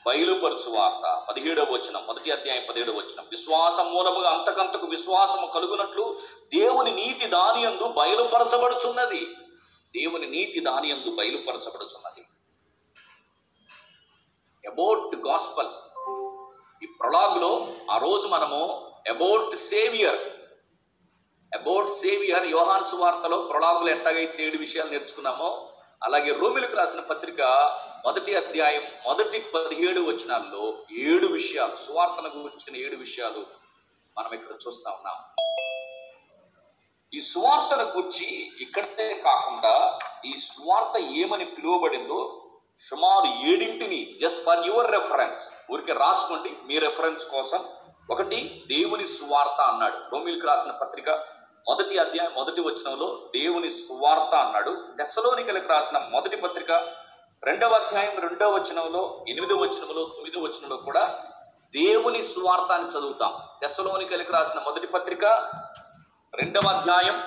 బయలుపరచు 0.08 0.70
వార్త. 0.70 1.24
పదిహేడవ 1.28 1.66
వచనం 1.70 2.06
మొదటి 2.06 2.30
అధ్యాయం 2.30 2.62
పదిహేడవ 2.68 2.92
వచనం. 2.92 3.24
విశ్వాసం 3.30 3.94
మూలముగా 3.94 4.30
అంతకంతకు 4.30 4.86
విశ్వాసము 4.86 5.46
కలుగునట్లు 5.46 6.18
దేవుని 6.54 6.94
నీతి 6.94 7.26
దాని 7.26 7.64
యందు 7.64 7.88
బయలుపరచబడుచున్నది. 7.88 9.26
దేవుని 9.96 10.26
నీతి 10.26 10.60
దాని 10.60 10.90
యందు 10.90 11.10
బయలుపరచబడుచున్నది. 11.16 12.24
అబౌట్ 14.64 15.16
గాస్పల్ 15.16 15.68
ఈ 16.82 16.86
ప్రొలాగ్లో 16.86 17.68
ఆ 17.90 17.98
రోజు 17.98 18.28
మనము 18.28 18.60
అబౌట్ 19.08 19.56
సేవియర్ 19.56 20.18
అబౌట్ 21.54 21.88
సేవియర్ 21.88 22.46
యోహాన్ 22.46 22.84
సువార్తలో 22.84 23.42
ప్రొలాగులు 23.42 23.90
ఎట్టాగైతే 23.90 24.46
ఏడు 24.46 24.58
విషయాలు 24.58 24.90
నేర్చుకున్నామో 24.90 25.68
అలాగే 26.02 26.32
రోమిలకు 26.32 26.76
రాసిన 26.76 27.00
పత్రిక 27.00 27.42
మొదటి 28.06 28.36
అధ్యాయం 28.36 28.82
మొదటి 29.06 29.38
పదిహేడు 29.54 30.00
వచనాల్లో 30.00 30.84
ఏడు 30.98 31.26
విషయాలు 31.26 31.76
సువార్తను 31.76 32.28
గురించిన 32.42 32.76
ఏడు 32.76 32.96
విషయాలు 32.96 33.46
మనం 34.18 34.30
ఇక్కడ 34.32 34.54
చూస్తా 34.66 34.90
ఉన్నాం. 34.90 35.16
ఈ 37.14 37.20
సువార్తను 37.20 37.84
గురించి 37.84 38.52
ఇక్కడే 38.60 39.14
కాకుండా 39.24 39.98
ఈ 40.24 40.32
సువార్త 40.36 41.00
ఏమని 41.00 41.44
పిలువబడిందో 41.44 42.20
సుమారు 42.88 43.50
ఏడింటిని 43.50 44.16
జస్ట్ 44.20 44.44
ఫర్ 44.44 44.66
యువర్ 44.66 44.90
రెఫరెన్స్ 44.92 45.72
ఊరికే 45.72 45.92
రాసుకోండి 45.92 46.50
మీ 46.64 46.78
రెఫరెన్స్ 46.78 47.26
కోసం. 47.26 47.64
ఒకటి 48.10 48.64
దేవుని 48.68 49.06
సువార్త 49.06 49.60
అన్నాడు. 49.60 49.98
రోమిల్కి 50.12 50.46
రాసిన 50.46 50.70
పత్రిక 50.70 51.08
మొదటి 51.68 51.98
అధ్యాయం 51.98 52.32
మొదటి 52.34 52.60
వచనంలో 52.60 53.28
దేవుని 53.36 53.70
సువార్త 53.70 54.34
అన్నాడు. 54.36 54.84
దశలోనికలకు 55.00 55.68
రాసిన 55.68 55.98
మొదటి 55.98 56.36
పత్రిక 56.36 56.72
రెండవ 57.44 57.72
అధ్యాయం 57.72 58.20
రెండవ 58.20 58.50
వచనంలో 58.52 59.24
ఎనిమిదో 59.28 59.56
వచనంలో 59.56 60.02
తొమ్మిదో 60.04 60.40
వచనంలో 60.40 60.76
కూడా 60.76 61.18
దేవుని 61.74 62.22
సువార్త 62.22 62.96
చదువుతాం. 62.96 63.32
దశలోనికలకు 63.64 64.32
రాసిన 64.32 64.60
మొదటి 64.60 64.86
పత్రిక 64.86 65.24
రెండవ 66.34 66.68
అధ్యాయం 66.68 67.22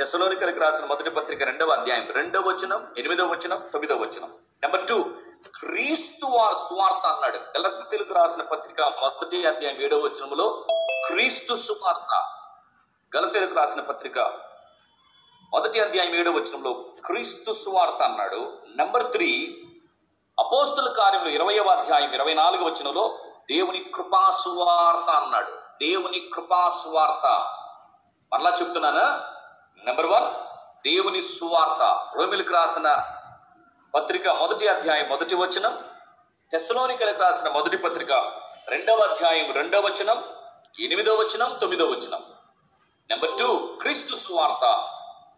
దశలోనికలకు 0.00 0.60
రాసిన 0.60 0.86
మొదటి 0.86 1.10
పత్రిక 1.10 1.42
రెండవ 1.42 1.70
అధ్యాయం 1.70 2.06
రెండవ 2.14 2.40
వచనం 2.40 2.94
ఎనిమిదవ 2.98 3.26
వచనం 3.26 3.58
తొమ్మిదవ 3.72 3.96
వచనం. 3.96 4.30
నెంబర్ 4.62 4.86
టూ 4.86 5.04
క్రీస్తు 5.58 6.26
వార్ 6.26 6.54
సువార్త 6.54 7.06
అన్నాడు. 7.06 7.36
గలతీలకు 7.36 8.14
రాసిన 8.14 8.42
పత్రిక 8.42 8.80
మొదటి 8.80 9.46
అధ్యాయం 9.46 9.80
ఏడవ 9.80 9.98
వచనములో 9.98 10.66
క్రీస్తు 11.06 11.54
సువార్త. 11.54 12.35
గలతీలకు 13.16 13.54
రాసిన 13.54 13.80
పత్రిక 13.80 14.18
మొదటి 15.52 15.80
అధ్యాయం 15.80 16.14
ఏడవ 16.14 16.32
వచనంలో 16.32 16.72
క్రీస్తు 17.06 17.52
సువార్త 17.52 18.02
అన్నాడు. 18.02 18.58
నెంబర్ 18.76 19.12
త్రీ 19.12 19.62
అపోస్తుల 20.38 20.92
కార్యంలో 20.92 21.30
ఇరవయవ 21.30 21.68
అధ్యాయం 21.68 22.12
ఇరవై 22.12 22.34
నాలుగు 22.34 22.64
వచనంలో 22.64 23.18
దేవుని 23.50 23.92
కృపా 23.94 24.30
సువార్త 24.30 25.10
అన్నాడు. 25.10 25.50
దేవుని 25.82 26.30
కృపా 26.34 26.68
సువార్త. 26.68 27.26
మరలా 28.32 28.50
చెప్తున్నానా. 28.50 29.22
నెంబర్ 29.84 30.06
వన్ 30.06 30.24
దేవుని 30.88 31.22
సువార్త. 31.22 32.06
రోమిలకు 32.16 32.52
రాసిన 32.54 33.04
పత్రిక 33.94 34.28
మొదటి 34.28 34.68
అధ్యాయం 34.68 35.08
మొదటి 35.08 35.34
వచనం 35.34 35.84
తెస్సలోనికలకు 36.52 37.22
రాసిన 37.22 37.48
మొదటి 37.50 37.76
పత్రిక 37.76 38.12
రెండవ 38.68 38.96
అధ్యాయం 38.96 39.52
రెండవ 39.52 39.80
వచనం 39.80 40.24
ఎనిమిదవ 40.80 41.12
వచనం 41.12 41.58
తొమ్మిదవ 41.60 41.86
వచనం. 41.86 42.35
నెంబర్ 43.10 43.38
టూ 43.38 43.78
క్రీస్తు 43.80 44.16
సువార్త. 44.16 44.64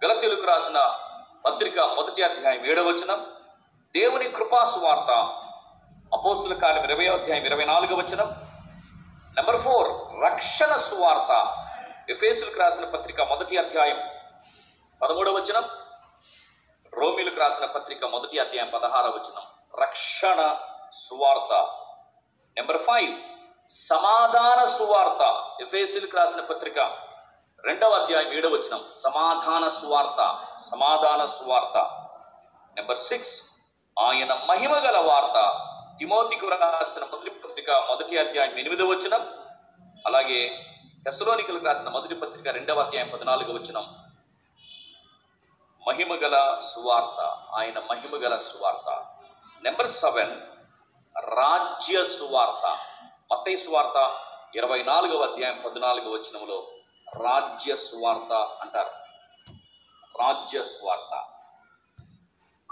గలతెలుగు 0.04 0.46
రాసిన 0.46 0.98
పత్రిక 1.46 1.80
మొదటి 1.80 2.22
అధ్యాయం 2.22 2.66
ఏడవచనం 2.66 3.26
దేవుని 3.96 4.28
కృపా 4.28 4.64
సువార్త. 4.64 5.10
అపోస్తుల 6.14 6.54
కార్యం 6.54 6.84
ఇరవై 6.84 7.06
అధ్యాయం 7.06 7.44
ఇరవై 7.44 7.64
నాలుగు 7.64 7.96
వచనం. 7.96 8.28
నెంబర్ 9.36 9.60
ఫోర్ 9.60 9.88
రక్షణ 10.24 10.76
సువార్త. 10.76 11.32
ఎఫేసులకు 12.10 12.60
రాసిన 12.60 12.84
పత్రిక 12.84 13.20
మొదటి 13.20 13.56
అధ్యాయం 13.56 14.02
పదమూడవ 15.02 15.32
వచనం. 15.32 15.64
రోమిలకు 16.94 17.40
రాసిన 17.40 17.64
పత్రిక 17.64 18.04
మొదటి 18.04 18.38
అధ్యాయం 18.38 18.70
పదహారవ 18.70 19.10
వచనం. 19.10 19.42
రక్షణ 19.80 20.56
సువార్త. 20.92 21.52
నెంబర్ 22.56 22.78
ఫైవ్ 22.78 23.14
సమాధాన 23.68 24.64
సువార్త. 24.64 25.50
ఎఫేసులకు 25.62 26.16
రాసిన 26.16 26.40
పత్రిక 26.40 27.07
రెండవ 27.64 27.90
అధ్యాయం 27.90 28.32
ఏడవ 28.32 28.50
వచనం. 28.50 28.84
సమాధాన 28.90 29.68
సువార్త 29.68 30.46
సమాధాన 30.70 31.24
సువార్త. 31.24 31.78
నెంబర్ 32.76 32.98
సిక్స్ 32.98 33.42
ఆయన 33.98 34.34
మహిమ 34.34 34.74
గల 34.74 34.98
వార్త. 34.98 35.66
తిమోతికి 35.98 36.46
రాసిన 36.46 37.04
మొదటి 37.04 37.30
పత్రిక 37.30 37.70
మొదటి 37.70 38.18
అధ్యాయం 38.18 38.58
ఎనిమిదవ 38.58 38.84
వచనం. 38.84 39.34
అలాగే 40.06 40.66
తెసలోనికలకు 41.04 41.64
రాసిన 41.64 41.88
మొదటి 41.88 42.14
పత్రిక 42.14 42.48
రెండవ 42.48 42.80
అధ్యాయం 42.80 43.08
పద్నాలుగవ 43.08 43.52
వచనం. 43.52 43.96
మహిమ 45.88 46.14
గల 46.14 46.54
సువార్త 46.54 47.20
ఆయన 47.54 47.78
మహిమ 47.78 48.24
గల 48.24 48.36
సువార్త. 48.36 49.06
నెంబర్ 49.62 49.88
సెవెన్ 49.88 50.40
రాజ్య 51.18 52.04
సువార్త. 52.04 52.78
మత్తయి 53.32 53.56
సువార్త 53.56 54.20
ఇరవై 54.54 54.82
నాలుగవ 54.82 55.32
అధ్యాయం 55.32 55.62
పద్నాలుగవ 55.66 56.10
వచనంలో 56.10 56.66
రాజ్య 57.14 57.76
స్వార్థ 57.76 58.32
అంటారు. 58.32 58.90
రాజ్య 60.22 60.62
స్వార్థ 60.62 61.14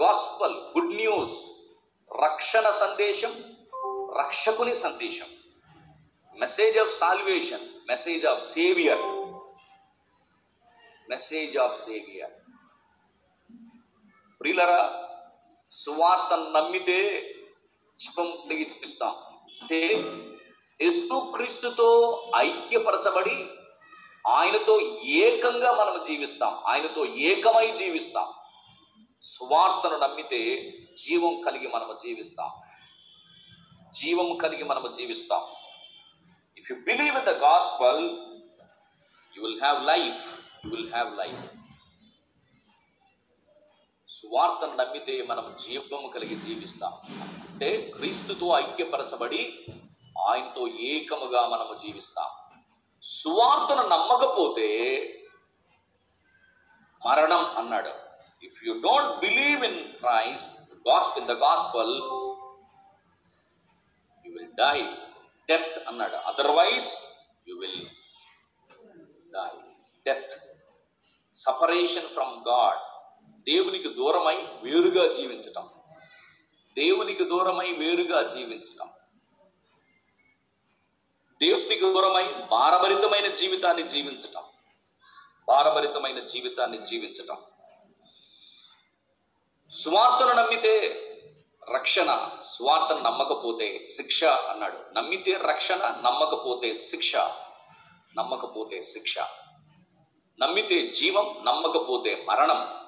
గాస్పల్ 0.03 0.55
గుడ్ 0.55 0.95
న్యూస్ 0.95 1.47
రక్షణ 2.25 2.71
సందేశం 2.71 3.57
రక్షకుని 4.19 4.75
సందేశం. 4.75 5.27
Message 6.39 6.79
of 6.79 6.91
salvation 6.91 7.69
message 7.89 8.27
of 8.27 8.43
saviour 8.43 9.01
message 11.11 11.59
of 11.59 11.81
saviour 11.81 12.33
ప్రియులరా 14.41 15.03
సువార్త 15.71 16.35
నమ్మితే 16.35 16.99
జీవం 17.99 18.31
కలిగి 18.31 18.71
చూపిస్తాం 18.75 19.15
అంటే 19.61 19.81
యేసు 20.83 21.33
క్రీస్తుతో 21.37 21.89
ఐక్యపరచబడి 22.37 23.49
ఆయనతో 24.27 24.81
ఏకంగా 25.05 25.73
మనం 25.73 26.03
జీవిస్తాం. 26.03 26.59
ఆయనతో 26.67 27.05
ఏకమై 27.05 27.77
జీవిస్తాం. 27.77 28.33
సువార్తను 29.23 29.97
నమ్మితే 29.99 30.73
జీవం 30.99 31.41
కలిగి 31.41 31.69
మనము 31.69 31.93
జీవిస్తాం. 31.93 32.51
జీవం 33.95 34.37
కలిగి 34.37 34.65
మనము 34.65 34.93
జీవిస్తాం. 34.93 35.43
If 36.59 36.71
you 36.71 36.77
believe 36.77 37.17
in 37.17 37.27
the 37.27 37.29
gospel 37.29 38.11
you 39.37 39.43
will 39.47 39.61
have 39.61 39.87
life 39.87 40.41
you 40.65 40.71
will 40.71 40.93
have 40.93 41.19
life 41.19 41.51
సువార్తను 44.09 44.77
నమ్మితే 44.77 45.23
మనం 45.23 45.57
జీవము 45.61 46.09
కలిగి 46.09 46.35
జీవిస్తాం. 46.35 46.93
అంటే 47.49 47.93
క్రీస్తుతో 47.97 48.59
ఐక్యపరచబడి 48.59 49.67
ఆయనతో 50.29 50.69
ఏకముగా 50.69 51.49
మనము 51.49 51.75
జీవిస్తాం. 51.75 52.46
సువార్తను 53.09 53.83
నమ్మకపోతే 53.89 54.69
మరణం 57.07 57.57
అన్నాడు. 57.57 57.91
If 58.45 58.65
you 58.65 58.73
don't 58.73 59.21
believe 59.21 59.65
in 59.65 59.93
Christ 59.93 60.61
gosp 60.89 61.19
in 61.19 61.27
the 61.27 61.31
gospel 61.31 61.97
you 64.27 64.33
will 64.33 64.53
die 64.53 64.83
death 65.49 65.79
అన్నాడు. 65.89 66.17
Otherwise 66.17 66.89
you 67.49 67.57
will 67.57 67.87
die 69.35 69.59
death 70.07 70.33
separation 71.35 72.09
from 72.09 72.49
God 72.49 72.79
దేవునికి 73.43 73.95
దూరమై 73.95 74.37
వేరుగా 74.37 75.13
జీవించటం. 75.13 75.69
దేవునికి 76.75 77.25
దూరమై 77.25 77.73
వేరుగా 77.73 78.29
జీవించటం. 78.29 78.91
దేవునికి 81.81 82.35
భారభరితమైన 82.35 83.27
జీవితాన్ని 83.27 83.83
జీవించటం. 83.83 84.43
భారభరితమైన 85.49 86.19
జీవితాన్ని 86.19 86.79
జీవించటం. 86.79 87.37
సువార్తను 89.71 90.33
నమ్మితే 90.33 91.03
రక్షణ 91.75 92.31
స్వార్థను 92.41 93.01
నమ్మకపోతే 93.01 93.83
శిక్ష 93.83 94.25
అన్నాడు. 94.25 94.95
నమ్మితే 94.95 95.33
రక్షణ 95.33 96.01
నమ్మకపోతే 96.05 96.75
శిక్ష. 96.75 97.17
నమ్మకపోతే 98.17 98.83
శిక్ష. 98.83 99.19
నమ్మితే 100.41 100.91
జీవం 100.91 101.45
నమ్మకపోతే 101.45 102.27
మరణం. 102.29 102.87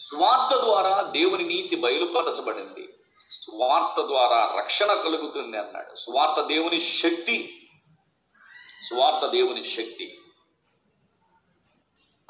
స్వార్థ 0.00 0.54
ద్వారా 0.54 1.02
దేవుని 1.02 1.44
నీతి 1.44 1.76
బయలుపరచబడింది. 1.76 2.93
స్వార్థ 3.30 4.00
ద్వారా 4.06 4.54
రక్షణ 4.58 4.92
కలుగుతుంది 4.92 5.58
అన్నాడు. 5.58 5.94
స్వార్థ 5.94 6.40
దేవుని 6.40 6.80
శక్తి. 6.80 7.68
స్వార్థ 8.88 9.26
దేవుని 9.26 9.64
శక్తి. 9.64 10.18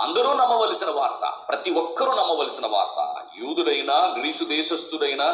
అందరూ 0.01 0.32
నమ్మవలసిన 0.32 0.90
వార్త 0.90 1.47
ప్రతి 1.49 1.70
ఒక్కరూ 1.70 2.11
నమ్మవలసిన 2.11 2.66
వార్త. 2.66 3.26
యూదుడైనా 3.38 4.07
గ్రీసు 4.07 4.45
దేశస్థుడైనా 4.45 5.24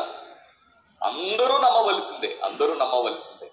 అందరూ 1.04 1.58
నమ్మవలసిందే 1.58 2.40
అందరూ 2.44 2.74
నమ్మవలసిందే. 2.74 3.52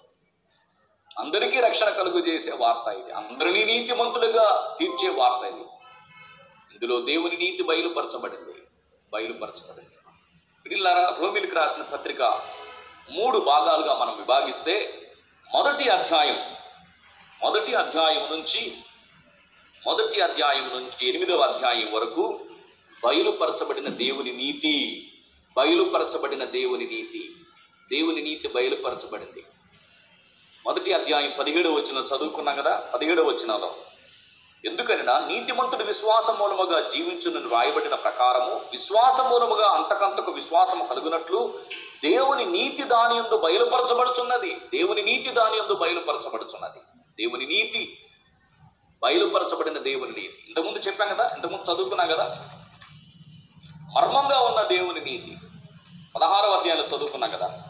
అందరికీ 1.18 1.60
రక్షణ 1.60 1.88
కలుగు 1.88 2.18
చేసే 2.18 2.52
వార్త 2.52 2.98
ఇది. 2.98 3.12
అందరినీ 3.12 3.64
నీతిమంతులుగా 3.64 4.76
తీర్చే 4.78 5.08
వార్త 5.08 5.54
ఇది. 5.54 5.64
ఇందులో 6.72 7.00
దేవుని 7.00 7.36
నీతి 7.36 7.62
బయలుపరచబడింది. 7.62 8.62
బయలుపరచబడింది. 9.12 9.97
పిల్లారా 10.70 11.16
రోమిలికి 11.20 11.54
రాసిన 11.54 11.82
పత్రిక 11.82 12.22
మూడు 13.10 13.38
భాగాలుగా 13.38 13.94
మనం 13.94 14.16
విభాగిస్తే 14.16 15.04
మొదటి 15.54 15.88
అధ్యాయం 15.88 16.38
మొదటి 17.42 17.74
అధ్యాయం 17.74 18.32
నుంచి 18.32 18.76
మొదటి 19.86 20.20
అధ్యాయం 20.20 20.68
నుంచి 20.68 21.08
ఎనిమిదవ 21.08 21.40
అధ్యాయం 21.40 21.92
వరకు 21.92 22.40
బయలుపరచబడిన 23.04 23.88
దేవుని 23.88 24.32
నీతి 24.32 24.76
బయలుపరచబడిన 25.56 26.44
దేవుని 26.44 26.84
నీతి 26.84 27.36
దేవుని 27.92 28.22
నీతి 28.22 28.48
బయలుపరచబడింది. 28.48 29.46
మొదటి 30.66 30.92
అధ్యాయం 30.92 31.32
పదిహేడు 31.38 31.68
వచ్చిన 31.68 31.98
చదువుకున్నాం 31.98 32.56
కదా 32.56 32.76
పదిహేడు 32.94 33.22
వచ్చినలో 33.22 33.74
ఎందుకనినా 34.64 35.18
నీతిమంతుడు 35.18 35.84
విశ్వాసం 35.84 36.38
మూలముగా 36.38 36.88
జీవించునని 36.88 37.50
రాయబడిన 37.50 37.94
ప్రకారము 37.94 38.60
విశ్వాసం 38.72 39.30
మూలముగా 39.30 39.68
అంతకంతకు 39.68 40.30
విశ్వాసము 40.30 40.84
కలుగునట్లు 40.84 41.58
దేవుని 42.04 42.44
నీతి 42.44 42.82
దాని 42.82 43.18
యందు 43.18 43.38
బయలుపరచబడుచున్నది. 43.38 44.54
దేవుని 44.54 45.02
నీతి 45.02 45.30
దాని 45.30 45.56
యందు 45.56 45.74
బయలుపరచబడుచున్నది. 45.74 46.78
దేవుని 47.18 47.46
నీతి 47.46 47.98
బయలుపరచబడిన 49.02 49.78
దేవుని 49.78 50.12
నీతి. 50.12 50.44
ఇంతకుముందు 50.48 50.78
చెప్పాం 50.78 51.08
కదా 51.08 51.30
ఇంతకుముందు 51.34 51.74
చదువుకున్నాం 51.74 52.08
కదా? 52.08 52.44
మర్మంగా 53.96 54.40
ఉన్న 54.40 54.62
దేవుని 54.62 55.00
నీతి. 55.00 55.36
పదహారవ 56.16 56.50
అధ్యాయంలో 56.50 56.84
చదువుకున్నాం 56.84 57.30
కదా? 57.30 57.62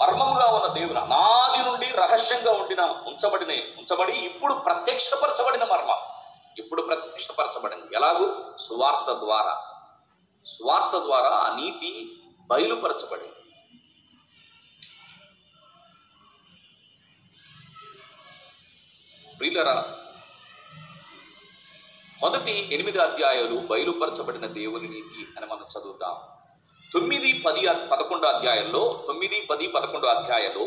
మర్మముగా 0.00 0.46
ఉన్న 0.46 0.72
దేవుని 0.72 0.98
అనాది 0.98 1.70
నుండి 1.70 1.86
రహస్యంగా 1.86 2.52
ఉండిన 2.52 2.80
ఉంచబడిన 2.80 3.50
ఉంచబడి 3.78 4.12
ఇప్పుడు 4.12 4.54
ప్రత్యక్షపరచబడిన 4.54 5.64
మర్మం. 5.64 5.96
ఇప్పుడు 6.58 6.82
ప్రత్యక్షపరచబడింది. 6.82 7.96
ఎలాగూ? 7.96 8.56
సువార్త 8.58 9.12
ద్వారా. 9.12 9.62
సువార్త 10.44 10.98
ద్వారా 10.98 11.28
ఆ 11.28 11.56
నీతి 11.56 12.22
బయలుపరచబడింది. 12.46 13.32
ప్రియులరా 19.38 19.94
మొదటి 22.22 22.74
ఎనిమిది 22.74 22.98
అధ్యాయాలు 22.98 23.58
బయలుపరచబడిన 23.58 24.46
దేవుని 24.46 24.88
నీతి 24.88 25.26
అని 25.36 25.46
మనం 25.46 25.66
చదువుతాం. 25.78 26.37
తొమ్మిది 26.94 27.32
పది 27.32 27.60
పదకొండు 27.66 28.26
అధ్యాయంలో 28.26 29.04
తొమ్మిది 29.06 29.40
పది 29.40 29.66
పదకొండు 29.66 30.06
అధ్యాయంలో 30.06 30.64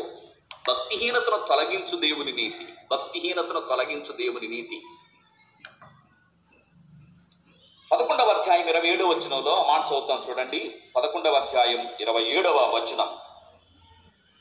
భక్తిహీనతను 0.68 1.36
తొలగించు 1.36 1.96
దేవుని 1.96 2.32
నీతి 2.32 2.66
భక్తిహీనతను 2.90 3.60
తొలగించు 3.60 4.12
దేవుని 4.12 4.48
నీతి. 4.48 4.82
పదకొండవ 7.92 8.30
అధ్యాయం 8.30 8.68
ఇరవై 8.68 8.88
ఏడవ 8.88 9.06
వచనంలో 9.06 9.64
మాట 9.68 9.88
చదువుతాం 9.88 10.22
చూడండి. 10.30 10.82
పదకొండవ 10.96 11.34
అధ్యాయం 11.34 11.88
ఇరవై 12.00 12.22
ఏడవ 12.22 12.76
వచనం. 12.76 13.08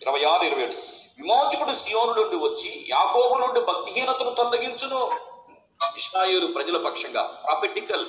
ఇరవై 0.02 0.24
ఆరు 0.24 0.44
ఇరవై 0.44 0.64
ఏడు. 0.64 0.74
విమోచకుడు 1.22 1.76
సియోను 1.76 2.14
నుండి 2.14 2.36
వచ్చి 2.36 2.86
యాకోబు 2.90 3.38
నుండి 3.38 3.62
భక్తిహీనతను 3.62 4.32
తొలగించును. 4.32 5.12
ఇస్రాయేలు 5.98 6.48
ప్రజల 6.48 6.78
పక్షంగా 6.78 7.42
ప్రాఫిటికల్ 7.46 8.06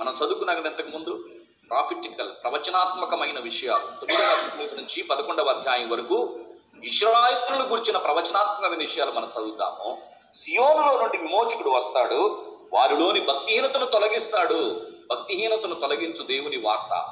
మనం 0.00 0.14
చదువుకున్నాక 0.14 0.56
ఇంతకు 0.56 0.88
ముందు. 0.88 1.28
ప్రాఫిటికల్ 1.70 2.32
ప్రవచనాత్మకమైన 2.42 3.40
విషయాలు. 3.40 3.82
తొమ్మిదవ 3.82 4.74
నుంచి 4.74 5.02
పదకొండవ 5.02 5.44
అధ్యాయం 5.44 5.88
వరకు 5.90 6.38
ఇస్రాయేలును 6.84 7.68
గురించిన 7.68 7.96
ప్రవచనాత్మకమైన 7.96 8.78
విషయాలు 8.78 9.12
మనం 9.12 9.28
చదువుతాము. 9.28 9.98
సియోనులో 10.34 11.02
నుండి 11.02 11.18
విమోచకుడు 11.18 11.70
వస్తాడు. 11.70 12.46
వారిలోని 12.72 13.20
భక్తిహీనతను 13.20 13.86
తొలగిస్తాడు. 13.86 14.82
భక్తిహీనతను 15.10 15.74
తొలగించు 15.74 16.26
దేవుని 16.26 16.56
వార్త. 16.56 17.08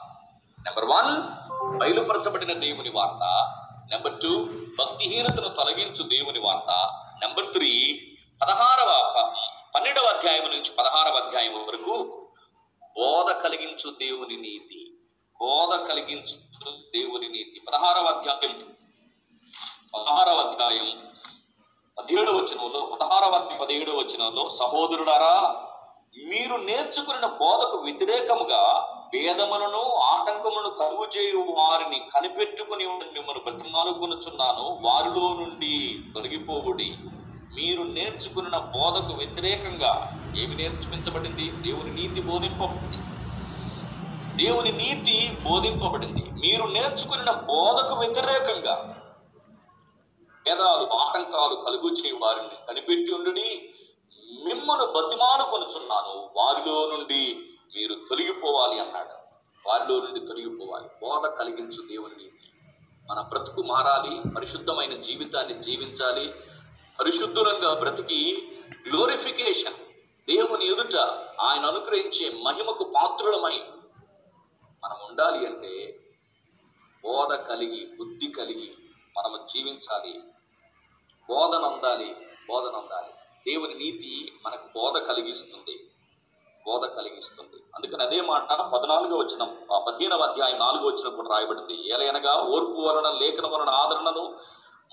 నెంబర్ 0.61 0.85
వన్ 0.85 1.23
బయలుపరచబడిన 1.79 2.53
దేవుని 2.53 2.91
వార్త. 2.91 3.25
నెంబర్ 3.91 4.13
టూ 4.13 4.49
భక్తిహీనతను 4.79 5.49
తొలగించు 5.49 6.03
దేవుని 6.03 6.39
వార్త. 6.39 6.71
నెంబర్ 7.27 7.53
త్రీ 7.53 8.01
పదహారవ 8.43 8.91
పన్నెండవ 9.75 10.03
అధ్యాయం 10.03 10.43
నుంచి 10.43 10.71
పదహారవ 10.79 11.15
అధ్యాయం 11.15 11.55
వరకు 11.55 12.24
బోధ 12.99 13.33
కలిగించు 13.33 13.91
దేవుని 13.91 14.37
నీతి. 14.37 14.99
బోధ 15.41 15.89
కలిగించు 15.89 16.37
దేవుని 16.97 17.29
నీతి. 17.29 17.61
పదహారవ 17.69 18.07
అధ్యాయం. 18.07 18.59
పదహారవ 19.95 20.37
అధ్యాయం 20.37 20.99
పదిహేడు 21.99 22.31
వచనంలో 22.31 22.81
పదహారవ 22.81 23.59
పదిహేడు 23.61 23.93
వచనంలో 23.93 24.49
సహోదరుడారా 24.49 25.65
మీరు 26.27 26.57
నేర్చుకున్న 26.57 27.27
బోధకు 27.27 27.77
వ్యతిరేకముగా 27.77 28.89
భేదములను 29.13 29.83
ఆటంకములను 29.95 30.71
కరువు 30.71 31.07
చేయు 31.17 31.39
వారిని 31.39 31.99
కనిపెట్టుకుని 32.15 32.87
మిమ్మల్ని 32.87 33.51
బ్రతిమానుకొనుచున్నాను 33.51 34.79
వారిలో 34.81 35.35
నుండి 35.35 35.99
తొలగిపోవుడి. 36.15 36.95
మీరు 37.55 37.83
నేర్చుకున్న 37.83 38.59
బోధకు 38.59 39.13
వ్యతిరేకంగా 39.15 40.21
ఏమి 40.37 40.55
నేర్చుపించబడింది? 40.55 41.63
దేవుని 41.67 41.93
నీతి 41.93 42.21
బోధింపబడింది. 42.23 42.99
దేవుని 44.45 44.73
నీతి 44.73 45.43
బోధింపబడింది. 45.45 46.31
మీరు 46.31 46.65
నేర్చుకున్న 46.67 47.31
బోధకు 47.31 47.95
వ్యతిరేకంగా 47.95 49.01
వేదాలు 50.49 50.87
ఆటంకాలు 50.87 51.55
కలుగుచే 51.55 52.13
వారిని 52.13 52.67
కనిపెట్టి 52.69 53.13
ఉండుడి. 53.13 53.71
మిమ్మల్ని 54.45 54.87
బతిమాను 54.87 55.51
కొనుచున్నాను. 55.51 56.31
వారిలో 56.37 56.97
నుండి 56.97 57.37
మీరు 57.77 57.95
తొలగిపోవాలి 57.95 58.81
అన్నాడు. 58.81 59.15
వారిలో 59.69 60.01
నుండి 60.01 60.21
తొలగిపోవాలి. 60.21 60.87
బోధ 60.87 61.27
కలిగించు 61.27 61.89
దేవుని 61.89 62.17
నీతి. 62.17 62.51
మన 63.11 63.21
బ్రతుకు 63.21 63.63
మారాలి. 63.63 64.35
పరిశుద్ధమైన 64.37 65.01
జీవితాన్ని 65.01 65.63
జీవించాలి. 65.63 66.35
పరిశుద్ధులంగా 67.01 67.75
బ్రతికి 67.75 68.49
గ్లోరిఫికేషన్ 68.89 69.75
దేవుని 70.29 70.67
ఎదుట 70.67 70.97
ఆయన 71.41 71.67
అనుగ్రహించే 71.67 72.43
మహిమకు 72.43 72.85
పాత్రులమై 72.85 73.59
మనం 74.85 74.97
ఉండాలి 75.09 75.47
అంటే 75.47 76.01
బోధ 77.05 77.35
కలిగి 77.35 77.97
బుద్ధి 77.99 78.27
కలిగి 78.27 78.75
మనము 79.19 79.47
జీవించాలి. 79.47 80.21
బోధనందాలి 81.29 82.17
బోధనందాలి 82.49 83.13
దేవుని 83.47 83.75
నీతి 83.75 84.33
మనకు 84.47 84.67
బోధ 84.67 84.99
కలిగిస్తుంది. 84.99 85.91
బోధ 86.67 86.85
కలిగిస్తుంది. 86.85 87.63
అందుకని 87.75 88.03
అదే 88.03 88.21
మాట 88.21 88.53
పద్నాలుగో 88.53 89.17
వచ్చిన 89.17 89.45
పదిహేనవ 89.87 90.23
అధ్యాయం 90.23 90.59
నాలుగో 90.59 90.87
వచ్చిన 90.87 91.09
కూడా 91.09 91.29
రాయబడింది. 91.29 91.93
ఏలైనగా 91.95 92.35
ఓర్పు 92.43 92.81
వలన 92.81 93.19
లేఖన 93.19 93.47
వలన 93.47 93.71
ఆదరణను 93.71 94.39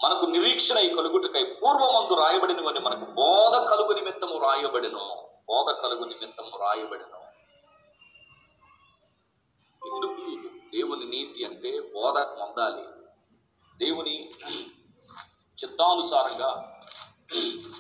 మనకు 0.04 0.26
నిరీక్షణ 0.26 0.76
కలుగుటకై 0.76 1.44
పూర్వమందు 1.44 2.14
రాయబడినవని 2.14 2.80
మనకు 2.80 3.06
బోధ 3.06 3.70
కలుగు 3.70 3.94
నిమిత్తము 3.94 4.38
రాయబడిను. 4.38 5.24
బోధ 5.50 5.76
కలుగు 5.76 6.06
నిమిత్తము 6.06 6.58
రాయబడిను. 6.58 7.22
ఎందుకు 9.88 10.40
దేవుని 10.76 11.06
నీతి 11.06 11.46
అంటే 11.46 11.80
బోధ 11.80 12.20
పొందాలి. 12.20 12.84
దేవుని 13.78 14.30
చిత్తానుసారంగా 15.64 16.80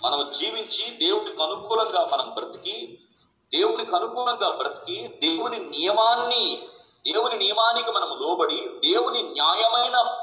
మనం 0.03 0.32
జీవించి 0.32 0.91
దేవునికి 0.91 1.43
అనుకూలంగా 1.43 2.09
మనం 2.13 2.34
బ్రతికి 2.34 2.99
దేవునికి 3.53 3.95
అనుకూలంగా 3.95 4.49
బ్రతికి 4.49 5.07
దేవుని 5.07 5.59
నియమాన్ని 5.59 6.69
దేవుని 7.13 7.38
నియమానికి 7.38 7.91
మనం 7.91 8.07
లోబడి 8.22 8.69
దేవుని 8.80 9.22
న్యాయమైన 9.22 10.17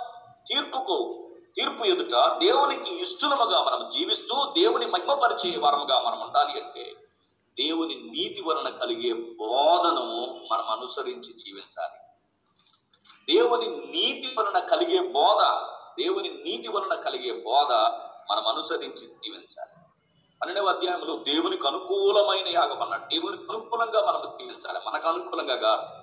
తీర్పుకు 0.47 1.28
తీర్పు 1.59 1.85
ఎదుట 1.85 2.39
దేవునికి 2.39 3.03
ఇష్టలముగా 3.03 3.65
మనం 3.65 3.89
జీవిస్తూ 3.89 4.53
దేవుని 4.59 4.87
మహిమపరిచే 4.87 5.59
వారముగా 5.59 6.01
మనం 6.01 6.21
ఉండాలి 6.21 6.61
అంటే 6.61 6.97
దేవుని 7.61 7.95
నీతి 7.95 8.43
వలన 8.43 8.69
కలిగే 8.69 9.13
బోధను 9.13 10.41
మనం 10.53 10.65
అనుసరించి 10.69 11.33
జీవించాలి. 11.33 12.01
దేవుని 13.35 13.67
నీతి 13.67 14.35
వలన 14.39 14.59
కలిగే 14.59 15.03
బోధ 15.03 15.45
దేవుని 16.03 16.29
నీతి 16.29 16.69
వలన 16.69 16.95
కలిగే 16.95 17.33
బోధ 17.33 17.73
మనం 18.31 18.47
అనుసరించి 18.47 19.07
జీవించాలి. 19.07 19.73
పన్నెండవ 20.43 20.67
అధ్యాయంలో 20.67 21.17
దేవునికి 21.17 21.69
అనుకూలమైన 21.69 22.49
యాగం 22.49 22.83
అన్నాడు. 22.83 23.05
దేవునికి 23.05 23.43
అనుకూలంగా 23.43 24.07
మనం 24.07 24.23
జీవించాలి. 24.23 24.79
మనకు 24.87 25.09
అనుకూలంగా 25.09 25.57
కాదు. 25.57 25.98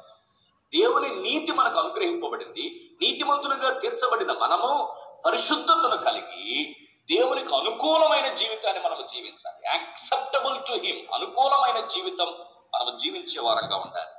దేవుని 0.75 1.15
నీతి 1.15 1.51
మనకు 1.51 1.79
అనుగ్రహింపబడింది. 1.79 2.89
నీతిమంతులుగా 3.01 3.79
తీర్చబడిన 3.79 4.31
మనము 4.31 4.93
పరిశుద్ధతను 5.25 5.97
కలిగి 5.97 6.75
దేవునికి 7.11 7.55
అనుకూలమైన 7.55 8.33
జీవితాన్ని 8.33 8.83
మనము 8.83 9.07
జీవించాలి. 9.07 9.67
యాక్సెప్టబుల్ 9.67 10.57
టు 10.67 10.73
హిమ్ 10.73 11.13
అనుకూలమైన 11.13 11.85
జీవితం 11.85 12.27
మనం 12.75 12.97
జీవించే 12.97 13.41
వారంగా 13.41 13.77
ఉండాలి. 13.77 14.09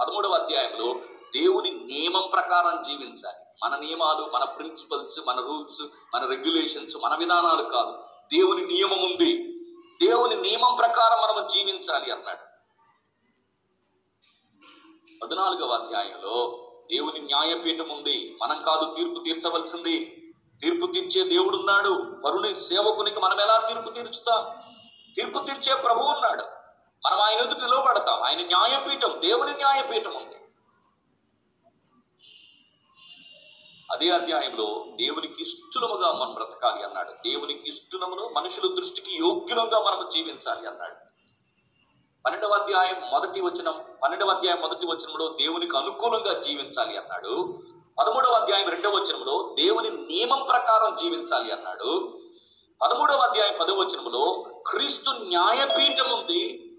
పదమూడవ 0.00 0.32
అధ్యాయంలో 0.32 0.94
దేవుని 1.36 1.70
నియమం 1.70 2.30
ప్రకారం 2.32 2.82
జీవించాలి. 2.82 3.36
మన 3.64 3.76
నియమాలు 3.76 4.30
మన 4.34 4.44
ప్రిన్సిపల్స్ 4.44 5.20
మన 5.26 5.40
రూల్స్ 5.40 5.82
మన 6.14 6.26
రెగ్యులేషన్స్ 6.26 6.96
మన 7.02 7.14
విధానాలు 7.14 7.62
కాదు. 7.62 7.92
దేవుని 8.32 8.66
నియమం 8.66 9.02
ఉంది. 9.04 9.48
దేవుని 10.02 10.36
నియమం 10.36 10.74
ప్రకారం 10.74 11.22
మనము 11.22 11.48
జీవించాలి 11.48 12.12
అన్నాడు. 12.12 12.51
పద్నాలుగవ 15.22 15.72
అధ్యాయంలో 15.72 16.64
దేవుని 16.92 17.18
న్యాయపీఠం 17.18 17.88
ఉంది. 17.88 18.36
మనం 18.42 18.62
కాదు 18.62 18.94
తీర్పు 18.94 19.22
తీర్చవలసింది. 19.24 20.22
తీర్పు 20.62 20.86
తీర్చే 20.92 21.28
దేవుడు 21.28 21.56
ఉన్నాడు 21.56 21.88
వరుని 22.24 22.56
సేవకునికి 22.56 23.20
మనం 23.20 23.40
ఎలా 23.40 23.66
తీర్పు 23.66 23.90
తీర్చుతాం? 23.90 24.62
తీర్పు 25.16 25.38
తీర్చే 25.38 25.82
ప్రభు 25.82 26.00
ఉన్నాడు. 26.00 26.42
మనం 27.06 27.20
ఆయన 27.20 27.38
ఎదుటి 27.38 27.60
నిలబడతాం. 27.60 28.22
ఆయన 28.22 28.38
న్యాయపీఠం 28.38 29.20
దేవుని 29.20 29.52
న్యాయపీఠం 29.52 30.14
ఉంది. 30.14 30.36
అదే 33.90 34.10
అధ్యాయంలో 34.10 34.84
దేవునికి 34.88 35.42
ఇష్టలముగా 35.42 36.12
మనం 36.12 36.34
బ్రతకాలి 36.34 36.82
అన్నాడు. 36.82 37.12
దేవునికి 37.12 37.68
ఇష్టలమును 37.68 38.28
మనుషుల 38.28 38.74
దృష్టికి 38.74 39.16
యోగ్యులంగా 39.16 39.78
మనం 39.78 40.08
జీవించాలి 40.08 40.68
అన్నాడు. 40.68 41.11
పన్నెండవ 42.26 42.48
అధ్యాయం 42.48 43.10
మొదటి 43.10 43.40
వచనం 43.40 43.84
పన్నెండవ 44.02 44.30
అధ్యాయం 44.30 44.60
మొదటి 44.60 44.86
వచనంలో 44.86 45.28
దేవునికి 45.28 45.76
అనుకూలంగా 45.76 46.38
జీవించాలి 46.38 46.96
అన్నాడు. 46.96 47.58
పదమూడవ 47.98 48.32
అధ్యాయం 48.32 48.68
రెండవ 48.68 48.90
వచనంలో 48.90 49.54
దేవుని 49.58 49.90
నియమం 49.90 50.46
ప్రకారం 50.48 50.96
జీవించాలి 50.96 51.52
అన్నాడు. 51.52 52.18
పదమూడవ 52.82 53.16
అధ్యాయం 53.16 53.54
పదవ 53.60 53.74
వచనంలో 53.74 54.46
క్రీస్తు 54.66 55.10
న్యాయపీఠం 55.10 56.10
ఉంది. 56.12 56.72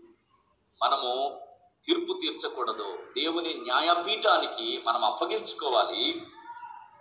మనము 0.82 1.42
తీర్పు 1.86 2.14
తీర్చకూడదు. 2.14 2.98
దేవుని 3.18 3.54
న్యాయపీఠానికి 3.54 4.84
మనం 4.86 5.06
అప్పగించుకోవాలి. 5.06 6.22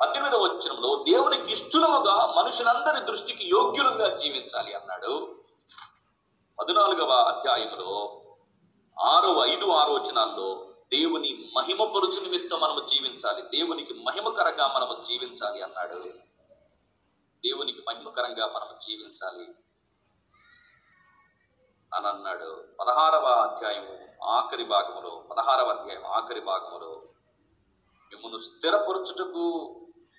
పద్దెనిమిదవ 0.01 0.39
వచనంలో 0.39 1.05
దేవునికి 1.09 1.53
ఇష్టముగా 1.53 2.35
మనుషులందరి 2.37 3.01
దృష్టికి 3.05 3.49
యోగ్యులంగా 3.49 4.17
జీవించాలి 4.17 4.75
అన్నాడు. 4.75 5.35
పద్నాలుగవ 6.61 7.11
అధ్యాయంలో 7.11 8.19
ఆరో 9.01 9.47
ఐదు 9.47 9.71
ఆరో 9.71 9.93
వచనాల్లో 9.95 10.67
దేవుని 10.93 11.51
మహిమపరుచు 11.57 12.21
నిమిత్తం 12.21 12.61
మనము 12.61 12.87
జీవించాలి. 12.87 13.43
దేవునికి 13.43 13.95
మహిమకరంగా 13.95 14.67
మనము 14.67 15.03
జీవించాలి 15.09 15.63
అన్నాడు. 15.63 15.97
దేవునికి 17.45 17.83
మహిమకరంగా 17.89 18.47
మనము 18.47 18.79
జీవించాలి 18.89 19.45
అని 21.95 22.09
అన్నాడు. 22.09 22.65
పదహారవ 22.81 23.27
అధ్యాయము 23.27 24.25
ఆఖరి 24.25 24.65
భాగములో 24.65 25.25
పదహారవ 25.31 25.69
అధ్యాయం 25.71 26.07
ఆఖరి 26.07 26.41
భాగములో 26.41 27.03
మిమ్మను 28.13 28.37
స్థిరపరచుటకు 28.37 29.77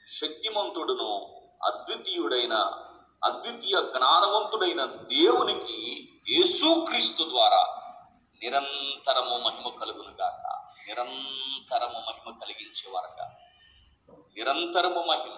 శక్తిమంతుడును 0.08 1.38
అద్వితీయుడైన 1.64 2.54
అద్వితీయ 3.24 3.82
జ్ఞానవంతుడైన 3.82 4.86
దేవునికి 4.86 6.10
యేసుక్రీస్తు 6.30 7.24
ద్వారా 7.24 7.83
నిరంతరము 8.44 9.38
మహిమ 9.38 9.76
కలుగును 9.80 10.12
గాక 10.16 10.46
నిరంతరము 10.88 12.00
మహిమ 12.00 12.40
కలిగించే 12.40 12.92
వారగా 12.92 13.26
నిరంతరము 14.38 15.02
మహిమ 15.02 15.38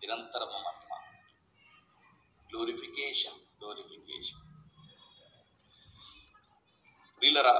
నిరంతరము 0.00 0.58
మహిమ. 0.58 0.92
గ్లోరిఫికేషన్ 2.50 3.38
గ్లోరిఫికేషన్ 3.60 4.42
వీళ్ళరా 7.22 7.54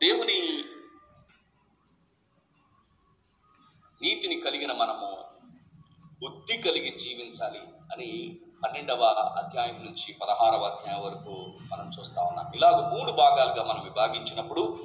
దేవుని 0.00 0.38
నీతిని 4.02 4.40
కలిగిన 4.40 4.72
మనము 4.72 5.10
బుద్ధి 6.18 6.56
కలిగి 6.56 6.98
జీవించాలి 6.98 7.58
అని 7.92 8.10
పన్నెండవ 8.64 9.04
అధ్యాయం 9.36 9.84
నుంచి 9.84 10.12
పదహారవ 10.12 10.64
అధ్యాయం 10.66 11.00
వరకు 11.00 11.32
మనం 11.72 11.90
చూస్తా 11.98 12.22
ఉన్నాం. 12.22 12.52
ఇలాగ 12.54 12.76
మూడు 12.88 13.12
భాగాలుగా 13.12 13.64
మనం 13.64 13.84
విభాగించినప్పుడు 13.84 14.78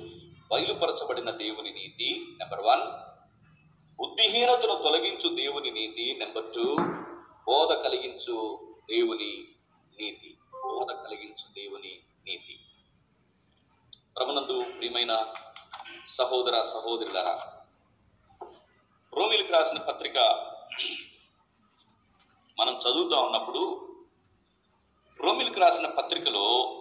బయలుపరచబడిన 0.51 1.29
దేవుని 1.31 1.71
నీతి 1.71 2.37
నెంబర్ 2.39 2.59
వన్ 2.59 2.83
బుద్ధిహీనతను 3.99 4.75
తొలగించు 4.83 5.35
దేవుని 5.35 5.71
నీతి 5.71 6.15
నెంబర్ 6.19 6.53
టూ 6.53 6.65
బోధ 7.47 7.73
కలిగించు 7.73 8.59
దేవుని 8.89 9.31
నీతి. 9.99 10.37
బోధ 10.53 10.91
కలిగించు 10.91 11.53
దేవుని 11.53 11.99
నీతి. 12.25 12.59
ప్రభునందు 14.17 14.63
ప్రియమైన 14.79 15.25
సహోదర 16.07 16.61
సహోదరులరా 16.61 17.35
రోమిలకు 19.13 19.53
రాసిన 19.53 19.77
పత్రిక 19.77 20.17
మనం 22.59 22.73
చదువుతా 22.73 23.19
ఉన్నప్పుడు 23.19 23.89
రోమిల్కి 25.21 25.59
రాసిన 25.59 25.87
పత్రికలో 25.87 26.75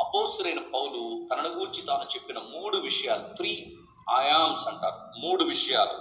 అపోసురైన 0.00 0.58
పౌలు 0.58 1.26
తనను 1.32 1.48
గూర్చి 1.48 1.82
తాను 1.82 2.02
చెప్పిన 2.02 2.38
మూడు 2.38 2.78
విషయాలు 2.78 3.34
త్రీ 3.34 3.76
ఆయామ్స్ 4.10 4.68
అంటారు. 4.68 5.18
మూడు 5.18 5.44
విషయాలు. 5.44 5.92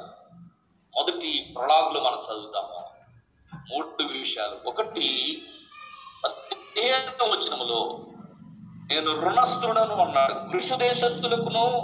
మొదటి 0.97 1.53
ప్రొలాగ్లో 1.55 2.01
మనం 2.01 2.19
చదువుతాము. 2.19 2.89
మూడు 3.73 4.03
విషయాలు. 4.03 4.69
ఒకటి 4.69 5.41
పదిహేను 6.23 7.25
వచనములో 7.25 7.99
నేను 8.91 9.21
రుణస్థుడను 9.21 9.95
అన్నాడు. 9.95 10.33
గ్రీసు 10.33 10.75
దేశస్థులకును 10.75 11.77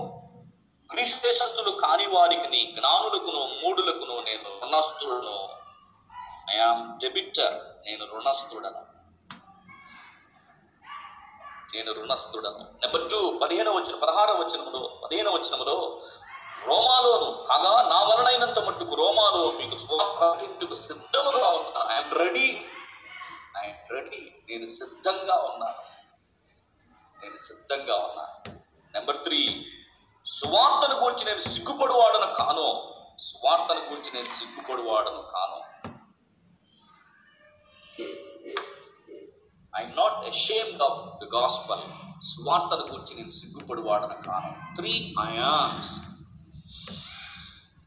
గ్రీసు 0.93 1.23
దేశస్థులు 1.23 1.71
కాని 1.71 2.07
వారికి 2.07 2.71
జ్ఞానులకును 2.71 3.61
మూడులకును 3.63 4.21
నేను 4.21 4.65
రుణస్థుడను. 4.65 5.62
ఐఆమ్ 6.53 6.99
డెబిటర్ 6.99 7.55
నేను 7.85 8.05
రుణస్థుడను. 8.13 8.81
నేను 11.73 11.91
రుణస్థుడను. 11.93 12.63
నెంబర్ 12.81 13.09
టూ 13.11 13.39
పదిహేను 13.41 13.71
వచ్చిన 13.71 13.95
పదహారవ 13.95 14.35
వచనములో 14.41 14.81
పదిహేను 15.03 15.31
వచ్చినములో 15.31 16.01
రోమాలోను 16.67 17.45
కాగా 17.45 17.71
నా 17.81 17.99
వలనైనంత 18.03 18.59
మట్టుకు 18.59 18.95
రోమాలో 18.95 19.51
మీకు 19.51 19.77
స్వార్థకు 19.77 20.73
సిద్ధముగా 20.73 21.47
ఉన్నాను 21.47 21.93
ఐఎమ్ 21.93 22.13
రెడీ 22.13 22.47
ఐఎమ్ 23.63 23.91
రెడీ 23.91 24.21
నేను 24.49 24.65
సిద్ధంగా 24.65 25.35
ఉన్నాను 25.35 25.81
నేను 27.23 27.37
సిద్ధంగా 27.37 27.95
ఉన్నాను 27.95 28.33
నెంబర్ 28.93 29.23
త్రీ 29.23 29.41
సువార్తను 30.25 30.95
గురించి 31.03 31.25
నేను 31.25 31.39
సిగ్గుపడువాడను 31.39 32.27
కాను. 32.33 32.67
సువార్తను 33.19 33.79
గురించి 33.79 34.11
నేను 34.13 34.31
సిగ్గుపడువాడను 34.31 35.21
కాను. 35.33 35.59
I 39.75 39.85
not 39.85 40.25
ashamed 40.25 40.83
of 40.83 41.23
the 41.23 41.35
gospel 41.35 41.81
సువార్తను 42.21 42.91
గురించి 42.91 43.15
నేను 43.15 43.29
సిగ్గుపడువాడను 43.29 44.21
కాను 44.21 44.75
త్రీ 44.75 45.13
అయాన్స్ 45.19 45.91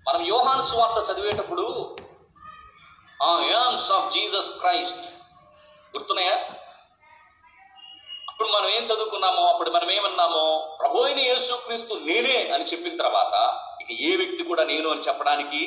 మనం 0.09 0.27
యోహాను 0.27 0.63
స్వార్థ 0.63 1.11
చదివేటప్పుడు 1.11 1.97
ఆ 3.23 3.41
యామ్స్ 3.41 3.93
ఆఫ్ 3.93 4.13
జీసస్ 4.13 4.51
క్రైస్ట్ 4.61 5.07
గుర్తున్నాయా? 5.95 6.37
అప్పుడు 8.29 8.49
మనం 8.49 8.69
ఏం 8.69 8.83
చదువుకున్నామో 8.83 9.47
అప్పుడు 9.47 9.71
మనం 9.71 9.91
ఏమన్నామో 9.91 10.77
ప్రభు 10.81 10.99
అయిన 10.99 11.19
యేసుక్రీస్తు 11.19 11.95
నేనే 11.95 12.51
అని 12.51 12.65
చెప్పిన 12.65 12.97
తర్వాత 12.97 13.35
ఇక 13.83 14.01
ఏ 14.01 14.17
వ్యక్తి 14.17 14.43
కూడా 14.43 14.65
నేను 14.65 14.89
అని 14.89 15.01
చెప్పడానికి 15.01 15.61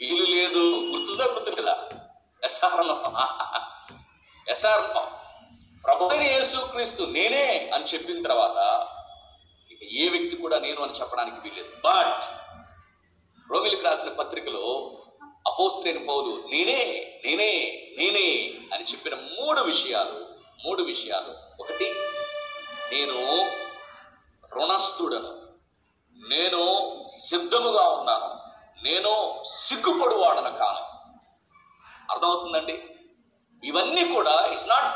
వీలు 0.00 0.24
లేదు. 0.24 0.90
గుర్తుందా 0.90 1.24
గుర్తులేదా? 1.24 1.99
ఎస్ఆర్ 2.44 2.86
ఎస్ఆర్ 4.50 4.96
ప్రభుత్వ 5.84 6.22
యేసుక్రీస్తు 6.22 7.02
నేనే 7.02 7.70
అని 7.74 7.84
చెప్పిన 7.84 8.22
తర్వాత 8.22 8.88
ఇక 9.72 9.82
ఏ 9.82 10.08
వ్యక్తి 10.08 10.36
కూడా 10.36 10.58
నేను 10.58 10.82
అని 10.82 10.92
చెప్పడానికి 10.92 11.36
వీల్లేదు. 11.36 11.68
బట్ 11.84 12.24
రోమిలికి 13.52 13.82
రాసిన 13.82 14.08
పత్రికలో 14.08 14.96
అపోస్త్రేని 15.46 16.06
పౌలు 16.06 16.44
నేనే 16.50 17.20
నేనే 17.24 17.50
నేనే 17.98 18.58
అని 18.74 18.84
చెప్పిన 18.84 19.14
మూడు 19.14 19.60
విషయాలు 19.60 20.26
మూడు 20.66 20.82
విషయాలు. 20.82 21.62
ఒకటి 21.62 21.94
నేను 22.92 23.50
రుణస్థుడను. 24.52 25.40
నేను 26.28 26.62
సిద్ధముగా 27.06 27.88
ఉన్నాను. 27.88 28.40
నేను 28.82 29.42
సిగ్గుపడువాడను 29.44 30.58
కాను. 30.58 30.89
అర్థమవుతుందండి? 32.10 32.84
ఇవన్నీ 33.64 34.14
కూడా 34.14 34.46
it's 34.46 34.68
not 34.68 34.94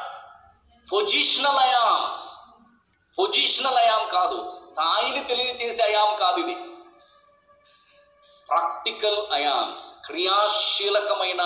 positional 0.92 1.58
I ams 1.58 2.36
positional 3.18 3.76
I am 3.76 4.08
కాదు. 4.08 4.50
స్థాయిని 4.50 5.24
తెలియజేసే 5.24 5.82
అయాం 5.82 6.16
కాదు 6.16 6.36
ఇది. 6.36 6.54
ప్రాక్టికల్ 8.48 9.32
అయామ్స్ 9.32 9.94
క్రియాశీలకమైన 10.06 11.42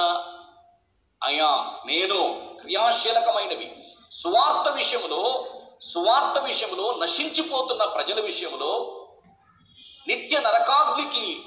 అయామ్స్ 1.23 1.87
నేను 1.87 2.51
క్రియాశీలకమైనవి. 2.61 3.85
సువార్త 4.13 4.71
విషయంలో 4.71 5.47
సువార్త 5.83 6.41
విషయంలో 6.41 6.95
నశించిపోతున్న 6.97 7.85
ప్రజల 7.85 8.21
విషయంలో 8.21 8.95
నిత్య 10.07 10.41
నరకాగ్నికి 10.41 11.43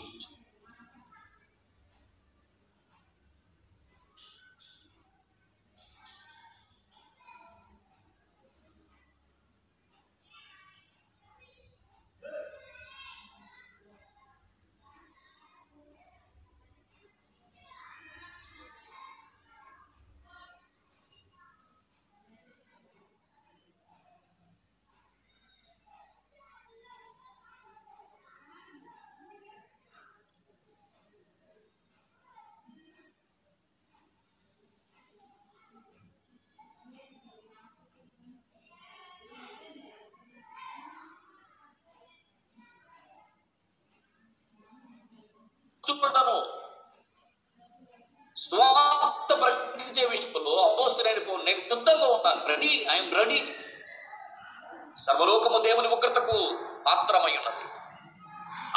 మాత్రమై 56.95 57.37
ఉన్నది 57.37 57.71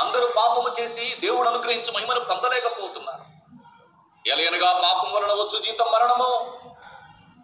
అందరూ 0.05 0.33
పాపము 0.37 0.73
చేసి 0.81 1.17
దేవుడు 1.21 1.49
అనుగ్రహించి 1.49 1.93
మహిమను 1.93 2.21
పొందలేకపోతున్నారు. 2.21 3.25
ఎలయనగా 4.29 4.73
పాపం 4.73 5.13
వలన 5.13 5.33
వచ్చు 5.33 5.63
జీతం 5.63 5.87
మరణము? 5.93 6.61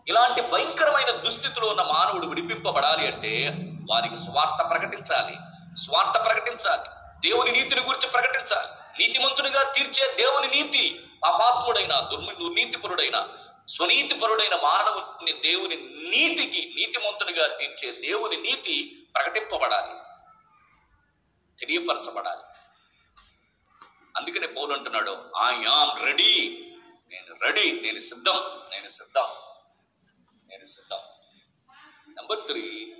ఇలాంటి 0.08 0.40
భయంకరమైన 0.40 1.10
దుస్థితిలో 1.10 1.68
ఉన్న 1.68 1.82
మానవుడు 1.82 2.26
విడిపింపబడాలి 2.26 3.06
అంటే 3.06 3.54
వారికి 3.90 4.16
స్వార్థ 4.16 4.70
ప్రకటించాలి. 4.70 5.36
స్వార్థ 5.76 6.24
ప్రకటించాలి. 6.24 6.88
దేవుని 7.28 7.52
నీతిని 7.52 7.80
గురించి 7.80 8.08
ప్రకటించాలి. 8.08 8.68
నీతిమంతునిగా 8.98 9.62
తీర్చే 9.62 10.14
దేవుని 10.16 10.46
నీతి 10.46 11.10
పాపాత్ముడైన 11.22 12.00
దుర్మి 12.12 12.34
దుర్నీతిపరుడైన 12.34 13.28
స్వనీతిపరుడైన 13.68 14.54
మానవుని 14.54 15.32
దేవుని 15.32 15.76
నీతికి 16.10 16.74
నీతిమంతునిగా 16.76 17.46
తీర్చే 17.56 17.90
దేవుని 17.90 18.36
నీతి 18.36 19.06
ప్రకటింపబడాలి. 19.14 20.09
తెలియపరచబడాలి. 21.60 22.42
అందుకనే 24.16 24.46
పౌలు 24.46 24.72
అంటున్నాడు 24.72 25.30
ఐఆమ్ 25.44 26.00
రెడీ 26.00 26.66
నేను 27.08 27.38
రెడీ 27.42 27.80
నేను 27.80 27.98
సిద్ధం. 27.98 28.36
నేను 28.72 28.88
సిద్ధం. 28.88 29.28
నేను 30.46 30.64
సిద్ధం. 30.64 30.98
నెంబర్ 32.08 32.46
త్రీ 32.46 32.96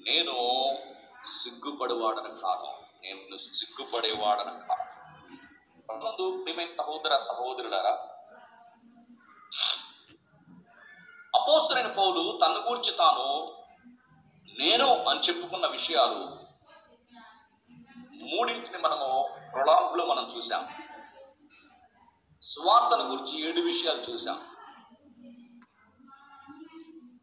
నేను 0.00 0.34
సిగ్గుపడేవాడన 1.26 2.28
కాదు. 2.42 2.66
నేను 3.02 3.36
సిగ్గుపడేవాడన 3.36 4.58
కాదు. 4.58 4.98
ముందు 5.92 6.42
ప్రియమైన 6.44 6.76
సహోదర 6.78 7.16
సహోదరులారా 7.16 7.90
అపోస్తులైన 11.34 11.86
పౌలు 11.86 12.38
తన 12.42 12.64
గూర్చి 12.68 12.92
తాను 12.92 13.56
నేను 14.58 15.08
అని 15.08 15.20
చెప్పుకున్న 15.20 15.66
విషయాలు 15.66 16.47
మూడింటిని 18.28 18.78
మనము 18.78 19.08
ప్రొలాగ్లో 19.52 20.04
మనం 20.06 20.24
చూసాం 20.34 20.62
సువార్తను 22.42 23.04
గురించి 23.10 23.34
ఏడు 23.44 23.60
విషయాలు 23.62 24.00
చూసాం 24.04 24.38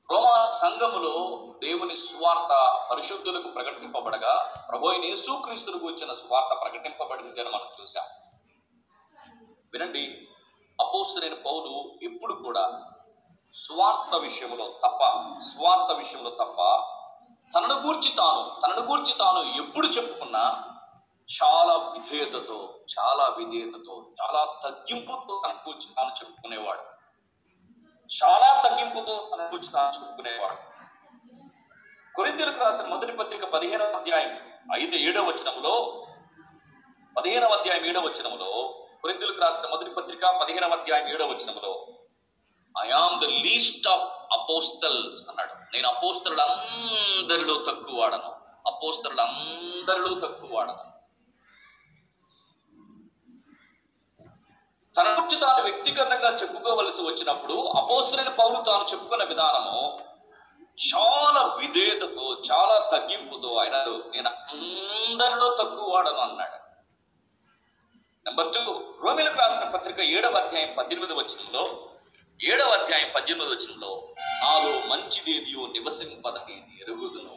రోమా 0.09 0.33
సంఘములో 0.53 1.13
దేవుని 1.61 1.95
సువార్త 1.99 2.53
పరిశుద్ధులకు 2.89 3.49
ప్రకటింపబడగా 3.49 4.33
ప్రభు 4.67 4.89
అయిన 4.89 5.05
యేసుక్రీస్తును 5.05 5.77
కూర్చిన 5.79 6.11
సువార్త 6.13 6.53
ప్రకటింపబడింది 6.61 7.41
అని 7.41 7.51
మనం 7.51 7.69
చూసాం 7.77 8.07
వినండి 9.73 10.03
అపోస్తులైన 10.79 11.37
పౌలు 11.45 11.71
ఎప్పుడు 12.03 12.33
కూడా 12.43 12.65
స్వార్థ 13.55 14.13
విషయంలో 14.21 14.65
తప్ప 14.83 15.01
స్వార్థ 15.49 15.91
విషయంలో 15.97 16.31
తప్ప 16.39 16.61
తనను 17.51 17.75
గూర్చి 17.83 18.11
తాను 18.17 18.41
తనను 18.61 18.81
గూర్చి 18.87 19.13
తాను 19.19 19.41
ఎప్పుడు 19.59 19.87
చెప్పుకున్నా 19.87 20.45
చాలా 21.29 21.75
విధేయతతో 21.75 22.79
చాలా 22.99 23.35
విధేయతతో 23.37 24.13
చాలా 24.21 24.59
తగ్గింపుతో 24.63 25.41
అనుకూర్చుతాను 25.45 26.09
చెప్పుకునేవాడు. 26.09 26.81
చాలా 28.23 28.61
తగ్గింపుతో 28.61 29.29
అనుకూర్చుతాను 29.33 29.95
చెప్పుకునేవాడు. 29.95 30.75
కొరింథీయులకు 32.15 32.59
రాసిన 32.59 32.85
మొదటి 32.85 33.11
పత్రిక 33.11 33.43
పదిహేనవ 33.45 33.85
అధ్యాయం 33.85 34.37
ఐదు 34.81 34.95
ఏడవ 34.95 35.23
వచనంలో 35.23 36.05
పదిహేనవ 37.17 37.53
అధ్యాయం 37.53 37.85
ఏడవ 37.85 38.01
వచనంలో 38.01 38.79
కొరింథీయులకు 39.01 39.39
రాసిన 39.39 39.69
మొదటి 39.69 39.89
పత్రిక 39.89 40.25
పదిహేనవ 40.41 40.75
అధ్యాయం 40.75 41.07
ఏడవ 41.07 41.25
వచనంలో 41.25 41.87
I 42.81 42.89
am 42.89 43.21
the 43.21 43.23
least 43.23 43.87
of 43.87 44.03
apostles 44.39 45.29
అన్నాడు. 45.29 45.53
నేను 45.53 45.89
అపోస్తలుడు 45.89 46.41
అందరిలో 46.41 47.63
తక్కువ 47.67 47.99
వాడను. 47.99 48.35
అపోస్తలుడు 48.67 49.21
అందరిలో 49.21 50.19
తక్కువ 50.19 50.57
వాడను. 50.57 50.94
తన 54.97 55.07
గురించి 55.11 55.39
తాను 55.39 55.63
వ్యక్తిగతంగా 55.63 56.29
చెప్పుకోవలసి 56.31 57.01
వచ్చినప్పుడు 57.01 57.53
అపోసరైన 57.53 58.29
పౌలు 58.29 58.61
తాను 58.61 58.83
చెప్పుకున్న 58.83 59.23
విధానము 59.23 60.05
చాలా 60.93 61.55
విధేయతతో 61.59 62.37
చాలా 62.51 62.89
తగ్గింపుతో 62.91 63.55
ఆయన 63.55 63.75
నేను 64.15 64.29
అందరిలో 64.51 65.55
తక్కువ 65.59 65.95
వాడను 65.95 66.17
అన్నాడు. 66.17 66.57
నెంబర్ 68.25 68.53
టూ 68.53 68.95
రోమిలకు 69.03 69.37
రాసిన 69.37 69.69
పత్రిక 69.69 69.99
ఏడవ 69.99 70.37
అధ్యాయం 70.37 70.75
పద్దెనిమిది 70.77 71.13
వచనంలో 71.13 71.89
ఏడవ 72.43 72.69
అధ్యాయం 72.69 73.11
పద్దెనిమిది 73.15 73.55
వచనంలో 73.55 74.13
నాలో 74.43 74.87
మంచిది 74.87 75.55
నివసింపదనేది 75.73 76.81
ఎరుగుదును. 76.81 77.35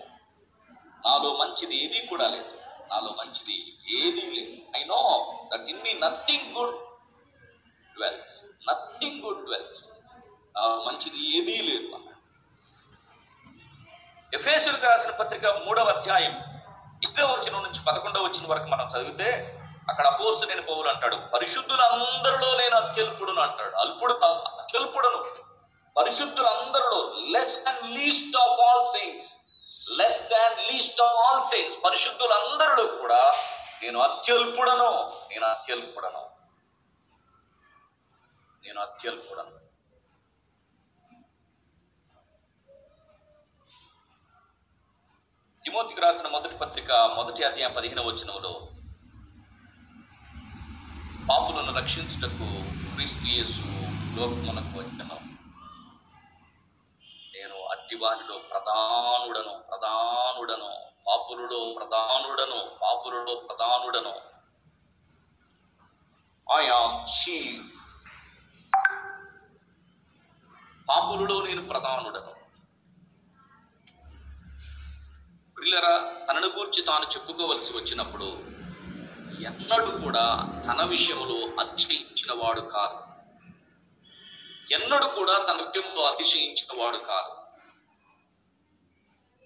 నాలో 1.07 1.35
మంచిది 1.35 1.85
ఏది 1.85 2.07
కూడా 2.07 2.29
లేదు. 2.29 2.59
నాలో 2.91 3.11
మంచిది 3.11 3.57
ఏది 3.99 4.21
లేదు. 4.21 4.81
I 4.81 4.85
know 4.85 5.01
that 5.53 5.71
in 5.71 5.83
me 5.83 5.93
nothing 5.93 6.57
good 6.57 6.88
dwells 7.99 8.37
nothing 8.69 9.21
good 9.27 9.45
dwells 9.49 9.81
మంచిది 10.87 11.21
ఏదీ 11.37 11.57
లేదు 11.69 11.89
అన్నాడు 11.97 12.17
ఎఫేసులకు 14.33 14.87
రాసిన 14.91 15.13
పత్రిక 15.21 15.47
మూడవ 15.67 15.91
అధ్యాయం 15.97 16.35
ఇద్దరు 17.07 17.29
వచ్చిన 17.33 17.57
నుంచి 17.67 17.81
పదకొండవ 17.89 18.23
వచ్చిన 18.29 18.47
వరకు 18.53 18.69
మనం 18.75 18.87
చదివితే 18.95 19.29
అక్కడ 19.91 20.05
అపోస్తుడైన 20.13 20.63
పౌలు 20.71 20.89
అంటాడు 20.93 21.17
పరిశుద్ధులందరిలో 21.35 22.49
నేను 22.61 22.75
అత్యల్పుడును 22.81 23.41
అంటాడు. 23.45 23.75
అల్పుడు 23.83 24.15
అత్యల్పుడను 24.25 24.59
అత్యల్పుడును. 24.63 25.21
పరిశుద్ధులందరిలో 25.97 26.99
less 27.35 27.55
and 27.69 27.85
least 27.99 28.37
of 28.43 28.59
all 28.67 28.85
saints 28.95 29.31
less 30.01 30.19
than 30.33 30.59
least 30.71 31.01
of 31.07 31.17
all 31.27 31.43
saints 31.51 31.79
పరిశుద్ధులందరిలో 31.85 32.85
కూడా 33.01 33.21
నేను 33.83 33.99
అత్యల్పుడను 34.09 34.91
నేను 35.31 35.47
అత్యల్పుడను. 35.55 36.23
నేను 38.69 38.81
అత్యల్పుడను 38.81 39.53
తిమోతికి 45.65 46.01
రాసిన 46.01 46.29
మొదటి 46.29 46.57
పత్రిక 46.57 46.93
మొదటి 46.93 47.45
అధ్యాయం 47.45 47.73
పదిహేను 47.73 48.03
వచనంలో 48.03 48.53
పాపులను 51.29 51.73
రక్షించుటకు 51.73 52.49
క్రీస్తు 52.93 53.27
యేసు 53.27 53.67
లోకమునకు 54.17 54.79
వచ్చిన. 54.79 55.11
నేను 57.35 57.59
అట్టివారిలో 57.65 58.39
ప్రధానుడను 58.39 59.55
ప్రధానుడను 59.71 60.71
పాపులలో 61.07 61.61
ప్రధానుడను 61.79 62.61
పాపులలో 62.83 63.35
ప్రధానుడను. 63.35 64.15
ఐ 66.47 66.69
ఆమ్ 66.69 66.97
చీఫ్ 67.19 67.88
పాపులలో 70.89 71.47
నేను 71.47 71.63
ప్రధానుడను. 71.69 72.39
ప్రిల్లరా 75.57 76.13
తనను 76.31 76.49
గూర్చి 76.49 76.83
తాను 76.83 77.05
చెప్పుకోవలసి 77.05 77.77
వచ్చినప్పుడు 77.77 78.59
ఎన్నడూ 79.43 79.91
కూడా 80.05 80.25
తన 80.67 80.85
విషయంలో 80.85 81.65
అతిశయించిన 81.65 82.33
వాడు 82.45 82.61
కాదు. 82.61 82.99
ఎన్నడూ 84.75 85.09
కూడా 85.09 85.39
తన 85.39 85.61
విషయంలో 85.63 86.03
అతిశయించిన 86.03 86.83
వాడు 86.83 86.99
కాదు. 86.99 87.35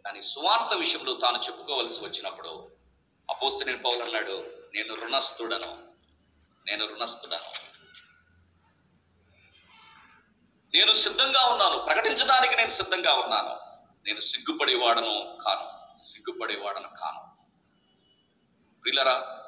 కానీ 0.05 0.21
సువార్త 0.21 0.75
విషయంలో 0.75 1.15
తాను 1.15 1.39
చెప్పుకోవలసి 1.39 2.05
వచ్చినప్పుడు 2.05 2.71
అపోసిన 3.31 3.77
పౌలు 3.77 4.03
అన్నాడు 4.05 4.37
నేను 4.75 4.95
రుణస్థుడను 4.95 5.73
నేను 6.67 6.87
రుణస్థుడను. 6.87 7.72
నేను 10.75 10.93
సిద్ధంగా 10.93 11.47
ఉన్నాను. 11.47 11.79
ప్రకటించడానికి 11.79 12.57
నేను 12.57 12.71
సిద్ధంగా 12.71 13.15
ఉన్నాను. 13.15 13.61
నేను 14.07 14.21
సిగ్గుపడేవాడను 14.21 15.39
కాను. 15.47 16.03
సిగ్గుపడేవాడను 16.03 16.89
కాను. 16.89 17.33
ప్రిలరా 18.83 19.39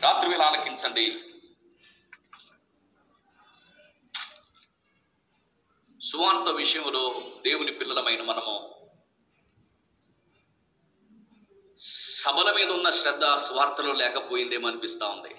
రాత్రి 0.00 0.30
వేళ 0.30 0.42
ఆలకించండి. 0.42 1.24
సువార్త 6.02 6.48
విషయంలో 6.48 7.14
దేవుని 7.42 7.72
పిల్లలమైన 7.72 8.22
మనము 8.22 8.80
సభల 11.78 12.52
మీద 12.52 12.70
ఉన్న 12.70 12.90
శ్రద్ధ 12.90 13.24
స్వార్థలో 13.24 13.92
లేకపోయిందేమో 13.92 14.68
అనిపిస్తూ 14.68 15.08
ఉంది. 15.08 15.34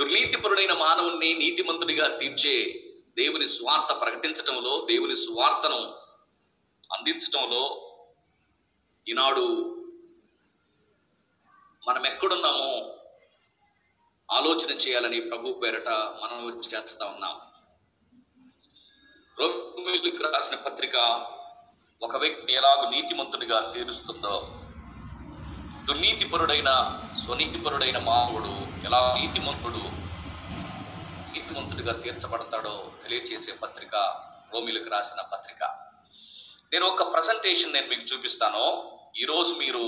దుర్నీతిపరుడైన 0.00 0.72
మానవుణ్ణి 0.72 1.34
నీతిమంతుడిగా 1.34 2.08
తీర్చే 2.08 2.64
దేవుని 3.16 3.46
స్వార్థ 3.48 4.00
ప్రకటించటంలో 4.00 4.86
దేవుని 4.86 5.16
స్వార్థను 5.16 5.80
అందించటంలో 6.92 7.62
ఈనాడు 9.08 9.44
మనం 11.86 12.06
ఎక్కడున్నామో 12.06 12.70
ఆలోచన 14.30 14.70
చేయాలని 14.70 15.20
ప్రభు 15.20 15.52
పేరట 15.52 15.88
మనం 15.88 16.60
చేస్తా 16.74 17.06
ఉన్నాం. 17.06 17.40
రోమిలకు 19.38 20.22
రాసిన 20.24 20.56
పత్రిక 20.56 20.96
ఒక 22.02 22.16
వ్యక్తి 22.16 22.52
ఎలాగో 22.52 22.90
నీతిమంతుడిగా 22.90 23.72
తీరుస్తుందో 23.72 24.59
దుర్నీతిపరుడైన 25.90 26.70
స్వనీతిపరుడైన 27.24 27.98
మానవుడు 27.98 28.52
ఎలా 28.86 29.14
నీతిమంతుడు 29.20 29.80
నీతిమంతుడిగా 31.32 31.92
తీర్చబడతాడో 31.92 32.92
తెలియచేసే 33.02 33.52
పత్రిక 33.52 33.94
రోమిలకు 34.54 34.90
రాసిన 34.90 35.22
పత్రిక. 35.32 35.62
నేను 36.72 36.86
ఒక 36.86 37.12
ప్రజెంటేషన్ 37.12 37.72
నేను 37.72 37.88
మీకు 37.88 38.14
చూపిస్తాను. 38.14 38.64
ఈరోజు 39.16 39.54
మీరు 39.54 39.84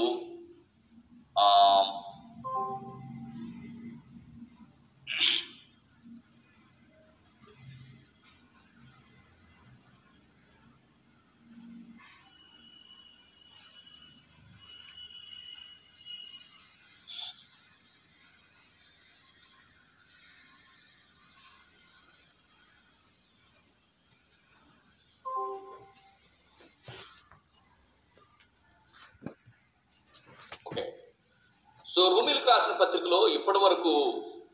తెలుగు 32.43 32.55
రాసిన 32.55 32.75
పత్రికలో 32.79 33.19
ఇప్పటి 33.35 33.61
వరకు 33.65 33.91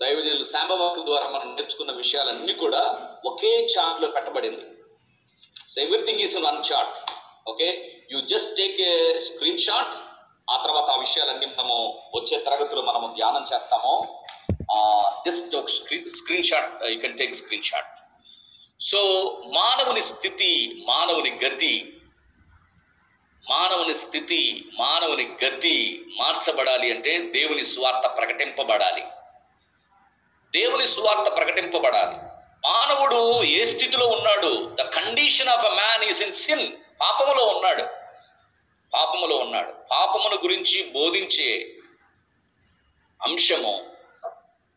దైవజనులు 0.00 0.46
శాంబవాకుల 0.50 1.02
ద్వారా 1.06 1.26
మనం 1.34 1.46
నేర్చుకున్న 1.56 1.92
విషయాలన్నీ 2.00 2.54
కూడా 2.62 2.82
ఒకే 3.30 3.52
చార్ట్లో 3.74 4.08
పెట్టబడింది. 4.16 4.64
So 5.72 5.76
everything 5.84 6.22
is 6.24 6.34
one 6.46 6.58
chart 6.68 6.98
okay 7.50 7.68
you 8.12 8.18
just 8.32 8.52
take 8.60 8.76
a 8.88 8.92
screenshot 9.66 9.94
ఆ 10.54 10.56
తర్వాత 10.64 10.88
ఆ 10.94 10.98
విషయాలన్నీ 11.06 11.46
మనము 11.46 11.76
వచ్చే 12.16 12.36
తరగతిలో 12.48 12.82
మనము 12.90 13.08
ధ్యానం 13.18 13.46
చేస్తాము. 13.52 13.94
జస్ట్ 15.28 15.56
ఒక 15.62 15.72
screen 15.78 16.06
screenshot 16.50 16.70
you 16.92 16.98
can 17.04 17.18
take 17.22 17.34
screenshot 17.70 17.92
so 18.80 19.00
మానవుని 19.58 20.04
స్థితి 20.12 20.52
మానవుని 20.90 21.32
గతి 21.46 21.74
మానవుని 23.50 23.94
స్థితి 23.94 24.68
మానవుని 24.78 25.36
గతి 25.44 26.04
మార్చబడాలి 26.16 26.94
అంటే 26.94 27.18
దేవుని 27.18 27.64
సువార్త 27.64 28.08
ప్రకటింపబడాలి. 28.16 29.02
దేవుని 30.54 30.86
సువార్త 30.86 31.36
ప్రకటింపబడాలి. 31.36 32.16
మానవుడు 32.68 33.44
ఏ 33.44 33.64
స్థితిలో 33.64 34.06
ఉన్నాడు? 34.06 34.76
The 34.80 34.82
condition 34.82 35.48
of 35.48 35.66
a 35.66 35.74
man 35.74 36.04
is 36.04 36.22
in 36.22 36.34
sin 36.34 36.72
పాపములో 37.00 37.44
ఉన్నాడు. 37.44 37.82
పాపములో 38.94 39.36
ఉన్నాడు. 39.36 39.72
పాపమును 39.90 40.34
గురించి 40.34 40.84
బోధించే 40.84 41.76
అంశము 43.22 43.86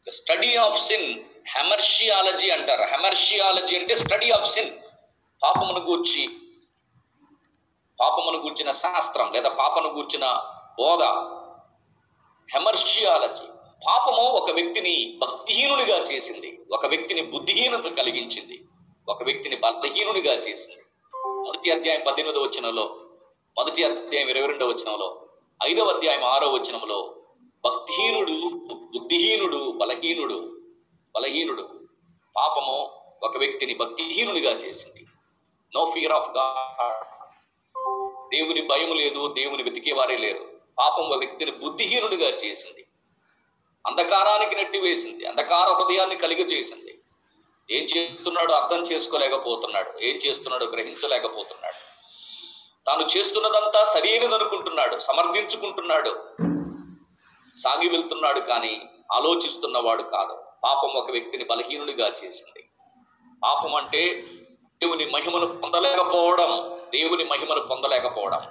the 0.07 0.11
study 0.11 0.55
of 0.55 0.81
sin 0.83 1.23
hamartiology 1.55 2.49
అంటారు. 2.49 2.81
హెమర్షియాలజీ 2.81 3.79
అంటే 3.79 3.95
స్టడీ 3.95 4.31
ఆఫ్ 4.31 4.51
సిన్ 4.51 4.69
పాపమును 5.43 5.79
గూర్చి 5.79 6.29
పాపమును 8.01 8.37
గూర్చిన 8.37 8.71
శాస్త్రం 8.71 9.31
లేదా 9.31 9.49
పాపను 9.49 9.89
గూర్చిన 9.89 10.43
బోధ. 10.79 11.03
హెమర్షియాలజీ. 12.53 13.45
పాపము 13.87 14.23
ఒక 14.23 14.51
వ్యక్తిని 14.51 15.19
భక్తిహీనుడిగా 15.21 15.97
చేసింది. 15.97 16.59
ఒక 16.71 16.85
వ్యక్తిని 16.85 17.21
బుద్ధిహీనత 17.21 17.97
కలిగించింది. 17.97 18.65
ఒక 19.09 19.23
వ్యక్తిని 19.23 19.55
బలహీనుడిగా 19.55 20.33
చేసింది. 20.33 20.83
మొదటి 21.15 21.71
అధ్యాయం 21.71 22.01
పద్దెనిమిదవ 22.07 22.41
వచనంలో 22.41 22.95
మొదటి 23.57 23.83
అధ్యాయం 23.83 24.29
ఇరవై 24.29 24.47
రెండవ 24.47 24.67
వచనంలో 24.67 25.21
ఐదవ 25.63 25.85
అధ్యాయం 25.85 26.23
ఆరో 26.23 26.49
వచనంలో 26.49 27.15
భక్తిహీనుడు 27.65 28.65
బుద్ధిహీనుడు 28.97 29.71
బలహీనుడు 29.71 30.57
బలహీనుడు. 31.15 31.79
పాపము 32.35 32.91
ఒక 33.23 33.37
వ్యక్తిని 33.37 33.73
భక్తిహీనుడిగా 33.73 34.51
చేసింది. 34.51 35.05
నో 35.75 35.91
ఫియర్ 35.93 36.11
ఆఫ్ 36.11 36.29
గాడ్ 36.29 37.10
దేవుని 38.33 38.61
భయం 38.61 38.91
లేదు 38.93 39.33
దేవుని 39.33 39.63
వెతికేవారే 39.63 40.17
లేరు. 40.17 40.43
పాపం 40.79 41.09
ఒక 41.09 41.17
వ్యక్తిని 41.17 41.51
బుద్ధిహీనుడిగా 41.51 42.29
చేసింది. 42.29 42.85
అంధకారానికి 43.85 44.55
నెట్టివేసింది 44.55 45.25
అంధకార 45.25 45.67
హృదయాన్ని 45.69 46.15
కలిగ 46.15 46.37
చేసింది. 46.37 46.97
ఏం 47.71 47.87
చేస్తున్నాడో 47.97 48.53
అర్థం 48.53 48.81
చేసుకోలేకపోతున్నాడు 48.91 49.99
ఏం 49.99 50.15
చేస్తున్నాడో 50.15 50.65
గ్రహించలేకపోతున్నాడు. 50.65 51.79
తాను 52.87 53.07
చేస్తున్నదంతా 53.17 53.83
సరైనదనుకుంటున్నాడు 53.83 54.99
సమర్థించుకుంటున్నాడు. 54.99 56.11
సాగి 57.63 57.89
వెళ్తున్నాడు 57.89 58.39
కానీ 58.39 58.81
ఆలోచిస్తున్నవాడు 59.11 60.03
కాదు. 60.03 60.35
పాపం 60.63 60.89
ఒక 60.89 61.11
వ్యక్తిని 61.11 61.43
బలహీనుడిగా 61.43 62.13
చేసింది. 62.23 62.63
పాపం 63.43 63.75
అంటే 63.75 64.23
దేవుని 64.83 65.05
మహిమను 65.05 65.47
పొందలేకపోవడం 65.47 66.51
దేవుని 66.93 67.23
మహిమను 67.23 67.61
పొందలేకపోవడం. 67.61 68.41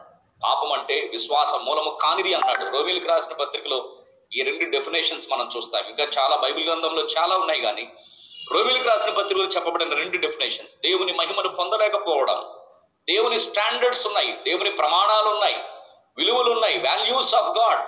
పాపం 0.44 0.72
అంటే 0.72 1.08
విశ్వాస 1.12 1.54
మూలము 1.54 1.98
కానిది 2.02 2.34
అన్నాడు. 2.34 2.76
రోమిలకు 2.76 3.08
రాసిన 3.08 3.32
పత్రికలో 3.32 3.92
ఈ 4.36 4.42
రెండు 4.42 4.70
డెఫినేషన్స్ 4.70 5.28
మనం 5.32 5.50
చూస్తాం. 5.56 5.84
ఇంకా 5.88 6.04
చాలా 6.18 6.36
బైబిల్ 6.36 6.68
గ్రంథంలో 6.68 7.02
చాలా 7.02 7.36
ఉన్నాయి 7.36 7.60
కానీ 7.60 7.88
రోమిలకు 8.52 8.88
రాసిన 8.88 9.12
పత్రికలో 9.12 9.44
చెప్పబడిన 9.44 9.94
రెండు 9.94 10.18
డెఫినేషన్స్ 10.18 10.76
దేవుని 10.76 11.12
మహిమను 11.12 11.48
పొందలేకపోవడం. 11.48 12.44
దేవుని 13.08 13.38
స్టాండర్డ్స్ 13.38 14.06
ఉన్నాయి. 14.06 14.32
దేవుని 14.32 14.70
ప్రమాణాలు 14.70 15.28
ఉన్నాయి. 15.28 15.58
విలువలు 16.18 16.50
ఉన్నాయి. 16.50 16.78
వాల్యూస్ 16.78 17.34
ఆఫ్ 17.34 17.58
గాడ్ 17.58 17.82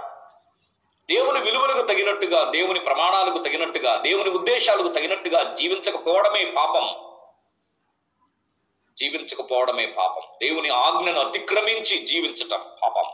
దేవుని 1.10 1.40
విలువలకు 1.40 1.86
తగినట్టుగా 1.86 2.50
దేవుని 2.50 2.80
ప్రమాణాలకు 2.80 3.38
తగినట్టుగా 3.38 3.96
దేవుని 3.96 4.30
ఉద్దేశాలకు 4.30 4.88
తగినట్టుగా 4.88 5.52
జీవించకపోవడమే 5.52 6.44
పాపం. 6.56 7.11
జీవించకపోవడమే 9.02 9.86
పాపం. 9.86 10.22
దేవుని 10.42 10.68
ఆజ్ఞను 10.68 11.20
అతిక్రమించి 11.20 12.06
జీవించటం 12.06 12.64
పాపం. 12.82 13.04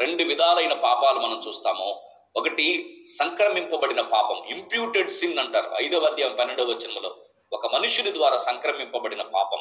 రెండు 0.00 0.24
విధాలైన 0.24 0.72
పాపాలు 0.72 1.18
మనం 1.18 1.42
చూస్తాము. 1.48 2.02
ఒకటి 2.36 2.96
సంక్రమింపబడిన 3.18 4.00
పాపం 4.00 4.44
ఇంప్యూటెడ్ 4.48 5.10
సిన్ 5.10 5.38
అంటారు. 5.38 5.70
ఐదవ 5.82 5.98
అధ్యాయం 5.98 6.36
పన్నెండవ 6.36 6.64
వచనంలో 6.64 7.16
ఒక 7.52 7.74
మనుషుని 7.74 8.12
ద్వారా 8.12 8.36
సంక్రమింపబడిన 8.36 9.22
పాపం. 9.22 9.58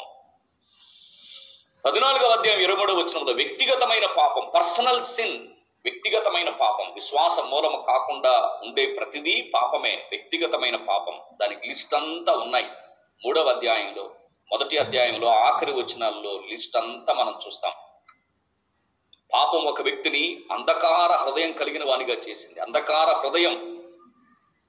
పద్నాలుగవ 1.86 2.30
అధ్యాయం 2.30 2.60
ఇరవై 2.60 2.78
మూడవ 2.78 2.96
వచనంలో 2.96 3.34
వ్యక్తిగతమైన 3.34 4.06
పాపం 4.06 4.52
పర్సనల్ 4.56 5.04
సిన్ 5.04 5.48
వ్యక్తిగతమైన 5.84 6.50
పాపం. 6.50 6.94
విశ్వాస 6.94 7.40
మూలము 7.40 7.86
కాకుండా 7.88 8.60
ఉండే 8.64 8.86
ప్రతిదీ 8.86 9.52
పాపమే 9.54 9.96
వ్యక్తిగతమైన 10.12 10.76
పాపం. 10.76 11.20
దానికి 11.42 11.68
లిస్ట్ 11.68 11.96
అంతా 11.96 12.34
ఉన్నాయి. 12.34 12.66
మూడవ 13.26 13.48
అధ్యాయంలో 13.48 14.10
మొదటి 14.52 14.78
అధ్యాయంలో 14.78 15.28
ఆఖరి 15.28 15.72
వచనాల్లో 15.72 16.42
లిస్ట్ 16.50 16.78
అంతా 16.78 17.14
మనం 17.14 17.40
చూస్తాం. 17.48 17.74
పాపం 19.34 19.66
ఒక 19.66 19.82
వ్యక్తిని 19.82 20.44
అంధకార 20.52 21.12
హృదయం 21.12 21.52
కలిగిన 21.54 21.86
వానిగా 21.86 22.14
చేసింది. 22.14 22.60
అంధకార 22.60 23.12
హృదయం. 23.12 23.76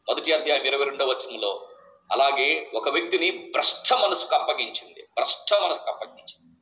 మొదటి 0.08 0.32
అధ్యాయం 0.32 0.62
ఇరవై 0.62 0.84
రెండవ 0.84 1.06
వచనంలో 1.06 1.68
అలాగే 2.12 2.70
ఒక 2.74 2.88
వ్యక్తిని 2.88 3.30
భ్రష్ట 3.30 3.92
మనసుకు 3.92 4.34
అప్పగించింది. 4.34 5.02
భ్రష్ట 5.02 5.54
మనసుకు 5.54 5.90
అప్పగించింది. 5.90 6.56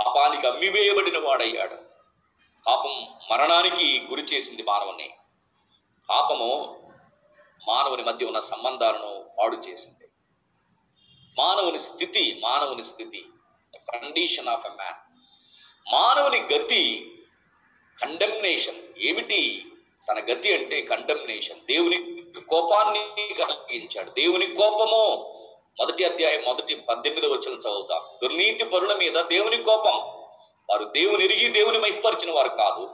పాపానికి 0.00 0.46
అమ్మివేయబడిన 0.46 1.18
వాడయ్యాడు. 1.18 1.76
పాపం 2.66 3.06
మరణానికి 3.30 4.06
గురి 4.10 4.22
చేసింది 4.22 4.62
మానవుని. 4.62 5.10
పాపము 6.10 6.80
మానవుని 7.68 8.02
మధ్య 8.02 8.26
ఉన్న 8.26 8.38
సంబంధాలను 8.38 9.30
పాడు 9.38 9.56
చేసింది. 9.56 10.05
మానవుని 11.38 11.78
స్థితి 11.78 12.40
మానవుని 12.42 12.84
స్థితి 12.84 13.26
కండిషన్ 13.92 14.48
ఆఫ్ 14.48 14.66
ఎ 14.66 14.68
మ్యాన్ 14.68 14.94
మానవుని 15.94 16.40
గతి 16.40 17.12
కండెమ్నేషన్ 18.02 18.76
ఏమిటి? 18.98 19.66
తన 20.08 20.18
గతి 20.18 20.58
అంటే 20.58 20.80
కండెమ్నేషన్ 20.80 21.60
దేవుని 21.60 22.22
కోపాన్ని 22.48 23.34
కలిగించాడు. 23.34 24.10
దేవుని 24.10 24.46
కోపము. 24.46 25.32
మొదటి 25.80 26.04
అధ్యాయం 26.04 26.42
మొదటి 26.46 26.74
పద్దెనిమిది 26.74 27.26
వచ్చిన 27.26 27.54
చదువుతాం. 27.54 28.02
దుర్నీతి 28.22 28.64
పరుల 28.64 28.96
మీద 28.96 29.24
దేవుని 29.24 29.62
కోపం. 29.62 29.98
వారు 30.70 30.84
దేవుని 30.84 31.24
ఎరిగి 31.24 31.48
దేవుని 31.48 31.78
మహిపరిచిన 31.78 32.32
వారు 32.32 32.48
కాదు. 32.48 32.90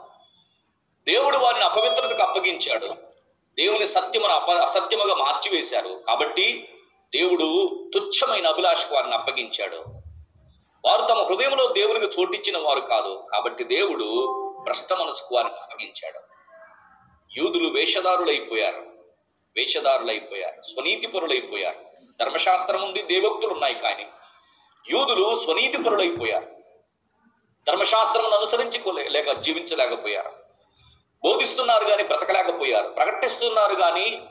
దేవుడు 1.06 1.36
వారిని 1.36 1.64
అపవిత్రతకు 1.64 2.22
అప్పగించాడు. 2.22 2.86
దేవుని 3.56 3.86
సత్యమును 3.86 4.34
అప 4.34 4.50
అసత్యముగా 4.50 5.14
మార్చివేశారు. 5.14 6.00
కాబట్టి 6.06 6.68
దేవుడు 7.14 7.68
తుచ్చమైన 7.94 8.46
అభిలాషకు 8.46 8.94
వారిని 8.94 9.14
అప్పగించాడు. 9.14 9.76
వారు 10.84 11.06
తమ 11.06 11.22
హృదయంలో 11.22 11.66
దేవునికి 11.66 12.20
చోటిచ్చిన 12.20 12.58
వారు 12.58 12.80
కాదు. 12.80 13.28
కాబట్టి 13.32 13.64
దేవుడు 13.64 14.28
భ్రష్ట 14.64 14.92
మనసుకు 14.92 15.34
వారిని 15.34 15.54
అప్పగించాడు. 15.54 16.20
యూదులు 17.36 17.68
వేషధారులైపోయారు. 17.68 18.86
వేషధారులైపోయారు. 19.56 20.62
స్వనీతిపరులైపోయారు. 20.62 21.80
ధర్మశాస్త్రం 22.20 22.82
ఉంది 22.82 23.02
దేవోక్తులు 23.02 23.52
ఉన్నాయి 23.52 23.74
కానీ 23.74 24.06
యూదులు 24.90 25.34
స్వనీతిపరులైపోయారు. 25.34 26.46
ధర్మశాస్త్రం 27.68 28.32
అనుసరించుకోలే 28.32 29.08
లేక 29.08 29.32
జీవించలేకపోయారు. 29.32 30.32
బోధిస్తున్నారు 31.24 31.84
కానీ 31.84 32.02
బ్రతకలేకపోయారు. 32.02 32.88
ప్రకటిస్తున్నారు 32.88 33.74
కానీ 33.74 34.22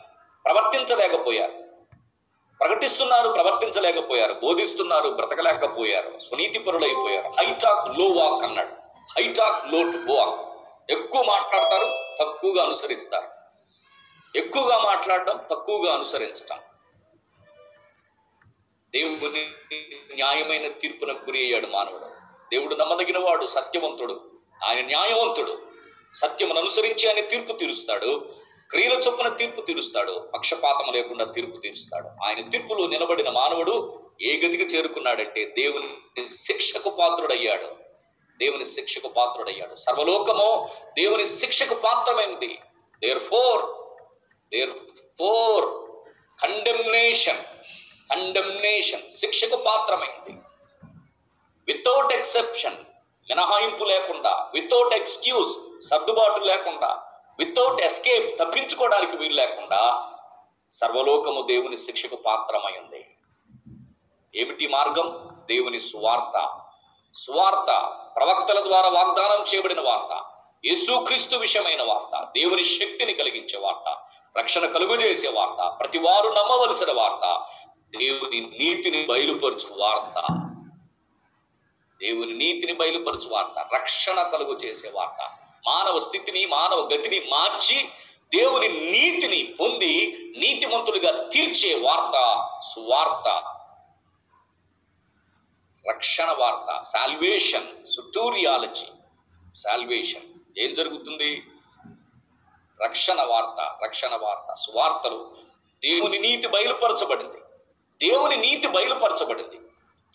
ప్రవర్తించలేకపోయారు. 0.46 1.61
ప్రకటిస్తున్నారు 2.62 3.30
ప్రవర్తించలేకపోయారు 3.30 4.34
బోధిస్తున్నారు 4.34 5.10
బ్రతకలేకపోయారు 5.10 6.18
స్వనీతిపరులైపోయారు. 6.18 7.28
హైటాక్లో 7.28 8.06
వాక్ 8.06 8.44
అన్నాడు. 8.44 8.82
High talk low 9.18 9.80
walk. 10.16 10.52
ఎక్కువ 10.92 11.24
మాట్లాడతారు 11.24 12.16
తక్కువగా 12.20 12.66
అనుసరిస్తారు. 12.66 13.28
ఎక్కువగా 14.38 14.78
మాట్లాడటం 14.78 15.40
తక్కువగా 15.52 15.94
అనుసరించటం. 15.94 16.58
దేవుని 18.96 19.48
న్యాయమైన 20.16 20.68
తీర్పునకు 20.68 21.26
గురి 21.26 21.40
అయ్యాడు 21.40 21.68
మానవుడు. 21.68 22.06
దేవుడు 22.54 22.76
నమ్మదగిన 22.76 23.18
వాడు 23.18 23.46
సత్యవంతుడు. 23.46 24.32
ఆయన 24.64 24.86
న్యాయవంతుడు. 24.86 25.58
సత్యమును 26.14 26.60
అనుసరించి 26.60 27.10
ఆయన 27.10 27.26
తీర్పు 27.26 27.54
తీరుస్తాడు. 27.54 28.41
క్రియల 28.72 28.94
చొప్పున 28.94 29.28
తీర్పు 29.28 29.62
తీరుస్తాడు 29.62 30.32
పక్షపాతం 30.34 30.94
లేకుండా 30.94 31.26
తీర్పు 31.26 31.58
తీరుస్తాడు. 31.58 32.10
ఆయన 32.24 32.50
తీర్పులో 32.50 32.88
నిలబడిన 32.88 33.30
మానవుడు 33.30 34.00
ఏ 34.22 34.38
గతికి 34.38 34.64
చేరుకున్నాడంటే 34.64 35.46
దేవుని 35.58 36.28
శిక్షకు 36.28 36.90
పాత్రుడయ్యాడు. 36.90 37.76
దేవుని 38.40 38.66
శిక్షకు 38.66 39.08
పాత్రుడయ్యాడు. 39.08 39.76
సర్వలోకము 39.76 40.70
దేవుని 40.98 41.28
శిక్షకు 41.28 41.76
పాత్రమైంది 41.76 42.60
there 43.02 43.20
four 43.20 43.62
there 44.54 44.72
four 45.20 45.66
condemnation 46.44 47.44
condemnation 48.12 49.04
శిక్షకు 49.20 49.56
పాత్రమైంది 49.56 50.34
వితౌట్ 51.68 52.14
ఎక్సెప్షన్ 52.14 52.80
మినహాయింపు 53.30 53.84
లేకుండా 53.84 54.52
వితౌట్ 54.54 54.94
ఎక్స్క్యూజ్ 54.94 55.84
సర్దుబాటు 55.90 56.40
లేకుండా 56.46 56.90
వితౌట్ 57.46 57.82
ఎస్కేప్ 57.82 58.40
తప్పించుకోవడానికి 58.40 59.18
వీలు 59.18 59.34
లేకుండా 59.34 60.10
సర్వలోకము 60.72 61.42
దేవుని 61.42 61.78
శిక్షకు 61.78 62.16
పాత్రమైంది 62.16 63.06
ఏమిటి 64.36 64.68
మార్గం? 64.68 65.30
దేవుని 65.50 65.80
సువార్త. 65.80 66.60
సువార్త 67.16 67.96
ప్రవక్తల 68.16 68.60
ద్వారా 68.68 68.90
వాగ్దానం 68.90 69.46
చేయబడిన 69.54 69.82
వార్త. 69.82 70.24
యేసుక్రీస్తు 70.66 71.36
విషయమైన 71.36 71.84
వార్త. 71.84 72.32
దేవుని 72.38 72.64
శక్తిని 72.66 73.14
కలిగించే 73.14 73.60
వార్త. 73.60 73.98
రక్షణ 74.38 74.66
కలుగుజేసే 74.66 75.30
వార్త. 75.30 75.78
ప్రతి 75.80 76.00
వారు 76.00 76.28
నమ్మవలసిన 76.28 76.92
వార్త. 76.92 77.46
దేవుని 77.98 78.42
నీతిని 78.42 79.04
బయలుపరచు 79.04 79.74
వార్త. 79.78 80.20
దేవుని 82.04 82.34
నీతిని 82.34 82.74
బయలుపరచు 82.74 83.30
వార్త. 83.30 83.70
రక్షణ 83.74 84.22
కలుగు 84.22 84.54
చేసే 84.54 84.92
వార్త. 84.96 85.41
మానవ 85.68 86.00
స్థితిని 86.00 86.46
మానవ 86.46 86.90
గతిని 86.94 87.20
మార్చి 87.20 87.84
దేవుని 88.34 88.68
నీతిని 88.92 89.44
పొంది 89.44 90.18
నీతిమంతులుగా 90.38 91.28
తీర్చే 91.28 91.76
వార్త 91.76 92.50
సువార్త. 92.74 93.44
రక్షణ 95.90 96.32
వార్త 96.32 96.82
సాల్వేషన్ 96.88 97.86
సుటూరియాలజీ 97.86 98.86
సాల్వేషన్ 99.56 100.60
ఏం 100.60 100.74
జరుగుతుంది? 100.74 101.44
రక్షణ 102.84 103.22
వార్త 103.22 103.78
రక్షణ 103.84 104.16
వార్త 104.16 104.54
సువార్తలు. 104.54 105.38
దేవుని 105.84 106.20
నీతి 106.20 106.48
బయలుపరచబడింది. 106.48 107.38
దేవుని 108.08 108.38
నీతి 108.38 108.68
బయలుపరచబడింది. 108.68 109.60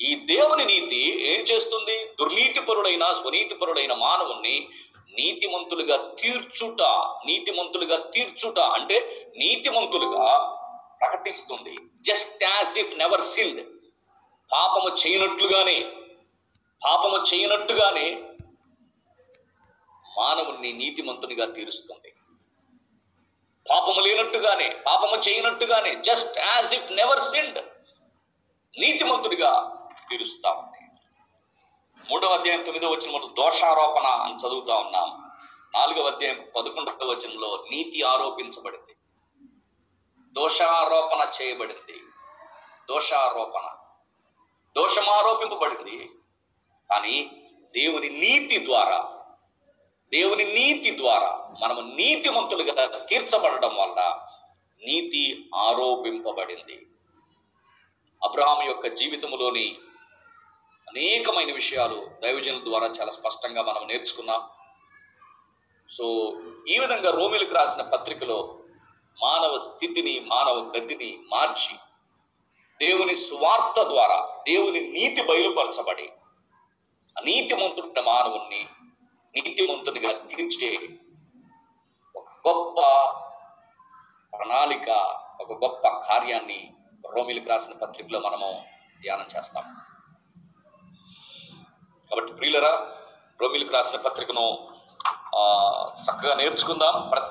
ఈ 0.01 0.15
దేవుని 0.15 0.65
నీతి 0.65 1.29
ఏం 1.29 1.41
చేస్తుంది? 1.41 2.05
దుర్నీతిపరుడైన 2.05 3.13
స్వనీతిపరుడైన 3.13 3.95
మానవుణ్ణి 3.95 4.69
నీతిమంతులుగా 5.19 5.97
తీర్చుట 6.21 6.83
నీతిమంతులుగా 7.27 7.97
తీర్చుట 8.15 8.59
అంటే 8.77 8.97
నీతిమంతులుగా 9.37 10.27
ప్రకటిస్తుంది. 11.01 11.75
Just 12.09 12.45
as 12.45 12.75
if 12.83 12.95
never 12.99 13.25
sinned 13.33 13.63
పాపము 14.51 14.91
చేయనట్లుగానే 15.03 15.79
పాపము 16.83 17.19
చేయనట్టుగానే 17.29 18.09
మానవుణ్ణి 20.19 20.71
నీతిమంతునిగా 20.73 21.47
తీరుస్తుంది. 21.57 22.11
పాపము 23.67 24.01
లేనట్టుగానే 24.07 24.69
పాపము 24.87 25.17
చేయనట్టుగానే 25.27 25.93
just 26.09 26.37
as 26.41 26.73
if 26.75 26.93
never 26.93 27.23
sinned 27.31 27.61
నీతిమంతుడిగా 28.75 29.53
తీరుస్తా. 30.09 30.51
ఉంది 30.61 30.76
మూడవ 32.11 32.29
అధ్యాయం 32.29 32.63
తొమ్మిదవ 32.63 32.91
వచనంలో 32.91 33.29
దోషారోపణ 33.29 34.07
అని 34.07 34.35
చదువుతా 34.35 34.75
ఉన్నాం. 34.75 35.31
నాలుగవ 35.75 36.07
అధ్యాయం 36.07 36.47
పదకొండవ 36.57 36.99
వచనంలో 37.03 37.65
నీతి 37.71 38.03
ఆరోపించబడింది. 38.03 38.97
దోషారోపణ 40.33 41.31
చేయబడింది. 41.43 42.01
దోషారోపణ. 42.91 43.77
దోషం 44.77 45.09
ఆరోపింపబడింది. 45.09 46.11
కానీ 46.91 47.31
దేవుని 47.77 48.09
నీతి 48.09 48.67
ద్వారా 48.67 49.25
దేవుని 50.13 50.45
నీతి 50.45 50.97
ద్వారా 50.97 51.55
మనము 51.63 51.81
నీతిమంతులుగా 51.81 53.05
తీర్చబడడం 53.05 53.77
వల్ల 53.77 54.29
నీతి 54.87 55.51
ఆరోపింపబడింది. 55.55 56.87
అబ్రహాం 58.25 58.67
యొక్క 58.67 58.87
జీవితంలోని 58.87 59.79
అనేకమైన 60.97 61.53
విషయాలు 61.53 62.11
దైవజనుల 62.23 62.65
ద్వారా 62.65 62.87
చాలా 62.87 63.11
స్పష్టంగా 63.11 63.63
మనం 63.63 63.89
నేర్చుకున్నాం. 63.89 64.43
సో 65.89 66.05
ఈ 66.69 66.79
విధంగా 66.79 67.11
రోమిలకు 67.11 67.55
రాసిన 67.55 67.83
పత్రికలో 67.83 68.59
మానవ 69.23 69.59
స్థితిని 69.59 70.21
మానవ 70.21 70.73
గతిని 70.77 71.19
మార్చి 71.29 71.75
దేవుని 72.81 73.15
సువార్త 73.15 73.83
ద్వారా 73.83 74.19
దేవుని 74.49 74.81
నీతి 74.81 75.23
బయలుపరచబడి 75.23 76.09
అనీతిమంతుడిన 77.19 78.01
మానవుణ్ణి 78.01 78.63
నీతిమంతునిగా 79.35 80.13
తీర్చే 80.13 80.71
ఒక 82.17 82.29
గొప్ప 82.49 82.79
ప్రణాళిక 84.37 84.89
ఒక 85.41 85.53
గొప్ప 85.53 85.89
కార్యాన్ని 85.89 86.61
రోమిలకు 87.15 87.49
రాసిన 87.49 87.75
పత్రికలో 87.83 88.21
మనము 88.21 88.51
ధ్యానం 89.03 89.29
చేస్తాం. 89.37 89.86
కాబట్టి 92.11 92.33
ప్రియులరా 92.33 92.73
రోమిలకు 93.41 93.73
రాసిన 93.75 93.99
పత్రికను 94.07 94.45
చక్కగా 96.05 96.35
నేర్చుకుందాం. 96.35 96.95
ప్రతి 97.13 97.25